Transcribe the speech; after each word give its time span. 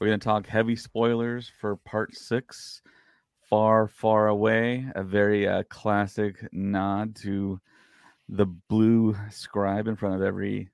We're 0.00 0.06
going 0.06 0.20
to 0.20 0.24
talk 0.24 0.46
heavy 0.46 0.76
spoilers 0.76 1.52
for 1.60 1.76
Part 1.76 2.16
6, 2.16 2.80
Far, 3.50 3.86
Far 3.86 4.28
Away, 4.28 4.86
a 4.94 5.02
very 5.02 5.46
uh, 5.46 5.64
classic 5.64 6.36
nod 6.52 7.16
to 7.16 7.60
the 8.26 8.46
blue 8.46 9.14
scribe 9.28 9.88
in 9.88 9.96
front 9.96 10.14
of 10.14 10.22
every 10.22 10.70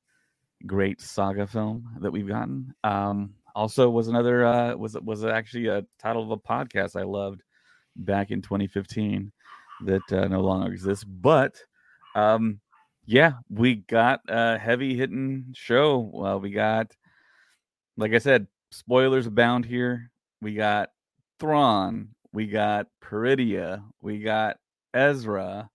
great 0.65 1.01
saga 1.01 1.49
film 1.49 1.89
that 2.03 2.13
we've 2.13 2.29
gotten. 2.29 2.73
Um, 2.85 3.35
also, 3.57 3.91
was 3.91 4.07
another 4.07 4.47
uh, 4.47 4.77
was 4.77 4.97
was 5.03 5.25
actually 5.25 5.67
a 5.67 5.85
title 5.99 6.23
of 6.23 6.31
a 6.31 6.37
podcast 6.37 6.95
I 6.95 7.03
loved 7.03 7.43
back 7.97 8.31
in 8.31 8.43
2015 8.43 9.33
that 9.87 10.13
uh, 10.13 10.29
no 10.29 10.41
longer 10.41 10.73
exists. 10.73 11.03
But 11.03 11.57
um, 12.15 12.61
yeah, 13.07 13.33
we 13.51 13.75
got 13.75 14.21
a 14.29 14.57
heavy 14.57 14.97
hitting 14.97 15.47
show. 15.53 15.99
Well, 15.99 16.39
we 16.39 16.53
got, 16.53 16.95
like 17.97 18.13
I 18.13 18.19
said, 18.19 18.47
spoilers 18.71 19.27
abound 19.27 19.65
here. 19.65 20.11
We 20.41 20.55
got 20.55 20.91
Thrawn, 21.39 22.09
we 22.33 22.47
got 22.47 22.87
Peridea, 23.03 23.83
we 24.01 24.21
got 24.21 24.57
Ezra. 24.95 25.71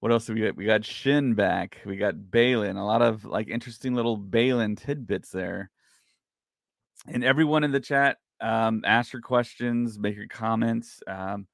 What 0.00 0.12
else 0.12 0.26
do 0.26 0.34
we 0.34 0.42
got? 0.42 0.56
We 0.56 0.66
got 0.66 0.84
Shin 0.84 1.34
back. 1.34 1.78
We 1.86 1.96
got 1.96 2.14
Baylan. 2.14 2.76
A 2.76 2.84
lot 2.84 3.02
of 3.02 3.24
like 3.24 3.48
interesting 3.48 3.94
little 3.94 4.18
Baylan 4.18 4.78
tidbits 4.78 5.30
there. 5.30 5.70
And 7.06 7.24
everyone 7.24 7.64
in 7.64 7.72
the 7.72 7.80
chat, 7.80 8.18
um, 8.40 8.82
ask 8.84 9.12
your 9.12 9.22
questions, 9.22 9.98
make 9.98 10.16
your 10.16 10.28
comments. 10.28 11.00
Um, 11.06 11.46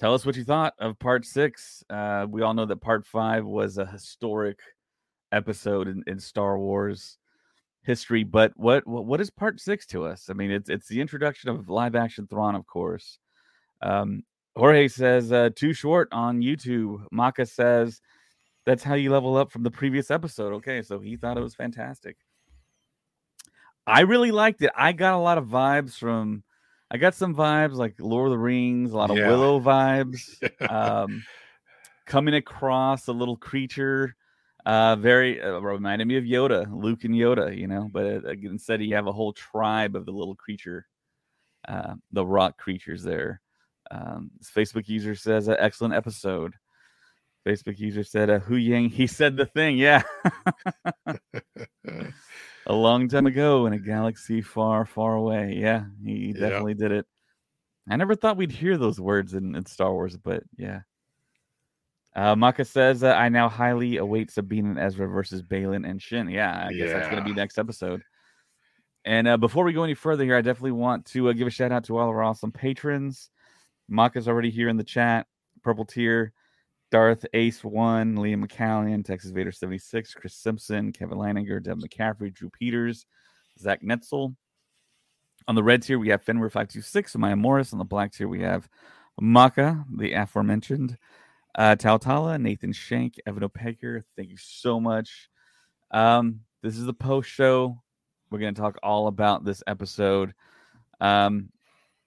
tell 0.00 0.14
us 0.14 0.24
what 0.24 0.36
you 0.36 0.44
thought 0.44 0.74
of 0.78 0.98
part 0.98 1.26
six. 1.26 1.84
Uh, 1.90 2.26
we 2.28 2.42
all 2.42 2.54
know 2.54 2.66
that 2.66 2.80
part 2.80 3.06
five 3.06 3.44
was 3.44 3.76
a 3.76 3.86
historic 3.86 4.58
episode 5.30 5.86
in, 5.86 6.02
in 6.06 6.18
Star 6.18 6.58
Wars 6.58 7.18
history, 7.84 8.24
but 8.24 8.52
what, 8.56 8.86
what 8.86 9.04
what 9.06 9.20
is 9.20 9.30
part 9.30 9.60
six 9.60 9.86
to 9.86 10.04
us? 10.04 10.28
I 10.30 10.32
mean, 10.32 10.50
it's 10.50 10.68
it's 10.68 10.88
the 10.88 11.00
introduction 11.00 11.50
of 11.50 11.68
live 11.68 11.94
action 11.94 12.26
Thrawn, 12.26 12.54
of 12.54 12.66
course. 12.66 13.18
Um, 13.82 14.24
Jorge 14.56 14.88
says 14.88 15.32
uh, 15.32 15.50
too 15.54 15.72
short 15.72 16.08
on 16.12 16.40
YouTube. 16.40 17.04
Maka 17.10 17.46
says 17.46 18.00
that's 18.64 18.82
how 18.82 18.94
you 18.94 19.10
level 19.12 19.36
up 19.36 19.52
from 19.52 19.62
the 19.62 19.70
previous 19.70 20.10
episode. 20.10 20.52
Okay, 20.54 20.82
so 20.82 20.98
he 20.98 21.16
thought 21.16 21.36
it 21.36 21.42
was 21.42 21.54
fantastic. 21.54 22.16
I 23.86 24.00
really 24.00 24.30
liked 24.30 24.62
it. 24.62 24.70
I 24.76 24.92
got 24.92 25.14
a 25.14 25.18
lot 25.18 25.38
of 25.38 25.46
vibes 25.46 25.96
from. 25.96 26.42
I 26.90 26.96
got 26.96 27.14
some 27.14 27.34
vibes 27.34 27.74
like 27.74 27.94
Lord 27.98 28.26
of 28.28 28.32
the 28.32 28.38
Rings, 28.38 28.92
a 28.92 28.96
lot 28.96 29.10
of 29.10 29.16
Yeah. 29.16 29.28
Willow 29.28 29.60
vibes. 29.60 30.38
um, 30.70 31.24
coming 32.06 32.34
across 32.34 33.08
a 33.08 33.12
little 33.12 33.36
creature, 33.36 34.14
uh, 34.66 34.96
very 34.96 35.40
uh, 35.42 35.58
reminded 35.58 36.06
me 36.08 36.16
of 36.16 36.24
Yoda, 36.24 36.66
Luke 36.72 37.04
and 37.04 37.14
Yoda, 37.14 37.56
you 37.56 37.66
know. 37.66 37.88
But 37.92 38.06
uh, 38.24 38.30
instead, 38.42 38.82
you 38.82 38.94
have 38.94 39.06
a 39.06 39.12
whole 39.12 39.32
tribe 39.32 39.94
of 39.96 40.06
the 40.06 40.12
little 40.12 40.34
creature, 40.34 40.86
uh, 41.68 41.94
the 42.12 42.24
rock 42.26 42.58
creatures 42.58 43.02
there. 43.02 43.40
Um, 43.90 44.30
this 44.38 44.50
Facebook 44.50 44.88
user 44.88 45.14
says, 45.14 45.48
an 45.48 45.56
"Excellent 45.58 45.94
episode." 45.94 46.54
Facebook 47.46 47.78
user 47.78 48.02
said, 48.04 48.30
uh, 48.30 48.40
"Huyang." 48.40 48.90
He 48.90 49.06
said 49.06 49.36
the 49.36 49.44
thing, 49.46 49.76
yeah. 49.76 50.02
a 52.66 52.72
long 52.72 53.08
time 53.08 53.26
ago 53.26 53.66
in 53.66 53.72
a 53.74 53.78
galaxy 53.78 54.40
far, 54.40 54.86
far 54.86 55.14
away. 55.16 55.54
Yeah, 55.58 55.84
he 56.02 56.28
Yeah. 56.34 56.40
definitely 56.40 56.74
did 56.74 56.92
it. 56.92 57.06
I 57.88 57.96
never 57.96 58.14
thought 58.14 58.38
we'd 58.38 58.50
hear 58.52 58.78
those 58.78 58.98
words 58.98 59.34
in, 59.34 59.54
in 59.54 59.66
Star 59.66 59.92
Wars, 59.92 60.16
but 60.16 60.42
yeah. 60.56 60.80
Uh, 62.16 62.36
Maka 62.36 62.64
says, 62.64 63.02
uh, 63.02 63.12
I 63.12 63.28
now 63.28 63.48
highly 63.48 63.96
await 63.96 64.30
Sabine 64.30 64.66
and 64.66 64.78
Ezra 64.78 65.08
versus 65.08 65.42
Baylan 65.42 65.88
and 65.88 66.00
Shin. 66.00 66.28
Yeah, 66.28 66.66
I 66.68 66.72
guess 66.72 66.92
that's 66.92 67.08
going 67.08 67.22
to 67.22 67.28
be 67.28 67.34
next 67.34 67.58
episode. 67.58 68.02
And 69.04 69.28
uh, 69.28 69.36
before 69.36 69.64
we 69.64 69.72
go 69.72 69.82
any 69.82 69.94
further 69.94 70.24
here, 70.24 70.36
I 70.36 70.40
definitely 70.40 70.72
want 70.72 71.06
to 71.06 71.28
uh, 71.28 71.32
give 71.32 71.46
a 71.46 71.50
shout 71.50 71.72
out 71.72 71.84
to 71.84 71.98
all 71.98 72.08
of 72.08 72.14
our 72.14 72.22
awesome 72.22 72.52
patrons. 72.52 73.30
Maka's 73.88 74.28
already 74.28 74.50
here 74.50 74.68
in 74.68 74.76
the 74.76 74.84
chat. 74.84 75.26
Purple 75.62 75.84
Tier, 75.84 76.32
Darth 76.90 77.26
Ace 77.34 77.64
One, 77.64 78.14
Liam 78.14 78.46
McCallion, 78.46 79.04
Texas 79.04 79.30
Vader 79.30 79.50
76, 79.50 80.14
Kris 80.14 80.36
Simpson, 80.36 80.92
Kevin 80.92 81.18
Leininger, 81.18 81.62
Deb 81.62 81.80
McCaffrey, 81.80 82.32
Drew 82.32 82.50
Peters, 82.50 83.06
Zac 83.58 83.82
Netzel. 83.82 84.36
On 85.48 85.54
the 85.54 85.62
red 85.62 85.82
tier, 85.82 85.98
we 85.98 86.08
have 86.08 86.22
Fenrir 86.22 86.50
526, 86.50 87.16
Maya 87.16 87.34
Morriss. 87.34 87.72
On 87.72 87.78
the 87.78 87.84
black 87.84 88.12
tier, 88.12 88.28
we 88.28 88.42
have 88.42 88.68
Maka, 89.20 89.84
the 89.96 90.12
aforementioned, 90.12 90.96
uh, 91.54 91.76
Tautala, 91.76 92.40
Nathan 92.40 92.72
Shank, 92.72 93.16
Evan 93.26 93.42
Opaker. 93.42 94.02
Thank 94.16 94.30
you 94.30 94.36
so 94.36 94.80
much. 94.80 95.28
Um, 95.90 96.40
this 96.62 96.76
is 96.76 96.84
the 96.84 96.94
post 96.94 97.30
show. 97.30 97.80
We're 98.30 98.40
going 98.40 98.54
to 98.54 98.60
talk 98.60 98.78
all 98.82 99.06
about 99.06 99.44
this 99.44 99.62
episode. 99.66 100.34
Um, 101.00 101.50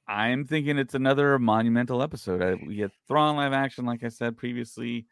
I'm 0.07 0.45
thinking 0.45 0.77
it's 0.77 0.95
another 0.95 1.37
monumental 1.39 2.01
episode. 2.01 2.41
I, 2.41 2.55
we 2.65 2.75
get 2.75 2.91
Thrawn 3.07 3.35
live 3.35 3.53
action, 3.53 3.85
like 3.85 4.03
I 4.03 4.09
said 4.09 4.37
previously. 4.37 5.05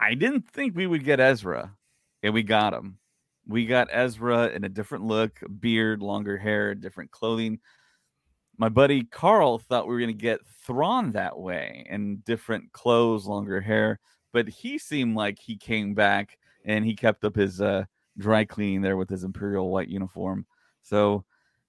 I 0.00 0.14
didn't 0.14 0.50
think 0.50 0.74
we 0.74 0.86
would 0.86 1.04
get 1.04 1.20
Ezra, 1.20 1.76
and 2.22 2.34
we 2.34 2.42
got 2.42 2.74
him. 2.74 2.98
We 3.46 3.66
got 3.66 3.88
Ezra 3.90 4.48
in 4.48 4.64
a 4.64 4.68
different 4.68 5.04
look, 5.04 5.40
beard, 5.60 6.02
longer 6.02 6.36
hair, 6.36 6.74
different 6.74 7.10
clothing. 7.10 7.60
My 8.62 8.68
buddy 8.68 9.02
Carl 9.02 9.58
thought 9.58 9.88
we 9.88 9.92
were 9.92 9.98
going 9.98 10.16
to 10.16 10.22
get 10.22 10.46
Thrawn 10.64 11.10
that 11.10 11.36
way 11.36 11.84
in 11.90 12.18
different 12.18 12.70
clothes, 12.70 13.26
longer 13.26 13.60
hair, 13.60 13.98
but 14.32 14.48
he 14.48 14.78
seemed 14.78 15.16
like 15.16 15.40
he 15.40 15.56
came 15.56 15.94
back 15.94 16.38
and 16.64 16.84
he 16.84 16.94
kept 16.94 17.24
up 17.24 17.34
his 17.34 17.60
uh, 17.60 17.86
dry 18.18 18.44
cleaning 18.44 18.80
there 18.80 18.96
with 18.96 19.10
his 19.10 19.24
imperial 19.24 19.68
white 19.70 19.88
uniform. 19.88 20.46
So, 20.80 21.24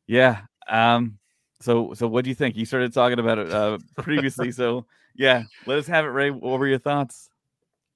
yeah. 0.05 0.41
Um, 0.69 1.17
so, 1.59 1.95
so 1.95 2.07
what 2.07 2.25
do 2.25 2.29
you 2.29 2.35
think? 2.35 2.55
You 2.55 2.63
started 2.63 2.93
talking 2.93 3.17
about 3.17 3.39
it 3.39 3.51
uh, 3.51 3.79
previously, 3.97 4.51
so 4.51 4.85
yeah, 5.15 5.45
let 5.65 5.79
us 5.79 5.87
have 5.87 6.05
it, 6.05 6.09
Ray. 6.09 6.29
What 6.29 6.59
were 6.59 6.67
your 6.67 6.77
thoughts? 6.77 7.31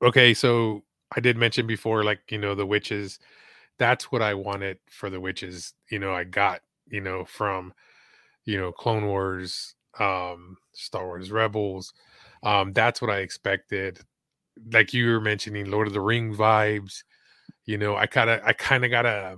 okay, 0.02 0.34
so 0.34 0.82
I 1.16 1.20
did 1.20 1.38
mention 1.38 1.68
before, 1.68 2.04
like, 2.04 2.32
you 2.32 2.40
know, 2.40 2.56
the 2.56 2.66
witches. 2.66 3.20
That's 3.78 4.12
what 4.12 4.24
I 4.24 4.34
wanted 4.34 4.80
for 4.90 5.12
the 5.12 5.20
witches. 5.20 5.76
You 5.92 6.00
know, 6.00 6.16
I 6.16 6.24
got, 6.24 6.62
you 6.90 7.00
know, 7.00 7.26
from, 7.26 7.76
you 8.48 8.58
know, 8.58 8.72
Clone 8.72 9.06
Wars, 9.06 9.76
um, 10.00 10.56
Star 10.74 11.06
Wars 11.06 11.32
Rebels. 11.32 11.94
Um, 12.44 12.72
that's 12.72 13.02
what 13.02 13.12
I 13.12 13.18
expected. 13.18 14.00
Like 14.72 14.94
you 14.94 15.12
were 15.12 15.20
mentioning, 15.20 15.70
Lord 15.70 15.86
of 15.86 15.94
the 15.94 16.02
Ring 16.02 16.34
vibes. 16.34 17.04
You 17.66 17.78
know, 17.78 17.98
I 17.98 18.08
kind 18.08 18.30
of, 18.30 18.42
I 18.46 18.54
kind 18.54 18.86
of 18.86 18.90
got 18.90 19.06
a 19.06 19.36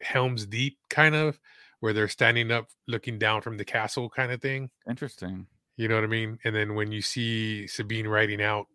Helm's 0.00 0.46
Deep 0.46 0.78
kind 0.88 1.16
of 1.16 1.40
where 1.80 1.92
they're 1.92 2.08
standing 2.08 2.52
up, 2.52 2.68
looking 2.86 3.18
down 3.18 3.42
from 3.42 3.56
the 3.56 3.64
castle 3.64 4.08
kind 4.08 4.30
of 4.30 4.40
thing. 4.40 4.70
Interesting. 4.88 5.48
You 5.76 5.88
know 5.88 5.96
what 5.96 6.04
I 6.04 6.08
mean? 6.08 6.38
And 6.44 6.54
then 6.54 6.76
when 6.76 6.92
you 6.92 7.02
see 7.02 7.66
Sabine 7.66 8.06
riding 8.06 8.40
out, 8.40 8.66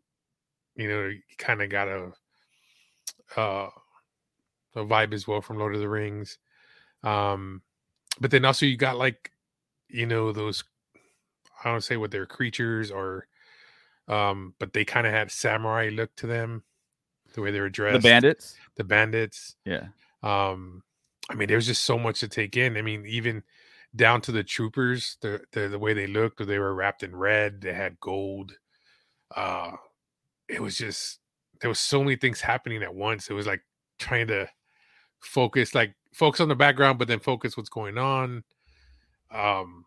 you 0.76 0.90
know, 0.90 1.06
you 1.06 1.22
kind 1.38 1.62
of 1.62 1.70
got 1.70 1.88
a 1.88 2.12
uh 3.38 3.70
a 4.76 4.84
vibe 4.84 5.14
as 5.14 5.28
well 5.28 5.40
from 5.40 5.60
Lord 5.60 5.76
of 5.76 5.82
the 5.82 5.88
Rings. 5.88 6.38
Um 7.04 7.62
but 8.19 8.31
then 8.31 8.46
also 8.46 8.66
you 8.66 8.78
got 8.78 8.97
like 8.97 9.31
you 9.89 10.06
know 10.06 10.31
those 10.31 10.63
I 11.63 11.71
don't 11.71 11.83
say 11.83 11.98
what 11.98 12.12
they're 12.12 12.25
creatures 12.25 12.92
or 12.92 13.27
um 14.07 14.54
but 14.60 14.74
they 14.74 14.86
kind 14.86 15.07
of 15.07 15.13
had 15.13 15.31
samurai 15.31 15.89
look 15.92 16.15
to 16.18 16.27
them 16.27 16.63
the 17.33 17.42
way 17.42 17.51
they 17.51 17.60
were 17.62 17.69
dressed. 17.69 18.01
The 18.01 18.10
bandits. 18.10 18.56
The 18.75 18.83
bandits. 18.83 19.56
Yeah. 19.65 19.88
Um 20.21 20.83
I 21.30 21.36
mean 21.36 21.48
there's 21.48 21.68
just 21.68 21.83
so 21.83 21.98
much 21.98 22.19
to 22.19 22.27
take 22.27 22.57
in. 22.57 22.77
I 22.77 22.81
mean 22.81 23.06
even 23.06 23.44
down 23.95 24.21
to 24.21 24.31
the 24.31 24.44
troopers, 24.44 25.18
the 25.21 25.42
the, 25.51 25.68
the 25.69 25.80
way 25.80 25.94
they 25.94 26.07
looked, 26.07 26.45
they 26.45 26.59
were 26.59 26.74
wrapped 26.74 27.04
in 27.04 27.16
red, 27.16 27.62
they 27.62 27.74
had 27.74 28.00
gold. 28.00 28.54
Uh 29.36 29.74
it 30.50 30.62
was 30.62 30.77
just 30.77 31.19
there 31.62 31.69
was 31.69 31.80
so 31.80 32.04
many 32.04 32.18
things 32.18 32.42
happening 32.42 32.83
at 32.83 32.94
once. 32.94 33.30
It 33.30 33.33
was 33.33 33.48
like 33.48 33.62
trying 33.98 34.27
to 34.27 34.50
focus 35.21 35.74
like 35.74 35.95
focus 36.13 36.42
on 36.42 36.50
the 36.50 36.56
background 36.56 37.00
but 37.00 37.07
then 37.07 37.19
focus 37.19 37.57
what's 37.57 37.69
going 37.69 37.98
on. 37.98 38.44
Um 39.31 39.86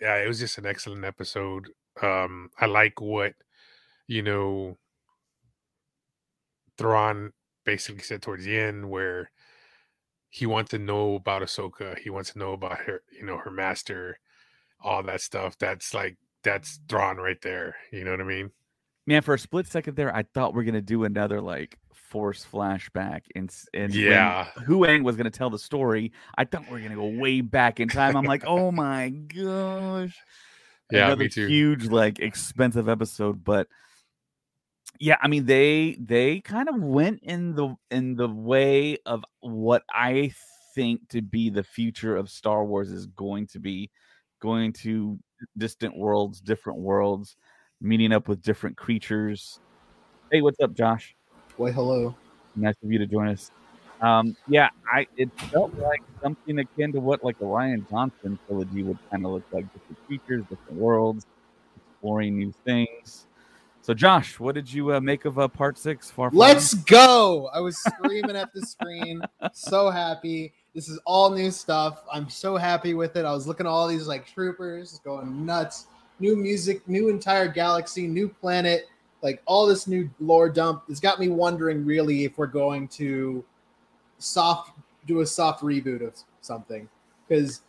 yeah, 0.00 0.16
it 0.16 0.28
was 0.28 0.38
just 0.38 0.58
an 0.58 0.66
excellent 0.66 1.04
episode. 1.04 1.70
Um 2.02 2.50
I 2.58 2.66
like 2.66 3.00
what 3.00 3.34
you 4.06 4.22
know 4.22 4.76
Thrawn 6.76 7.32
basically 7.64 8.02
said 8.02 8.22
towards 8.22 8.44
the 8.44 8.56
end 8.56 8.88
where 8.88 9.30
he 10.30 10.46
wants 10.46 10.70
to 10.70 10.78
know 10.78 11.16
about 11.16 11.42
Ahsoka. 11.42 11.98
He 11.98 12.10
wants 12.10 12.32
to 12.32 12.38
know 12.38 12.52
about 12.52 12.78
her, 12.80 13.02
you 13.12 13.24
know, 13.24 13.38
her 13.38 13.50
master, 13.50 14.18
all 14.80 15.02
that 15.02 15.20
stuff. 15.20 15.58
That's 15.58 15.94
like 15.94 16.16
that's 16.42 16.78
drawn 16.78 17.16
right 17.16 17.40
there. 17.42 17.76
You 17.92 18.04
know 18.04 18.12
what 18.12 18.20
I 18.20 18.24
mean? 18.24 18.50
Man, 19.06 19.22
for 19.22 19.34
a 19.34 19.38
split 19.38 19.66
second 19.66 19.96
there, 19.96 20.14
I 20.14 20.22
thought 20.22 20.54
we 20.54 20.62
are 20.62 20.64
gonna 20.64 20.82
do 20.82 21.04
another 21.04 21.40
like 21.40 21.78
force 22.08 22.46
flashback 22.50 23.22
and 23.34 23.54
and 23.74 23.94
yeah, 23.94 24.48
Huyang 24.66 25.04
was 25.04 25.16
gonna 25.16 25.30
tell 25.30 25.50
the 25.50 25.58
story. 25.58 26.12
I 26.36 26.44
thought 26.44 26.70
we 26.70 26.78
are 26.78 26.82
gonna 26.82 26.94
go 26.94 27.06
way 27.20 27.40
back 27.40 27.80
in 27.80 27.88
time. 27.88 28.16
I'm 28.16 28.24
like, 28.24 28.44
oh 28.46 28.70
my 28.72 29.10
gosh. 29.10 30.16
Yeah, 30.90 31.06
another 31.06 31.24
me 31.24 31.28
too. 31.28 31.46
huge, 31.46 31.86
like 31.86 32.18
expensive 32.18 32.88
episode, 32.88 33.44
but 33.44 33.68
yeah, 34.98 35.16
I 35.20 35.28
mean 35.28 35.44
they 35.44 35.96
they 36.00 36.40
kind 36.40 36.68
of 36.68 36.80
went 36.80 37.20
in 37.22 37.54
the 37.54 37.76
in 37.90 38.16
the 38.16 38.28
way 38.28 38.98
of 39.04 39.24
what 39.40 39.82
I 39.92 40.32
think 40.74 41.08
to 41.10 41.20
be 41.20 41.50
the 41.50 41.62
future 41.62 42.16
of 42.16 42.30
Star 42.30 42.64
Wars 42.64 42.90
is 42.90 43.06
going 43.06 43.48
to 43.48 43.58
be 43.58 43.90
going 44.40 44.72
to 44.72 45.18
distant 45.56 45.96
worlds, 45.96 46.40
different 46.40 46.78
worlds, 46.78 47.36
meeting 47.80 48.12
up 48.12 48.28
with 48.28 48.42
different 48.42 48.76
creatures. 48.76 49.60
Hey, 50.30 50.40
what's 50.40 50.60
up, 50.60 50.74
Josh? 50.74 51.17
Why, 51.58 51.72
hello. 51.72 52.14
Nice 52.54 52.76
of 52.84 52.92
you 52.92 53.00
to 53.00 53.06
join 53.06 53.26
us. 53.26 53.50
Um, 54.00 54.36
yeah, 54.46 54.68
I 54.92 55.08
it 55.16 55.28
felt 55.50 55.74
like 55.74 56.00
something 56.22 56.56
akin 56.60 56.92
to 56.92 57.00
what 57.00 57.24
like 57.24 57.36
the 57.40 57.46
Rian 57.46 57.88
Johnson 57.90 58.38
trilogy 58.46 58.84
would 58.84 58.98
kind 59.10 59.26
of 59.26 59.32
look 59.32 59.42
like: 59.50 59.64
different 59.72 60.06
creatures, 60.06 60.44
different 60.48 60.78
worlds, 60.78 61.26
exploring 61.76 62.38
new 62.38 62.54
things. 62.64 63.26
So, 63.82 63.92
Josh, 63.92 64.38
what 64.38 64.54
did 64.54 64.72
you 64.72 64.94
uh, 64.94 65.00
make 65.00 65.24
of 65.24 65.36
uh, 65.40 65.48
Part 65.48 65.76
Six? 65.78 66.12
Far 66.12 66.30
Let's 66.32 66.74
go! 66.74 67.50
I 67.52 67.58
was 67.58 67.76
screaming 67.76 68.36
at 68.36 68.52
the 68.54 68.64
screen, 68.64 69.20
so 69.52 69.90
happy. 69.90 70.52
This 70.76 70.88
is 70.88 71.00
all 71.04 71.30
new 71.30 71.50
stuff. 71.50 72.04
I'm 72.12 72.30
so 72.30 72.56
happy 72.56 72.94
with 72.94 73.16
it. 73.16 73.24
I 73.24 73.32
was 73.32 73.48
looking 73.48 73.66
at 73.66 73.70
all 73.70 73.88
these 73.88 74.06
like 74.06 74.32
troopers 74.32 75.00
going 75.04 75.44
nuts. 75.44 75.86
New 76.20 76.36
music, 76.36 76.86
new 76.88 77.08
entire 77.08 77.48
galaxy, 77.48 78.06
new 78.06 78.28
planet, 78.28 78.88
like 79.22 79.42
all 79.46 79.66
this 79.66 79.86
new 79.86 80.08
lore 80.20 80.48
dump. 80.48 80.84
It's 80.88 81.00
got 81.00 81.18
me 81.18 81.28
wondering 81.28 81.84
really 81.84 82.24
if 82.24 82.38
we're 82.38 82.46
going 82.46 82.88
to 82.88 83.44
soft 84.18 84.72
do 85.06 85.20
a 85.20 85.26
soft 85.26 85.62
reboot 85.62 86.06
of 86.06 86.14
something 86.40 86.88
because 87.26 87.62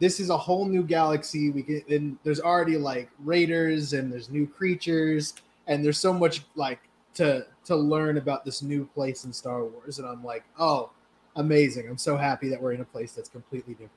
this 0.00 0.20
is 0.20 0.28
a 0.28 0.36
whole 0.36 0.66
new 0.66 0.82
galaxy. 0.82 1.50
We 1.50 1.62
get 1.62 1.88
and 1.88 2.18
there's 2.24 2.40
already 2.40 2.76
like 2.76 3.10
raiders 3.24 3.92
and 3.92 4.12
there's 4.12 4.28
new 4.28 4.46
creatures 4.46 5.34
and 5.66 5.84
there's 5.84 5.98
so 5.98 6.12
much 6.12 6.42
like 6.54 6.80
to 7.14 7.46
to 7.64 7.76
learn 7.76 8.18
about 8.18 8.44
this 8.44 8.62
new 8.62 8.84
place 8.94 9.24
in 9.24 9.32
Star 9.32 9.64
Wars, 9.64 9.98
and 9.98 10.06
I'm 10.06 10.22
like, 10.24 10.44
oh, 10.58 10.90
amazing! 11.36 11.88
I'm 11.88 11.98
so 11.98 12.16
happy 12.16 12.48
that 12.50 12.60
we're 12.60 12.72
in 12.72 12.80
a 12.80 12.86
place 12.86 13.12
that's 13.12 13.28
completely 13.28 13.74
different. 13.74 13.92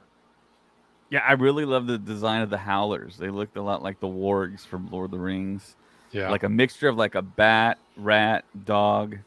Yeah, 1.10 1.24
I 1.26 1.34
really 1.34 1.66
love 1.66 1.88
the 1.88 1.98
design 1.98 2.42
of 2.42 2.50
the 2.50 2.58
Howlers. 2.58 3.18
They 3.18 3.30
looked 3.30 3.58
a 3.58 3.62
lot 3.62 3.82
like 3.82 4.00
the 4.00 4.08
wargs 4.08 4.66
from 4.66 4.90
Lord 4.92 5.06
of 5.06 5.12
the 5.12 5.20
Rings. 5.20 5.76
Yeah, 6.18 6.32
like 6.32 6.44
a 6.44 6.50
mixture 6.50 6.88
of 6.88 6.98
like 6.98 7.16
a 7.16 7.22
bat, 7.22 7.80
rat, 7.96 8.46
dog. 8.66 9.18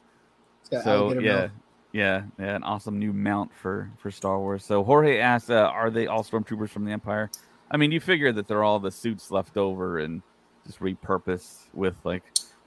So 0.82 1.18
yeah, 1.20 1.48
yeah, 1.92 2.22
yeah, 2.38 2.56
an 2.56 2.62
awesome 2.62 2.98
new 2.98 3.12
mount 3.12 3.52
for 3.54 3.90
for 3.98 4.10
Star 4.10 4.38
Wars. 4.38 4.64
So 4.64 4.84
Jorge 4.84 5.18
asks, 5.18 5.50
uh, 5.50 5.66
"Are 5.66 5.90
they 5.90 6.06
all 6.06 6.22
stormtroopers 6.22 6.70
from 6.70 6.84
the 6.84 6.92
Empire?" 6.92 7.30
I 7.70 7.76
mean, 7.76 7.92
you 7.92 8.00
figure 8.00 8.32
that 8.32 8.48
they're 8.48 8.64
all 8.64 8.78
the 8.78 8.90
suits 8.90 9.30
left 9.30 9.56
over 9.56 9.98
and 9.98 10.22
just 10.66 10.80
repurpose 10.80 11.68
with 11.72 11.96
like 12.04 12.22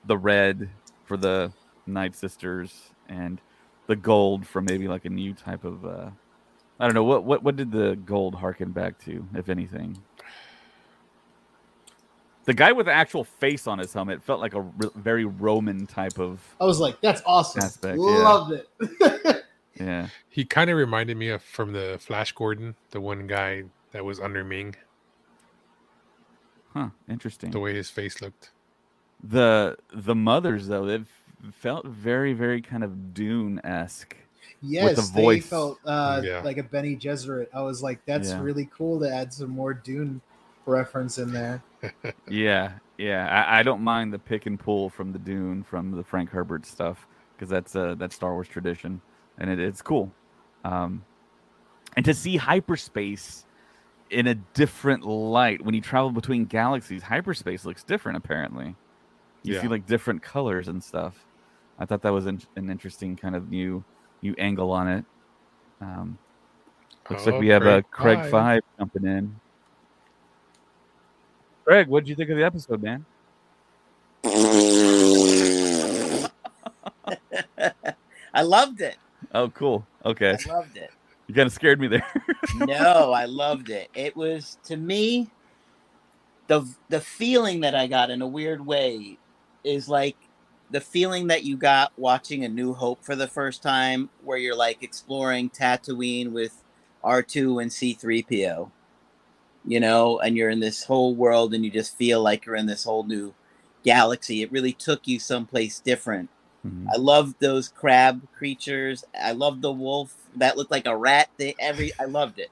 the 0.06 0.18
red 0.18 0.70
for 1.06 1.18
the 1.18 1.52
Night 1.86 2.16
Sisters 2.16 2.92
and 3.08 3.42
the 3.88 3.96
gold 3.96 4.48
for 4.48 4.62
maybe 4.62 4.88
like 4.88 5.06
a 5.06 5.10
new 5.10 5.34
type 5.34 5.66
of 5.66 5.86
uh 5.86 6.10
I 6.80 6.86
don't 6.86 6.96
know 6.96 7.04
what 7.04 7.24
what 7.24 7.44
what 7.44 7.56
did 7.56 7.72
the 7.72 7.96
gold 8.06 8.36
harken 8.36 8.72
back 8.72 8.98
to, 9.06 9.28
if 9.36 9.50
anything. 9.50 9.98
The 12.46 12.54
guy 12.54 12.74
with 12.74 12.88
the 12.88 12.94
actual 12.94 13.24
face 13.24 13.68
on 13.68 13.80
his 13.80 13.94
helmet 13.94 14.22
felt 14.22 14.42
like 14.42 14.54
a 14.54 14.62
re- 14.62 14.90
very 14.96 15.26
Roman 15.26 15.88
type 15.88 16.20
of. 16.20 16.42
I 16.60 16.66
was 16.66 16.80
like, 16.80 17.00
"That's 17.02 17.22
awesome! 17.26 17.64
Aspect, 17.64 17.98
Loved 17.98 18.54
yeah. 18.80 18.98
it." 19.02 19.46
yeah, 19.80 20.08
he 20.30 20.44
kind 20.44 20.70
of 20.70 20.78
reminded 20.78 21.16
me 21.16 21.30
of 21.30 21.42
from 21.42 21.72
the 21.72 21.98
Flash 22.02 22.34
Gordon, 22.34 22.76
the 22.92 23.00
one 23.00 23.28
guy 23.28 23.64
that 23.92 24.04
was 24.04 24.20
under 24.20 24.44
Ming. 24.44 24.76
Huh. 26.74 26.90
Interesting. 27.08 27.52
The 27.52 27.60
way 27.60 27.76
his 27.76 27.90
face 27.90 28.22
looked. 28.22 28.52
The 29.24 29.78
the 29.94 30.16
mothers 30.16 30.68
though, 30.68 30.88
it 30.88 31.04
felt 31.52 31.86
very 31.86 32.34
very 32.34 32.62
kind 32.62 32.84
of 32.84 33.14
Dune 33.14 33.62
esque. 33.64 34.18
Yes, 34.62 35.12
the 35.12 35.22
they 35.22 35.40
felt 35.40 35.80
uh, 35.86 36.22
yeah. 36.24 36.42
like 36.42 36.58
a 36.58 36.64
Bene 36.64 36.98
Gesserit. 36.98 37.48
I 37.54 37.62
was 37.62 37.84
like, 37.84 38.06
that's 38.06 38.30
yeah. 38.30 38.42
really 38.42 38.70
cool 38.76 39.00
to 39.02 39.14
add 39.14 39.34
some 39.34 39.50
more 39.50 39.74
Dune 39.74 40.22
reference 40.66 41.18
in 41.18 41.34
there. 41.34 41.62
Yeah, 42.30 42.74
yeah. 42.98 43.46
I, 43.48 43.60
I, 43.60 43.64
don't 43.64 43.82
mind 43.82 44.14
the 44.14 44.20
pick 44.20 44.46
and 44.46 44.60
pull 44.60 44.90
from 44.90 45.12
the 45.12 45.20
Dune 45.20 45.64
from 45.64 45.92
the 45.92 46.04
Frank 46.04 46.30
Herbert 46.30 46.66
stuff 46.66 47.08
because 47.36 47.50
that's 47.50 47.76
uh 47.76 47.96
that's 47.98 48.16
Star 48.16 48.34
Wars 48.34 48.48
tradition, 48.48 49.02
and 49.38 49.50
it, 49.50 49.60
it's 49.60 49.82
cool. 49.82 50.12
Um, 50.64 51.04
and 51.96 52.06
to 52.06 52.14
see 52.14 52.38
hyperspace 52.38 53.46
in 54.14 54.28
a 54.28 54.36
different 54.36 55.06
light 55.06 55.64
when 55.64 55.74
you 55.74 55.82
travel 55.82 56.12
between 56.12 56.46
galaxies. 56.46 57.04
Hyperspace 57.04 57.66
looks 57.66 57.84
different, 57.84 58.18
apparently. 58.18 58.76
You 59.44 59.56
yeah. 59.56 59.62
see 59.62 59.68
like 59.68 59.86
different 59.86 60.22
colors 60.22 60.68
and 60.68 60.82
stuff. 60.82 61.26
I 61.80 61.86
thought 61.86 62.02
that 62.04 62.14
was 62.14 62.28
an, 62.28 62.42
an 62.56 62.70
interesting 62.70 63.16
kind 63.16 63.36
of 63.36 63.50
new 63.50 63.84
new 64.22 64.36
angle 64.38 64.72
on 64.72 64.88
it. 64.88 65.06
Um, 65.82 66.18
looks 67.10 67.28
oh, 67.28 67.32
like 67.32 67.40
we 67.40 67.48
have 67.50 67.66
a 67.66 67.84
Craig 67.84 68.20
five. 68.20 68.30
five 68.30 68.62
jumping 68.78 69.06
in. 69.06 69.36
Craig, 71.64 71.88
what 71.88 72.04
did 72.04 72.10
you 72.10 72.16
think 72.16 72.30
of 72.30 72.38
the 72.38 72.44
episode, 72.44 72.82
man? 72.82 73.06
I 78.34 78.42
loved 78.42 78.82
it. 78.82 78.98
Oh, 79.34 79.50
cool. 79.50 79.86
Okay. 80.06 80.38
I 80.48 80.52
loved 80.52 80.78
it. 80.78 80.92
You 81.28 81.34
kind 81.34 81.48
of 81.48 81.54
scared 81.54 81.80
me 81.80 81.88
there. 81.88 82.06
no, 82.58 83.14
I 83.14 83.26
loved 83.26 83.70
it. 83.70 83.90
It 83.96 84.14
was 84.14 84.58
to 84.66 84.76
me 84.76 85.30
the 86.48 86.68
the 86.90 87.00
feeling 87.00 87.62
that 87.62 87.76
I 87.76 87.88
got 87.88 88.10
in 88.10 88.22
a 88.22 88.28
weird 88.28 88.66
way 88.66 89.18
is 89.64 89.88
like 89.88 90.18
the 90.70 90.82
feeling 90.82 91.28
that 91.28 91.46
you 91.46 91.56
got 91.56 91.94
watching 91.98 92.44
A 92.44 92.50
New 92.50 92.74
Hope 92.74 93.06
for 93.06 93.16
the 93.16 93.28
first 93.28 93.64
time, 93.64 94.10
where 94.24 94.38
you're 94.38 94.56
like 94.56 94.84
exploring 94.84 95.50
Tatooine 95.50 96.32
with 96.32 96.62
R2 97.06 97.62
and 97.62 97.72
C3PO, 97.72 98.70
you 99.66 99.80
know, 99.80 100.20
and 100.20 100.36
you're 100.36 100.50
in 100.50 100.60
this 100.60 100.84
whole 100.84 101.16
world 101.16 101.54
and 101.54 101.64
you 101.64 101.72
just 101.72 101.98
feel 101.98 102.22
like 102.22 102.46
you're 102.46 102.56
in 102.56 102.66
this 102.66 102.84
whole 102.84 103.04
new 103.04 103.34
galaxy. 103.84 104.42
It 104.42 104.52
really 104.52 104.74
took 104.74 105.08
you 105.08 105.20
someplace 105.20 105.80
different. 105.80 106.30
Mm-hmm. 106.66 106.88
I 106.94 106.98
love 106.98 107.36
those 107.40 107.70
crab 107.70 108.28
creatures. 108.36 109.04
I 109.20 109.34
love 109.34 109.62
the 109.62 109.72
wolf 109.72 110.16
that 110.36 110.58
looked 110.58 110.72
like 110.72 110.86
a 110.88 110.96
rat. 110.96 111.30
They, 111.38 111.56
every 111.60 111.92
I 112.00 112.06
loved 112.06 112.40
it. 112.40 112.50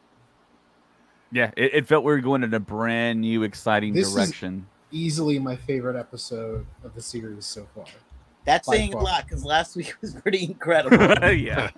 Yeah, 1.31 1.51
it, 1.55 1.73
it 1.73 1.87
felt 1.87 2.03
we 2.03 2.11
were 2.11 2.19
going 2.19 2.43
in 2.43 2.53
a 2.53 2.59
brand 2.59 3.21
new, 3.21 3.43
exciting 3.43 3.93
this 3.93 4.13
direction. 4.13 4.67
easily 4.91 5.39
my 5.39 5.55
favorite 5.55 5.97
episode 5.97 6.65
of 6.83 6.93
the 6.93 7.01
series 7.01 7.45
so 7.45 7.67
far. 7.73 7.85
That's 8.43 8.67
saying 8.67 8.93
far. 8.93 9.01
a 9.01 9.03
lot 9.03 9.23
because 9.23 9.45
last 9.45 9.75
week 9.77 9.95
was 10.01 10.13
pretty 10.13 10.43
incredible. 10.49 11.31
yeah, 11.33 11.69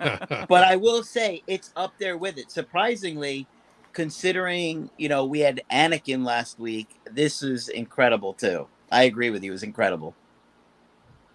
but 0.48 0.64
I 0.64 0.74
will 0.76 1.04
say 1.04 1.42
it's 1.46 1.70
up 1.76 1.94
there 1.98 2.16
with 2.18 2.36
it. 2.36 2.50
Surprisingly, 2.50 3.46
considering 3.94 4.90
you 4.98 5.08
know 5.08 5.24
we 5.24 5.40
had 5.40 5.62
Anakin 5.70 6.24
last 6.24 6.58
week, 6.58 6.88
this 7.10 7.42
is 7.42 7.68
incredible 7.68 8.34
too. 8.34 8.66
I 8.92 9.04
agree 9.04 9.30
with 9.30 9.42
you; 9.42 9.50
it 9.50 9.54
was 9.54 9.62
incredible. 9.62 10.14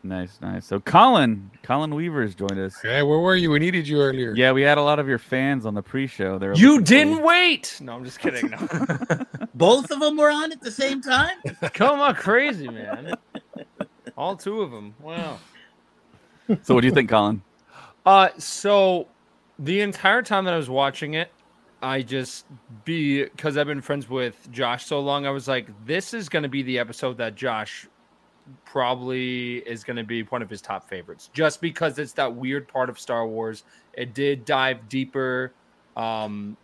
Nice, 0.01 0.39
nice. 0.41 0.65
So 0.65 0.79
Colin, 0.79 1.51
Colin 1.61 1.93
Weaver's 1.93 2.33
joined 2.33 2.57
us. 2.57 2.75
Hey, 2.81 3.03
where 3.03 3.19
were 3.19 3.35
you? 3.35 3.51
We 3.51 3.59
needed 3.59 3.85
you 3.85 4.01
earlier. 4.01 4.33
Yeah, 4.33 4.53
we 4.53 4.61
had 4.61 4.77
a 4.77 4.81
lot 4.81 4.97
of 4.97 5.09
your 5.09 5.17
fans 5.17 5.65
on 5.65 5.73
the 5.73 5.81
pre-show. 5.81 6.39
There, 6.39 6.53
you 6.53 6.79
didn't 6.81 7.21
wait. 7.21 7.77
No, 7.81 7.95
I'm 7.95 8.05
just 8.05 8.19
kidding. 8.19 8.49
No. 8.49 9.25
Both 9.55 9.91
of 9.91 9.99
them 9.99 10.15
were 10.15 10.31
on 10.31 10.53
at 10.53 10.61
the 10.61 10.71
same 10.71 11.01
time. 11.01 11.37
Come 11.73 11.99
on, 11.99 12.15
crazy 12.15 12.69
man! 12.69 13.13
All 14.17 14.37
two 14.37 14.61
of 14.61 14.71
them. 14.71 14.95
Wow. 15.01 15.39
So, 16.63 16.73
what 16.73 16.81
do 16.81 16.87
you 16.87 16.93
think, 16.93 17.09
Colin? 17.09 17.41
Uh, 18.05 18.29
so 18.37 19.07
the 19.59 19.81
entire 19.81 20.21
time 20.23 20.45
that 20.45 20.53
I 20.53 20.57
was 20.57 20.69
watching 20.69 21.13
it, 21.13 21.31
I 21.81 22.01
just 22.01 22.45
be 22.83 23.23
because 23.23 23.57
I've 23.57 23.67
been 23.67 23.81
friends 23.81 24.09
with 24.09 24.51
Josh 24.51 24.85
so 24.85 24.99
long. 24.99 25.25
I 25.25 25.29
was 25.29 25.47
like, 25.47 25.67
this 25.85 26.13
is 26.13 26.29
going 26.29 26.43
to 26.43 26.49
be 26.49 26.61
the 26.63 26.79
episode 26.79 27.17
that 27.17 27.35
Josh 27.35 27.87
probably 28.65 29.57
is 29.57 29.83
going 29.83 29.97
to 29.97 30.03
be 30.03 30.23
one 30.23 30.41
of 30.41 30.49
his 30.49 30.61
top 30.61 30.89
favorites 30.89 31.29
just 31.33 31.61
because 31.61 31.99
it's 31.99 32.13
that 32.13 32.33
weird 32.33 32.67
part 32.67 32.89
of 32.89 32.99
Star 32.99 33.27
Wars. 33.27 33.63
It 33.93 34.13
did 34.13 34.45
dive 34.45 34.89
deeper 34.89 35.53
um, 35.95 36.57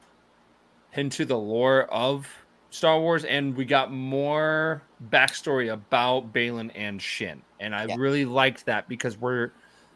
into 0.94 1.26
the 1.26 1.38
lore 1.38 1.84
of 1.84 2.28
Star 2.70 3.00
Wars, 3.00 3.24
and 3.24 3.56
we 3.56 3.66
got 3.66 3.92
more 3.92 4.82
backstory 5.10 5.72
about 5.72 6.34
Baylan 6.34 6.72
and 6.76 7.02
Shin. 7.02 7.42
And 7.60 7.74
I 7.74 7.86
yeah. 7.86 7.96
really 7.98 8.26
liked 8.26 8.66
that 8.66 8.90
because 8.90 9.18
we're 9.18 9.52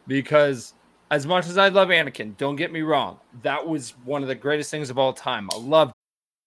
because 0.08 0.74
as 1.12 1.26
much 1.26 1.48
as 1.48 1.58
I 1.58 1.70
love 1.70 1.90
Anakin, 1.90 2.38
don't 2.38 2.56
get 2.56 2.72
me 2.72 2.82
wrong, 2.82 3.20
that 3.42 3.68
was 3.68 3.94
one 4.06 4.22
of 4.22 4.28
the 4.28 4.36
greatest 4.36 4.72
things 4.72 4.90
of 4.90 4.98
all 4.98 5.14
time. 5.14 5.50
I 5.54 5.58
love 5.58 5.92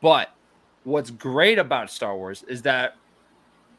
But 0.00 0.34
what's 0.84 1.10
great 1.10 1.58
about 1.58 1.90
Star 1.90 2.16
Wars 2.16 2.44
is 2.48 2.62
that 2.62 2.96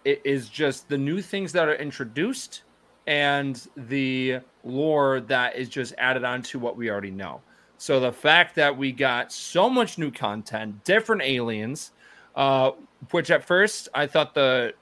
it 0.03 0.21
is 0.23 0.49
just 0.49 0.89
the 0.89 0.97
new 0.97 1.21
things 1.21 1.51
that 1.53 1.67
are 1.67 1.75
introduced 1.75 2.63
and 3.07 3.67
the 3.75 4.39
lore 4.63 5.21
that 5.21 5.55
is 5.55 5.69
just 5.69 5.93
added 5.97 6.23
on 6.23 6.41
to 6.43 6.59
what 6.59 6.75
we 6.77 6.89
already 6.89 7.11
know. 7.11 7.41
So 7.77 7.99
the 7.99 8.11
fact 8.11 8.55
that 8.55 8.75
we 8.75 8.91
got 8.91 9.31
so 9.31 9.69
much 9.69 9.97
new 9.97 10.11
content, 10.11 10.83
different 10.83 11.23
aliens, 11.23 11.91
uh, 12.35 12.71
which 13.09 13.31
at 13.31 13.43
first 13.43 13.89
I 13.93 14.05
thought 14.05 14.33
the 14.35 14.73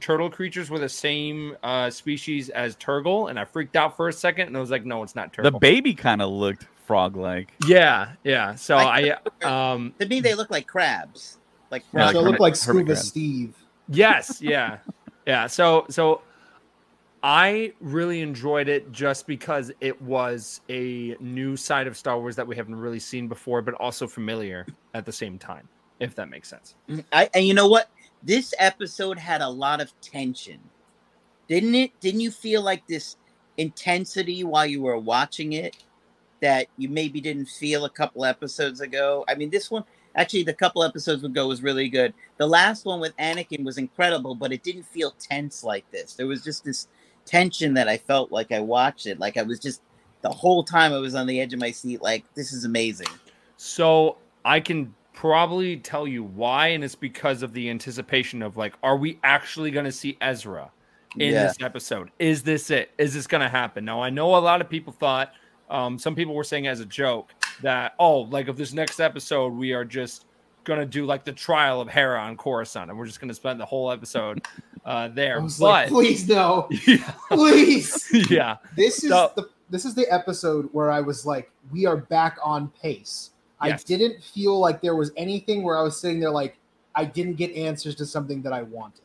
turtle 0.00 0.30
creatures 0.30 0.70
were 0.70 0.78
the 0.78 0.88
same 0.88 1.56
uh, 1.62 1.90
species 1.90 2.48
as 2.48 2.76
Turgle, 2.76 3.30
and 3.30 3.38
I 3.38 3.44
freaked 3.44 3.76
out 3.76 3.96
for 3.96 4.08
a 4.08 4.12
second, 4.12 4.48
and 4.48 4.56
I 4.56 4.60
was 4.60 4.70
like, 4.70 4.84
no, 4.84 5.02
it's 5.02 5.14
not 5.14 5.32
Turgle. 5.32 5.44
The 5.44 5.58
baby 5.58 5.94
kind 5.94 6.20
of 6.20 6.30
looked 6.30 6.66
frog-like. 6.86 7.52
Yeah, 7.66 8.12
yeah. 8.24 8.54
So 8.54 8.76
I- 8.76 9.16
I, 9.42 9.72
um, 9.72 9.94
To 9.98 10.06
me, 10.06 10.20
they 10.20 10.34
look 10.34 10.50
like 10.50 10.66
crabs. 10.66 11.38
Like 11.70 11.82
Yeah, 11.92 12.06
so 12.08 12.12
crabs. 12.12 12.14
it 12.14 12.16
Hermit- 12.18 12.30
looked 12.30 12.40
like 12.40 12.56
Scuba. 12.56 12.96
Steve. 12.96 13.54
yes, 13.88 14.40
yeah, 14.40 14.78
yeah. 15.26 15.46
So, 15.46 15.86
so 15.90 16.22
I 17.22 17.72
really 17.80 18.20
enjoyed 18.20 18.68
it 18.68 18.92
just 18.92 19.26
because 19.26 19.72
it 19.80 20.00
was 20.00 20.60
a 20.68 21.16
new 21.18 21.56
side 21.56 21.86
of 21.86 21.96
Star 21.96 22.18
Wars 22.20 22.36
that 22.36 22.46
we 22.46 22.54
haven't 22.56 22.76
really 22.76 23.00
seen 23.00 23.26
before, 23.26 23.62
but 23.62 23.74
also 23.74 24.06
familiar 24.06 24.64
at 24.94 25.04
the 25.04 25.12
same 25.12 25.38
time. 25.38 25.68
If 25.98 26.14
that 26.16 26.28
makes 26.28 26.48
sense. 26.48 26.74
I, 27.12 27.28
and 27.34 27.46
you 27.46 27.54
know 27.54 27.68
what? 27.68 27.88
This 28.22 28.52
episode 28.58 29.18
had 29.18 29.40
a 29.40 29.48
lot 29.48 29.80
of 29.80 29.98
tension, 30.02 30.60
didn't 31.48 31.74
it? 31.74 31.98
Didn't 32.00 32.20
you 32.20 32.30
feel 32.30 32.60
like 32.62 32.86
this 32.86 33.16
intensity 33.56 34.44
while 34.44 34.66
you 34.66 34.82
were 34.82 34.98
watching 34.98 35.54
it 35.54 35.76
that 36.40 36.66
you 36.76 36.88
maybe 36.88 37.20
didn't 37.20 37.46
feel 37.46 37.84
a 37.84 37.90
couple 37.90 38.24
episodes 38.24 38.80
ago? 38.80 39.24
I 39.28 39.34
mean, 39.34 39.50
this 39.50 39.70
one 39.70 39.84
actually, 40.16 40.42
the 40.42 40.54
couple 40.54 40.82
episodes 40.82 41.24
ago 41.24 41.46
was 41.46 41.62
really 41.62 41.88
good. 41.88 42.14
The 42.38 42.46
last 42.46 42.84
one 42.84 43.00
with 43.00 43.16
Anakin 43.18 43.64
was 43.64 43.78
incredible, 43.78 44.34
but 44.34 44.52
it 44.52 44.62
didn't 44.62 44.84
feel 44.84 45.14
tense 45.18 45.62
like 45.62 45.88
this. 45.90 46.14
There 46.14 46.26
was 46.26 46.42
just 46.42 46.64
this 46.64 46.88
tension 47.24 47.74
that 47.74 47.88
I 47.88 47.98
felt 47.98 48.32
like 48.32 48.50
I 48.50 48.60
watched 48.60 49.06
it, 49.06 49.18
like 49.18 49.36
I 49.36 49.42
was 49.42 49.60
just 49.60 49.82
the 50.22 50.30
whole 50.30 50.64
time 50.64 50.92
I 50.92 50.98
was 50.98 51.14
on 51.14 51.26
the 51.26 51.40
edge 51.40 51.52
of 51.52 51.60
my 51.60 51.70
seat, 51.70 52.02
like 52.02 52.24
this 52.34 52.52
is 52.52 52.64
amazing. 52.64 53.08
So 53.56 54.16
I 54.44 54.60
can 54.60 54.94
probably 55.12 55.76
tell 55.76 56.06
you 56.06 56.22
why, 56.22 56.68
and 56.68 56.82
it's 56.82 56.94
because 56.94 57.42
of 57.42 57.52
the 57.52 57.68
anticipation 57.70 58.42
of 58.42 58.56
like, 58.56 58.74
are 58.82 58.96
we 58.96 59.18
actually 59.22 59.70
going 59.70 59.84
to 59.84 59.92
see 59.92 60.16
Ezra 60.20 60.70
in 61.18 61.34
Yeah. 61.34 61.46
this 61.46 61.56
episode? 61.60 62.10
Is 62.18 62.42
this 62.42 62.70
it? 62.70 62.90
Is 62.98 63.14
this 63.14 63.26
going 63.26 63.42
to 63.42 63.48
happen? 63.48 63.84
Now 63.84 64.02
I 64.02 64.10
know 64.10 64.36
a 64.36 64.38
lot 64.38 64.60
of 64.60 64.68
people 64.68 64.92
thought, 64.92 65.32
um, 65.70 65.98
some 65.98 66.14
people 66.14 66.34
were 66.34 66.44
saying 66.44 66.66
as 66.66 66.80
a 66.80 66.86
joke 66.86 67.32
that 67.62 67.94
oh, 67.98 68.20
like 68.22 68.48
if 68.48 68.56
this 68.56 68.72
next 68.72 69.00
episode 69.00 69.52
we 69.52 69.72
are 69.72 69.84
just 69.84 70.26
going 70.64 70.80
to 70.80 70.86
do 70.86 71.06
like 71.06 71.24
the 71.24 71.32
trial 71.32 71.80
of 71.80 71.88
Hera 71.88 72.20
on 72.20 72.36
Coruscant, 72.36 72.90
and 72.90 72.98
we're 72.98 73.06
just 73.06 73.20
going 73.20 73.28
to 73.28 73.34
spend 73.34 73.60
the 73.60 73.64
whole 73.66 73.90
episode 73.90 74.44
uh, 74.84 75.08
there. 75.14 75.40
Was 75.40 75.60
like, 75.60 75.88
But 75.88 75.94
please 75.94 76.28
no, 76.28 76.68
yeah, 76.86 77.12
please. 77.30 78.08
yeah, 78.30 78.56
This 78.76 79.02
is 79.04 79.10
So- 79.10 79.32
the 79.36 79.48
this 79.68 79.84
is 79.84 79.94
the 79.96 80.06
episode 80.12 80.68
where 80.72 80.92
I 80.92 81.00
was 81.00 81.26
like, 81.26 81.50
we 81.72 81.86
are 81.86 81.96
back 81.96 82.38
on 82.44 82.68
pace. 82.80 83.30
Yes. 83.64 83.82
I 83.82 83.84
didn't 83.84 84.22
feel 84.22 84.60
like 84.60 84.80
there 84.80 84.94
was 84.94 85.10
anything 85.16 85.64
where 85.64 85.76
I 85.76 85.82
was 85.82 85.98
sitting 86.00 86.20
there 86.20 86.30
like 86.30 86.58
I 86.94 87.04
didn't 87.04 87.34
get 87.34 87.52
answers 87.52 87.94
to 87.96 88.06
something 88.06 88.42
that 88.42 88.52
I 88.52 88.62
wanted. 88.62 89.02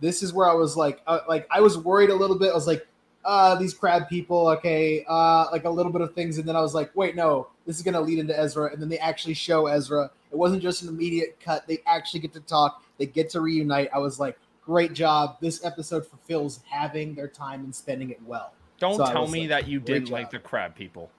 This 0.00 0.22
is 0.22 0.32
where 0.32 0.48
I 0.48 0.54
was 0.54 0.76
like, 0.76 1.00
uh, 1.06 1.20
like 1.28 1.46
I 1.50 1.60
was 1.60 1.78
worried 1.78 2.10
a 2.10 2.14
little 2.14 2.38
bit. 2.38 2.50
I 2.50 2.54
was 2.54 2.66
like, 2.66 2.86
uh, 3.24 3.54
these 3.56 3.74
crab 3.74 4.08
people, 4.08 4.48
okay, 4.48 5.04
uh, 5.08 5.46
like 5.52 5.64
a 5.64 5.70
little 5.70 5.92
bit 5.92 6.00
of 6.00 6.14
things, 6.14 6.38
and 6.38 6.48
then 6.48 6.56
I 6.56 6.60
was 6.60 6.74
like, 6.74 6.90
wait, 6.94 7.16
no, 7.16 7.48
this 7.66 7.76
is 7.76 7.82
gonna 7.82 8.00
lead 8.00 8.18
into 8.18 8.38
Ezra, 8.38 8.72
and 8.72 8.80
then 8.80 8.88
they 8.88 8.98
actually 8.98 9.34
show 9.34 9.66
Ezra. 9.66 10.10
It 10.30 10.36
wasn't 10.38 10.62
just 10.62 10.82
an 10.82 10.88
immediate 10.88 11.38
cut; 11.40 11.66
they 11.66 11.78
actually 11.86 12.20
get 12.20 12.32
to 12.34 12.40
talk. 12.40 12.82
They 12.98 13.06
get 13.06 13.28
to 13.30 13.40
reunite. 13.40 13.90
I 13.94 13.98
was 13.98 14.18
like, 14.20 14.38
great 14.64 14.92
job. 14.92 15.36
This 15.40 15.64
episode 15.64 16.06
fulfills 16.06 16.60
having 16.68 17.14
their 17.14 17.28
time 17.28 17.64
and 17.64 17.74
spending 17.74 18.10
it 18.10 18.22
well. 18.24 18.52
don't 18.78 18.96
So 18.96 19.04
tell 19.06 19.26
me 19.26 19.40
like, 19.40 19.48
that 19.50 19.68
you 19.68 19.80
didn't 19.80 20.10
like 20.10 20.30
the 20.30 20.38
crab 20.38 20.74
people. 20.74 21.10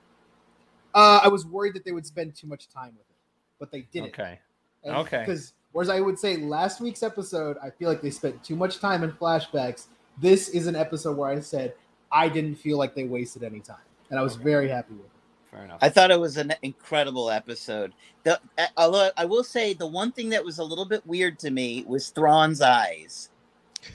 Uh, 0.93 1.22
I 1.24 1.27
was 1.27 1.46
worried 1.46 1.74
that 1.75 1.86
they 1.86 1.91
would 1.91 2.05
spend 2.05 2.36
too 2.36 2.48
much 2.48 2.67
time 2.70 2.93
with 2.98 3.10
it, 3.10 3.15
but 3.60 3.72
they 3.72 3.81
didn't. 3.91 4.10
Okay. 4.10 4.39
And- 4.84 4.96
okay. 4.98 5.20
Because 5.20 5.53
whereas 5.72 5.89
I 5.89 6.01
would 6.01 6.17
say 6.17 6.38
last 6.38 6.81
week's 6.81 7.03
episode, 7.03 7.58
I 7.63 7.70
feel 7.70 7.89
like 7.89 8.01
they 8.01 8.10
spent 8.10 8.43
too 8.43 8.55
much 8.55 8.79
time 8.79 9.03
in 9.03 9.12
flashbacks. 9.12 9.88
This 10.17 10.50
is 10.50 10.67
an 10.67 10.75
episode 10.75 11.17
where 11.17 11.29
I 11.29 11.39
said 11.39 11.74
I 12.12 12.30
didn't 12.30 12.56
feel 12.56 12.77
like 12.77 12.96
they 12.96 13.03
wasted 13.03 13.44
any 13.44 13.60
time, 13.60 13.77
and 14.10 14.20
I 14.20 14.24
was 14.24 14.36
very 14.36 14.70
happy 14.70 14.94
with 14.94 15.06
it. 15.06 15.12
Fair 15.51 15.65
enough. 15.65 15.80
I 15.82 15.89
thought 15.89 16.12
it 16.12 16.20
was 16.20 16.38
an 16.38 16.53
incredible 16.62 17.30
episode. 17.30 17.94
The, 18.24 18.39
uh, 18.58 18.68
although 18.77 19.12
I 19.18 19.25
will 19.25 19.44
say 19.44 19.74
the 19.74 19.88
one 19.88 20.12
thing 20.12 20.30
that 20.30 20.44
was 20.44 20.60
a 20.60 20.63
little 20.63 20.86
bit 20.86 21.06
weird 21.06 21.39
to 21.39 21.51
me 21.51 21.84
was 21.88 22.10
Thrawn's 22.10 22.62
eyes. 22.62 23.30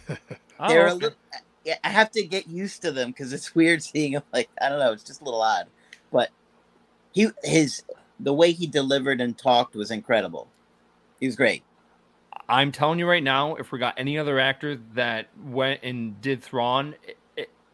Oh, 0.08 0.16
They're 0.68 0.88
a 0.88 0.94
little. 0.94 1.16
I 1.82 1.88
have 1.88 2.10
to 2.12 2.22
get 2.22 2.46
used 2.46 2.82
to 2.82 2.92
them 2.92 3.10
because 3.10 3.32
it's 3.32 3.54
weird 3.54 3.82
seeing 3.82 4.12
him 4.12 4.22
like 4.32 4.50
I 4.60 4.68
don't 4.68 4.78
know. 4.78 4.92
It's 4.92 5.02
just 5.02 5.22
a 5.22 5.24
little 5.24 5.42
odd, 5.42 5.66
but 6.12 6.30
he 7.12 7.28
his 7.42 7.82
the 8.20 8.34
way 8.34 8.52
he 8.52 8.66
delivered 8.66 9.20
and 9.20 9.36
talked 9.36 9.74
was 9.74 9.90
incredible. 9.90 10.48
He 11.20 11.26
was 11.26 11.36
great. 11.36 11.62
I'm 12.48 12.70
telling 12.70 12.98
you 12.98 13.08
right 13.08 13.22
now, 13.22 13.56
if 13.56 13.72
we 13.72 13.78
got 13.78 13.94
any 13.96 14.18
other 14.18 14.38
actor 14.38 14.78
that 14.94 15.28
went 15.44 15.80
and 15.82 16.20
did 16.20 16.42
Thrawn, 16.42 16.94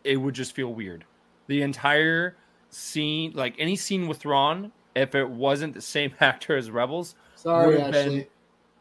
it, 0.04 0.16
would 0.16 0.34
just 0.34 0.52
feel 0.54 0.72
weird. 0.72 1.04
The 1.46 1.62
entire 1.62 2.36
scene, 2.70 3.32
like 3.34 3.54
any 3.58 3.76
scene 3.76 4.08
with 4.08 4.18
Thrawn, 4.18 4.72
if 4.94 5.14
it 5.14 5.28
wasn't 5.28 5.74
the 5.74 5.80
same 5.82 6.12
actor 6.20 6.56
as 6.56 6.70
Rebels, 6.70 7.14
Sorry, 7.36 7.76
Would've 7.76 7.92
been- 7.92 8.06
Ashley. 8.06 8.28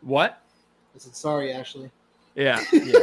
what? 0.01 0.41
I 0.95 0.99
said 0.99 1.15
sorry, 1.15 1.51
Ashley. 1.53 1.89
Yeah. 2.35 2.63
yeah. 2.73 2.99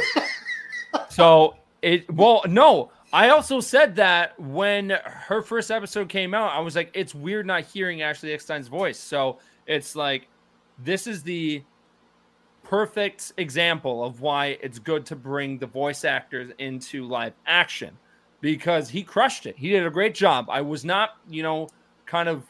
so 1.09 1.57
it 1.83 2.13
well, 2.13 2.43
no. 2.47 2.91
I 3.13 3.31
also 3.31 3.61
said 3.61 3.97
that 3.97 4.39
when 4.39 4.91
her 4.91 5.41
first 5.43 5.71
episode 5.71 6.11
came 6.11 6.35
out, 6.35 6.53
I 6.53 6.61
was 6.61 6.77
like, 6.77 6.91
it's 6.93 7.15
weird 7.15 7.47
not 7.47 7.65
hearing 7.65 8.03
Ashley 8.03 8.31
Eckstein's 8.35 8.69
voice. 8.69 8.99
So 8.99 9.39
it's 9.67 9.97
like 9.97 10.29
this 10.79 11.07
is 11.07 11.23
the 11.23 11.63
perfect 12.65 13.33
example 13.39 14.05
of 14.05 14.21
why 14.21 14.59
it's 14.63 14.79
good 14.79 15.07
to 15.07 15.17
bring 15.17 15.59
the 15.59 15.67
voice 15.67 16.05
actors 16.05 16.51
into 16.59 17.07
live 17.07 17.33
action 17.47 17.97
because 18.41 18.89
he 18.89 19.03
crushed 19.03 19.47
it. 19.47 19.57
He 19.57 19.71
did 19.71 19.87
a 19.87 19.91
great 19.91 20.15
job. 20.15 20.47
I 20.51 20.61
was 20.61 20.85
not, 20.85 21.11
you 21.29 21.43
know, 21.43 21.69
kind 22.07 22.29
of 22.29 22.45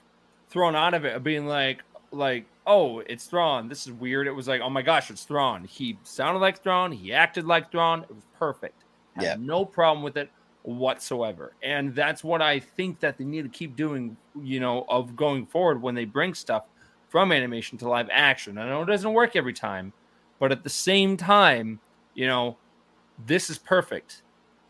thrown 0.50 0.74
out 0.76 0.94
of 0.94 1.04
it 1.04 1.14
of 1.14 1.22
being 1.24 1.46
like 1.46 1.82
like 2.10 2.46
oh 2.66 3.00
it's 3.00 3.26
Thrawn. 3.26 3.68
This 3.68 3.86
is 3.86 3.92
weird. 3.92 4.26
It 4.26 4.32
was 4.32 4.48
like 4.48 4.60
oh 4.62 4.70
my 4.70 4.82
gosh 4.82 5.10
it's 5.10 5.24
Thrawn. 5.24 5.64
He 5.64 5.98
sounded 6.04 6.40
like 6.40 6.62
Thrawn. 6.62 6.92
He 6.92 7.12
acted 7.12 7.44
like 7.44 7.70
Thrawn. 7.70 8.02
It 8.04 8.14
was 8.14 8.24
perfect. 8.38 8.84
Had 9.14 9.24
Yeah. 9.24 9.36
no 9.38 9.64
problem 9.64 10.02
with 10.02 10.16
it 10.16 10.30
whatsoever. 10.62 11.52
And 11.62 11.94
that's 11.94 12.22
what 12.24 12.40
I 12.42 12.60
think 12.60 13.00
that 13.00 13.18
they 13.18 13.24
need 13.24 13.42
to 13.42 13.48
keep 13.48 13.76
doing 13.76 14.16
you 14.42 14.60
know 14.60 14.84
of 14.88 15.16
going 15.16 15.46
forward 15.46 15.82
when 15.82 15.94
they 15.94 16.04
bring 16.04 16.34
stuff 16.34 16.64
from 17.08 17.32
animation 17.32 17.78
to 17.78 17.88
live 17.88 18.08
action. 18.12 18.58
I 18.58 18.68
know 18.68 18.82
it 18.82 18.86
doesn't 18.86 19.12
work 19.12 19.36
every 19.36 19.52
time 19.54 19.92
but 20.40 20.52
at 20.52 20.62
the 20.62 20.70
same 20.70 21.16
time 21.16 21.80
you 22.14 22.26
know 22.26 22.56
this 23.26 23.50
is 23.50 23.58
perfect 23.58 24.22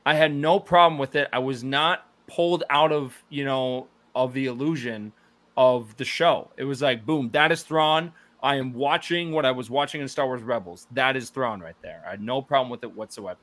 I 0.09 0.15
had 0.15 0.35
no 0.35 0.59
problem 0.59 0.99
with 0.99 1.17
it 1.17 1.29
I 1.35 1.39
was 1.39 1.63
not 1.63 2.07
pulled 2.29 2.65
out 2.71 2.93
of 2.93 3.23
you 3.29 3.45
know 3.45 3.89
of 4.15 4.33
the 4.33 4.47
illusion 4.47 5.13
of 5.55 5.95
the 5.99 6.05
show. 6.07 6.49
It 6.57 6.65
was 6.65 6.81
like, 6.81 7.05
boom, 7.05 7.29
that 7.33 7.53
is 7.53 7.63
Thrawn. 7.63 8.13
I 8.43 8.57
am 8.57 8.73
watching 8.73 9.33
what 9.33 9.45
I 9.45 9.51
was 9.51 9.69
watching 9.69 10.01
in 10.01 10.09
Star 10.09 10.25
Wars 10.25 10.43
Rebels. 10.43 10.87
That 10.93 11.15
is 11.15 11.29
Thrawn 11.29 11.61
right 11.61 11.77
there. 11.83 12.03
I 12.07 12.13
had 12.13 12.23
no 12.23 12.41
problem 12.41 12.71
with 12.71 12.83
it 12.85 12.97
whatsoever. 12.97 13.41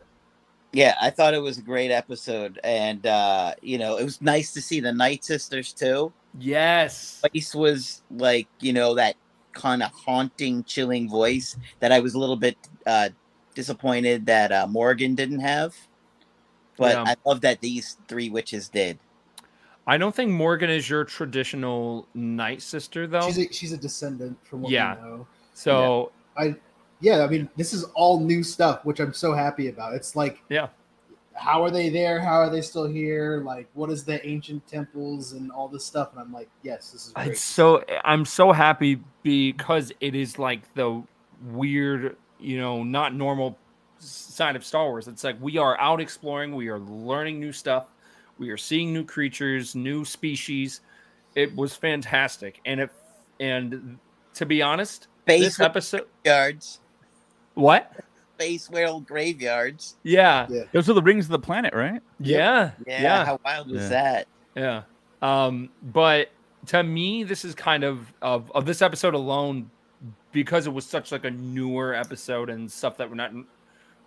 Yeah, 0.71 0.95
I 0.99 1.11
thought 1.11 1.35
it 1.35 1.41
was 1.41 1.59
a 1.59 1.61
great 1.61 1.91
episode, 1.91 2.59
and 2.63 3.05
uh, 3.05 3.53
you 3.61 3.77
know 3.77 3.97
it 3.97 4.03
was 4.03 4.19
nice 4.19 4.51
to 4.53 4.61
see 4.61 4.79
the 4.79 4.91
Night 4.91 5.23
Sisters 5.23 5.71
too. 5.71 6.11
Yes. 6.39 7.21
Place 7.21 7.53
was 7.53 8.01
like 8.09 8.47
you 8.59 8.73
know 8.73 8.95
that 8.95 9.17
kind 9.53 9.83
of 9.83 9.91
haunting, 9.91 10.63
chilling 10.63 11.11
voice 11.11 11.57
that 11.79 11.91
I 11.91 11.99
was 11.99 12.15
a 12.15 12.19
little 12.19 12.37
bit 12.37 12.57
uh, 12.87 13.09
disappointed 13.53 14.25
that 14.25 14.51
uh, 14.51 14.65
Morgan 14.65 15.13
didn't 15.13 15.41
have. 15.41 15.75
But 16.77 16.93
Yeah. 16.93 17.03
I 17.07 17.15
love 17.25 17.41
that 17.41 17.61
these 17.61 17.97
three 18.07 18.29
witches 18.29 18.69
did. 18.69 18.99
I 19.87 19.97
don't 19.97 20.15
think 20.15 20.31
Morgan 20.31 20.69
is 20.69 20.89
your 20.89 21.03
traditional 21.03 22.07
night 22.15 22.61
sister, 22.61 23.05
though. 23.07 23.21
She's 23.27 23.37
a, 23.37 23.53
she's 23.53 23.71
a 23.71 23.77
descendant 23.77 24.37
from 24.45 24.61
what 24.63 24.71
Yeah. 24.71 24.95
we 24.95 25.01
know. 25.01 25.27
so 25.53 26.11
I 26.37 26.55
Yeah, 27.01 27.23
I 27.23 27.27
mean, 27.27 27.49
this 27.57 27.73
is 27.73 27.83
all 27.93 28.19
new 28.19 28.41
stuff, 28.41 28.83
which 28.85 28.99
I'm 28.99 29.13
so 29.13 29.33
happy 29.33 29.67
about. 29.67 29.93
It's 29.93 30.15
like, 30.15 30.41
Yeah. 30.49 30.69
how 31.33 31.61
are 31.63 31.69
they 31.69 31.89
there? 31.89 32.19
How 32.19 32.35
are 32.35 32.49
they 32.49 32.61
still 32.61 32.85
here? 32.87 33.41
Like, 33.45 33.67
what 33.73 33.89
is 33.91 34.03
the 34.05 34.25
ancient 34.25 34.65
temples 34.65 35.33
and 35.33 35.51
all 35.51 35.67
this 35.67 35.85
stuff? 35.85 36.11
And 36.13 36.21
I'm 36.21 36.31
like, 36.33 36.49
yes, 36.63 36.91
this 36.91 37.07
is 37.07 37.11
great. 37.13 37.27
It's 37.31 37.41
so 37.41 37.83
I'm 38.03 38.25
so 38.25 38.51
happy 38.53 39.01
because 39.23 39.91
it 39.99 40.15
is 40.15 40.39
like 40.39 40.73
the 40.73 41.03
weird, 41.51 42.15
you 42.39 42.57
know, 42.59 42.83
not 42.83 43.13
normal 43.13 43.49
s- 43.49 43.57
side 44.09 44.55
of 44.55 44.65
Star 44.65 44.85
Wars. 44.87 45.07
It's 45.07 45.23
like 45.23 45.35
we 45.41 45.57
are 45.57 45.79
out 45.79 45.99
exploring, 46.01 46.55
we 46.55 46.67
are 46.69 46.79
learning 46.79 47.39
new 47.39 47.51
stuff, 47.51 47.85
we 48.37 48.49
are 48.49 48.57
seeing 48.57 48.93
new 48.93 49.03
creatures, 49.03 49.75
new 49.75 50.05
species. 50.05 50.81
It 51.35 51.55
was 51.55 51.75
fantastic, 51.75 52.61
and 52.65 52.79
it 52.81 52.89
and 53.39 53.97
to 54.35 54.45
be 54.45 54.61
honest, 54.61 55.07
Base 55.25 55.43
this 55.43 55.59
episode, 55.59 56.07
graveyards, 56.23 56.79
what? 57.55 57.91
space 58.35 58.69
world 58.69 59.07
graveyards. 59.07 59.95
Yeah, 60.03 60.45
Yeah. 60.49 60.63
Those 60.73 60.89
are 60.89 60.93
the 60.93 61.01
rings 61.01 61.25
of 61.25 61.31
the 61.31 61.39
planet, 61.39 61.73
right? 61.73 62.01
yeah, 62.19 62.71
Yeah, 62.85 63.01
yeah. 63.01 63.25
how 63.25 63.39
wild 63.45 63.71
was 63.71 63.83
Yeah. 63.83 63.89
that? 63.89 64.27
Yeah. 64.55 64.81
Um, 65.21 65.69
but 65.81 66.31
to 66.67 66.83
me, 66.83 67.23
this 67.23 67.45
is 67.45 67.55
kind 67.55 67.83
of, 67.85 68.11
of 68.21 68.51
of 68.53 68.65
this 68.65 68.81
episode 68.81 69.13
alone, 69.13 69.69
because 70.33 70.67
it 70.67 70.73
was 70.73 70.85
such 70.85 71.13
like 71.13 71.23
a 71.23 71.31
newer 71.31 71.93
episode 71.93 72.49
and 72.49 72.69
stuff 72.69 72.97
that 72.97 73.09
we're 73.09 73.15
not 73.15 73.31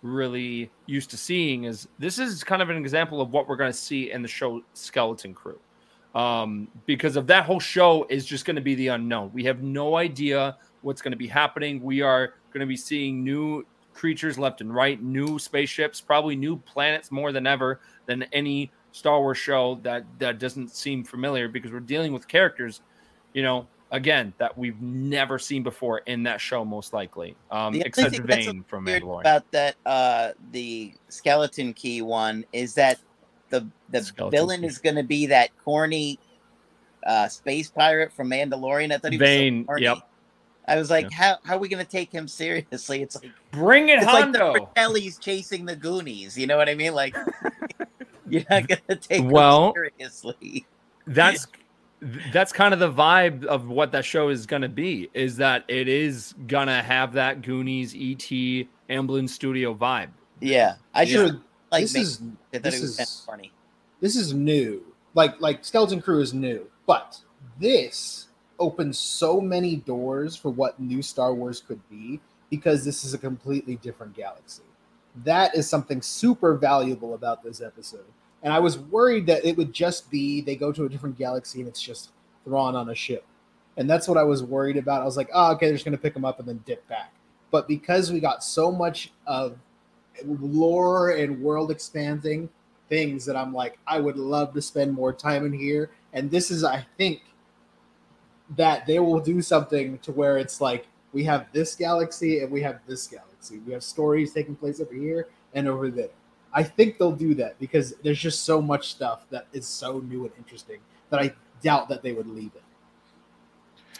really 0.01 0.71
used 0.85 1.09
to 1.11 1.17
seeing. 1.17 1.65
Is 1.65 1.87
this 1.97 2.19
is 2.19 2.43
kind 2.43 2.61
of 2.61 2.69
an 2.69 2.77
example 2.77 3.21
of 3.21 3.31
what 3.31 3.47
we're 3.47 3.55
going 3.55 3.71
to 3.71 3.77
see 3.77 4.11
in 4.11 4.21
the 4.21 4.27
show 4.27 4.61
Skeleton 4.73 5.33
Crew, 5.33 5.59
um, 6.15 6.67
because 6.85 7.15
of 7.15 7.27
that 7.27 7.45
whole 7.45 7.59
show 7.59 8.05
is 8.09 8.25
just 8.25 8.45
going 8.45 8.55
to 8.55 8.61
be 8.61 8.75
the 8.75 8.87
unknown. 8.89 9.31
We 9.33 9.43
have 9.45 9.61
no 9.61 9.95
idea 9.97 10.57
what's 10.81 11.01
going 11.01 11.11
to 11.11 11.17
be 11.17 11.27
happening. 11.27 11.81
We 11.81 12.01
are 12.01 12.33
going 12.51 12.61
to 12.61 12.65
be 12.65 12.77
seeing 12.77 13.23
new 13.23 13.65
creatures 13.93 14.39
left 14.39 14.61
and 14.61 14.73
right, 14.73 15.01
new 15.01 15.37
spaceships, 15.37 15.99
probably 15.99 16.35
new 16.35 16.55
planets 16.57 17.11
more 17.11 17.31
than 17.31 17.45
ever 17.45 17.81
than 18.05 18.23
any 18.31 18.71
Star 18.91 19.19
Wars 19.19 19.37
show 19.37 19.79
that 19.83 20.05
that 20.19 20.39
doesn't 20.39 20.71
seem 20.71 21.03
familiar 21.03 21.47
because 21.47 21.71
we're 21.71 21.79
dealing 21.81 22.13
with 22.13 22.27
characters, 22.27 22.81
you 23.33 23.43
know, 23.43 23.67
again 23.91 24.33
that 24.37 24.57
we've 24.57 24.79
never 24.81 25.39
seen 25.39 25.63
before 25.63 25.99
in 26.05 26.23
that 26.23 26.39
show, 26.39 26.63
most 26.63 26.93
likely, 26.93 27.35
um, 27.51 27.75
except 27.75 28.17
Vane 28.19 28.63
from 28.67 28.85
Weird 28.85 29.03
Mandalorian. 29.03 29.21
about 29.21 29.51
that 29.51 29.75
uh 29.85 30.31
the 30.51 30.93
skeleton 31.09 31.73
key 31.73 32.01
one 32.01 32.45
is 32.53 32.73
that 32.75 32.99
the 33.49 33.65
the 33.89 34.03
Skeleton 34.03 34.31
villain 34.31 34.61
key. 34.61 34.67
is 34.67 34.77
going 34.77 34.95
to 34.95 35.03
be 35.03 35.25
that 35.27 35.49
corny 35.63 36.19
uh 37.07 37.27
space 37.27 37.69
pirate 37.69 38.11
from 38.13 38.29
Mandalorian. 38.29 38.91
I 38.93 38.97
thought 38.97 39.11
he 39.11 39.17
was 39.17 39.27
so 39.27 39.31
Vane, 39.33 39.65
corny. 39.65 39.83
yep. 39.83 39.97
I 40.67 40.75
was 40.77 40.91
like, 40.91 41.11
how 41.11 41.37
how 41.43 41.55
are 41.55 41.59
we 41.59 41.67
going 41.67 41.83
to 41.83 41.89
take 41.91 42.11
him 42.11 42.27
seriously? 42.27 43.01
It's 43.01 43.15
like 43.15 43.31
Bring 43.51 43.89
it, 43.89 43.97
it's 43.97 44.05
like 44.05 44.31
the 44.31 44.37
Hondo. 44.39 44.67
Fratellis 44.75 45.19
chasing 45.19 45.65
the 45.65 45.75
Goonies. 45.75 46.37
You 46.37 46.45
know 46.45 46.57
what 46.57 46.69
I 46.69 46.75
mean? 46.75 46.93
Like 46.93 47.15
you're 48.29 48.43
not 48.51 48.67
going 48.67 48.81
to 48.87 48.95
take 48.95 49.23
Well- 49.25 49.69
him 49.69 49.73
seriously. 49.97 50.67
that's 51.07 51.47
that's 52.33 52.51
kind 52.53 52.73
of 52.73 52.79
the 52.79 52.91
vibe 52.91 53.43
of 53.45 53.67
what 53.67 53.91
that 53.91 54.05
show 54.05 54.29
is 54.29 54.45
going 54.45 54.61
to 54.61 54.69
be. 54.69 55.09
Is 55.13 55.37
that 55.37 55.65
it 55.67 55.87
is 55.87 56.33
gonna 56.47 56.81
have 56.81 57.13
that 57.13 57.41
Goonies, 57.41 57.93
ET, 57.95 58.67
Amblin 58.89 59.27
Studio 59.29 59.73
vibe. 59.75 60.09
Yeah, 60.39 60.75
I 60.93 61.05
Sure, 61.05 61.27
just 61.27 61.39
like 61.71 61.81
this 61.83 61.93
made- 61.93 62.01
is 62.01 62.21
I 62.21 62.57
thought 62.57 62.63
this 62.63 62.77
it 62.77 62.81
was 62.81 62.99
is- 62.99 63.23
funny. 63.25 63.51
this 63.99 64.15
is 64.15 64.33
new. 64.33 64.81
Like 65.15 65.39
like 65.41 65.65
Skeleton 65.65 66.01
Crew 66.01 66.21
is 66.21 66.33
new, 66.33 66.67
but 66.85 67.19
this 67.59 68.27
opens 68.59 68.97
so 68.97 69.39
many 69.41 69.77
doors 69.77 70.35
for 70.35 70.49
what 70.49 70.79
new 70.79 71.01
Star 71.01 71.33
Wars 71.33 71.61
could 71.61 71.79
be 71.89 72.19
because 72.49 72.83
this 72.85 73.03
is 73.03 73.13
a 73.13 73.17
completely 73.17 73.75
different 73.77 74.13
galaxy. 74.15 74.63
That 75.23 75.55
is 75.55 75.67
something 75.69 76.01
super 76.01 76.55
valuable 76.55 77.13
about 77.13 77.43
this 77.43 77.61
episode. 77.61 78.05
And 78.43 78.53
I 78.53 78.59
was 78.59 78.77
worried 78.77 79.25
that 79.27 79.45
it 79.45 79.57
would 79.57 79.73
just 79.73 80.09
be 80.09 80.41
they 80.41 80.55
go 80.55 80.71
to 80.71 80.85
a 80.85 80.89
different 80.89 81.17
galaxy 81.17 81.59
and 81.59 81.67
it's 81.67 81.81
just 81.81 82.11
Thrawn 82.45 82.75
on 82.75 82.89
a 82.89 82.95
ship. 82.95 83.25
And 83.77 83.89
that's 83.89 84.07
what 84.07 84.17
I 84.17 84.23
was 84.23 84.43
worried 84.43 84.77
about. 84.77 85.01
I 85.01 85.05
was 85.05 85.17
like, 85.17 85.29
oh, 85.33 85.53
okay, 85.53 85.67
they're 85.67 85.75
just 85.75 85.85
going 85.85 85.95
to 85.95 86.01
pick 86.01 86.15
him 86.15 86.25
up 86.25 86.39
and 86.39 86.47
then 86.47 86.61
dip 86.65 86.87
back. 86.87 87.13
But 87.51 87.67
because 87.67 88.11
we 88.11 88.19
got 88.19 88.43
so 88.43 88.71
much 88.71 89.11
of 89.25 89.57
lore 90.25 91.11
and 91.11 91.41
world 91.41 91.71
expanding 91.71 92.49
things 92.89 93.25
that 93.25 93.35
I'm 93.35 93.53
like, 93.53 93.79
I 93.87 93.99
would 93.99 94.17
love 94.17 94.53
to 94.53 94.61
spend 94.61 94.93
more 94.93 95.13
time 95.13 95.45
in 95.45 95.53
here. 95.53 95.91
And 96.13 96.29
this 96.29 96.51
is, 96.51 96.63
I 96.63 96.85
think, 96.97 97.21
that 98.57 98.85
they 98.85 98.99
will 98.99 99.19
do 99.19 99.41
something 99.41 99.99
to 99.99 100.11
where 100.11 100.37
it's 100.37 100.59
like 100.59 100.87
we 101.13 101.23
have 101.23 101.47
this 101.53 101.75
galaxy 101.75 102.39
and 102.39 102.51
we 102.51 102.61
have 102.61 102.79
this 102.87 103.07
galaxy. 103.07 103.59
We 103.59 103.73
have 103.73 103.83
stories 103.83 104.33
taking 104.33 104.55
place 104.55 104.81
over 104.81 104.93
here 104.93 105.27
and 105.53 105.67
over 105.67 105.89
there. 105.89 106.09
I 106.53 106.63
think 106.63 106.97
they'll 106.97 107.11
do 107.11 107.33
that 107.35 107.59
because 107.59 107.93
there's 108.03 108.19
just 108.19 108.43
so 108.43 108.61
much 108.61 108.89
stuff 108.89 109.25
that 109.29 109.47
is 109.53 109.67
so 109.67 109.99
new 109.99 110.23
and 110.23 110.31
interesting 110.37 110.79
that 111.09 111.19
I 111.19 111.33
doubt 111.61 111.89
that 111.89 112.01
they 112.01 112.13
would 112.13 112.27
leave 112.27 112.51
it. 112.55 112.63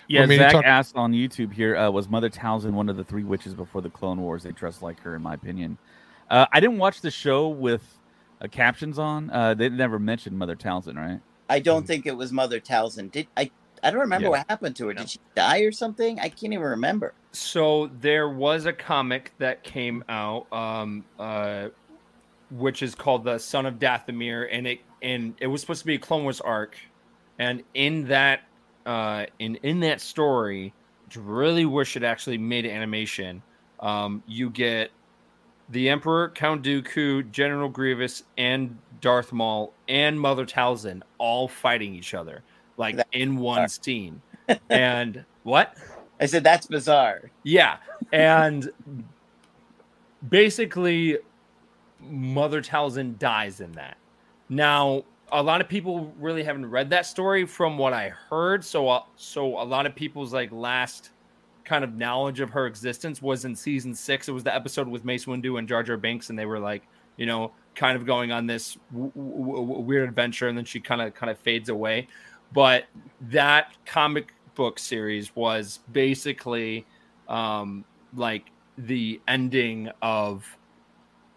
Yeah, 0.07 0.21
Well, 0.21 0.23
I 0.23 0.27
mean, 0.29 0.39
you 0.39 0.43
Zach 0.45 0.51
talk- 0.53 0.65
asked 0.65 0.95
on 0.95 1.13
YouTube 1.13 1.53
here, 1.53 1.77
uh, 1.77 1.91
was 1.91 2.09
Mother 2.09 2.29
Talzin 2.29 2.71
one 2.71 2.89
of 2.89 2.97
the 2.97 3.03
three 3.03 3.23
witches 3.23 3.53
before 3.53 3.81
the 3.81 3.89
Clone 3.91 4.19
Wars? 4.21 4.41
They 4.43 4.51
dressed 4.51 4.81
like 4.81 4.99
her, 5.01 5.15
in 5.15 5.21
my 5.21 5.35
opinion. 5.35 5.77
Uh, 6.29 6.47
I 6.51 6.59
didn't 6.59 6.77
watch 6.79 7.01
the 7.01 7.11
show 7.11 7.47
with 7.49 7.83
uh, 8.41 8.47
captions 8.47 8.97
on. 8.97 9.29
Uh, 9.29 9.53
they 9.53 9.69
never 9.69 9.99
mentioned 9.99 10.37
Mother 10.37 10.55
Talzin, 10.55 10.95
right? 10.95 11.19
I 11.49 11.59
don't 11.59 11.85
think 11.85 12.05
it 12.07 12.15
was 12.15 12.31
Mother 12.31 12.59
Talzin. 12.59 13.11
Did 13.11 13.27
I? 13.37 13.51
I 13.83 13.91
don't 13.91 14.01
remember 14.01 14.25
Yeah. 14.25 14.29
what 14.31 14.45
happened 14.49 14.75
to 14.77 14.87
her. 14.87 14.93
No. 14.93 15.01
Did 15.01 15.09
she 15.11 15.19
die 15.35 15.59
or 15.59 15.71
something? 15.71 16.19
I 16.19 16.27
can't 16.29 16.53
even 16.53 16.61
remember. 16.65 17.13
So 17.31 17.89
there 18.01 18.29
was 18.29 18.65
a 18.65 18.73
comic 18.73 19.31
that 19.37 19.63
came 19.63 20.03
out, 20.09 20.51
um, 20.51 21.05
uh, 21.17 21.69
which 22.51 22.81
is 22.81 22.95
called 22.95 23.23
the 23.23 23.37
Son 23.37 23.65
of 23.65 23.75
Dathomir, 23.79 24.47
and 24.51 24.67
it 24.67 24.79
and 25.01 25.33
it 25.39 25.47
was 25.47 25.61
supposed 25.61 25.81
to 25.81 25.85
be 25.85 25.95
a 25.95 25.99
Clone 25.99 26.23
Wars 26.23 26.41
arc, 26.41 26.77
and 27.37 27.63
in 27.73 28.07
that, 28.07 28.41
uh, 28.85 29.25
in 29.39 29.55
in 29.57 29.79
that 29.81 30.01
story, 30.01 30.73
which 31.05 31.17
I 31.17 31.21
really 31.21 31.65
wish 31.65 31.95
it 31.95 32.03
actually 32.03 32.37
made 32.37 32.65
animation. 32.65 33.41
Um, 33.79 34.23
you 34.27 34.49
get 34.49 34.91
the 35.69 35.89
Emperor, 35.89 36.29
Count 36.29 36.63
Dooku, 36.63 37.29
General 37.31 37.69
Grievous, 37.69 38.23
and 38.37 38.77
Darth 39.01 39.31
Maul 39.31 39.73
and 39.87 40.19
Mother 40.19 40.45
Talzin 40.45 41.01
all 41.17 41.47
fighting 41.47 41.95
each 41.95 42.13
other, 42.13 42.43
like 42.77 42.97
That's 42.97 43.09
in 43.13 43.37
one 43.37 43.69
scene. 43.69 44.21
and 44.69 45.23
what? 45.43 45.77
I 46.19 46.25
said 46.25 46.43
that's 46.43 46.67
bizarre. 46.67 47.31
Yeah. 47.43 47.77
And 48.11 48.69
basically, 50.27 51.17
Mother 52.01 52.61
Talzin 52.61 53.17
dies 53.17 53.61
in 53.61 53.71
that. 53.73 53.97
Now, 54.49 55.03
a 55.31 55.43
lot 55.43 55.61
of 55.61 55.69
people 55.69 56.13
really 56.19 56.43
haven't 56.43 56.69
read 56.69 56.89
that 56.89 57.05
story 57.05 57.45
from 57.45 57.77
what 57.77 57.93
I 57.93 58.09
heard. 58.09 58.63
So, 58.63 58.89
uh, 58.89 59.03
so 59.15 59.61
a 59.61 59.63
lot 59.63 59.85
of 59.85 59.95
people's 59.95 60.33
like 60.33 60.51
last 60.51 61.11
kind 61.63 61.83
of 61.83 61.95
knowledge 61.95 62.39
of 62.39 62.49
her 62.49 62.65
existence 62.65 63.21
was 63.21 63.45
in 63.45 63.55
season 63.55 63.93
six. 63.93 64.27
It 64.27 64.31
was 64.31 64.43
the 64.43 64.53
episode 64.53 64.87
with 64.87 65.05
Mace 65.05 65.25
Windu 65.25 65.59
and 65.59 65.67
Jar 65.67 65.83
Jar 65.83 65.97
Binks, 65.97 66.29
and 66.29 66.39
they 66.39 66.45
were 66.45 66.59
like, 66.59 66.87
you 67.17 67.25
know, 67.25 67.51
kind 67.75 67.95
of 67.95 68.05
going 68.05 68.31
on 68.31 68.47
this 68.47 68.77
w- 68.91 69.11
w- 69.15 69.55
w- 69.55 69.81
weird 69.81 70.09
adventure, 70.09 70.47
and 70.47 70.57
then 70.57 70.65
she 70.65 70.79
kind 70.79 71.01
of 71.01 71.13
kind 71.13 71.29
of 71.29 71.37
fades 71.37 71.69
away. 71.69 72.07
But 72.53 72.85
that 73.29 73.73
comic 73.85 74.33
book 74.55 74.79
series 74.79 75.35
was 75.35 75.79
basically 75.91 76.85
um, 77.27 77.85
like 78.15 78.49
the 78.77 79.21
ending 79.27 79.89
of 80.01 80.57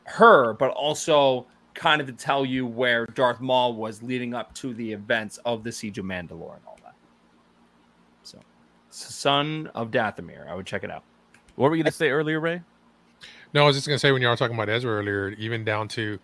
her, 0.04 0.54
but 0.54 0.70
also 0.70 1.46
kind 1.74 2.00
of 2.00 2.06
to 2.06 2.12
tell 2.12 2.44
you 2.44 2.66
where 2.66 3.06
Darth 3.06 3.40
Maul 3.40 3.74
was 3.74 4.02
leading 4.02 4.34
up 4.34 4.54
to 4.56 4.74
the 4.74 4.92
events 4.92 5.38
of 5.44 5.64
the 5.64 5.72
Siege 5.72 5.98
of 5.98 6.04
Mandalore 6.04 6.56
and 6.56 6.66
all 6.66 6.78
that. 6.84 6.94
So, 8.22 8.38
Son 8.90 9.70
of 9.74 9.90
Dathomir. 9.90 10.48
I 10.48 10.54
would 10.54 10.66
check 10.66 10.84
it 10.84 10.90
out. 10.90 11.02
What 11.56 11.70
were 11.70 11.76
you 11.76 11.82
going 11.82 11.90
to 11.90 11.96
say 11.96 12.10
earlier, 12.10 12.40
Ray? 12.40 12.62
No, 13.54 13.64
I 13.64 13.66
was 13.66 13.76
just 13.76 13.86
gonna 13.86 13.98
say 13.98 14.12
when 14.12 14.22
you 14.22 14.28
were 14.28 14.36
talking 14.36 14.56
about 14.56 14.68
Ezra 14.68 14.90
earlier, 14.90 15.30
even 15.38 15.64
down 15.64 15.88
to 15.88 16.18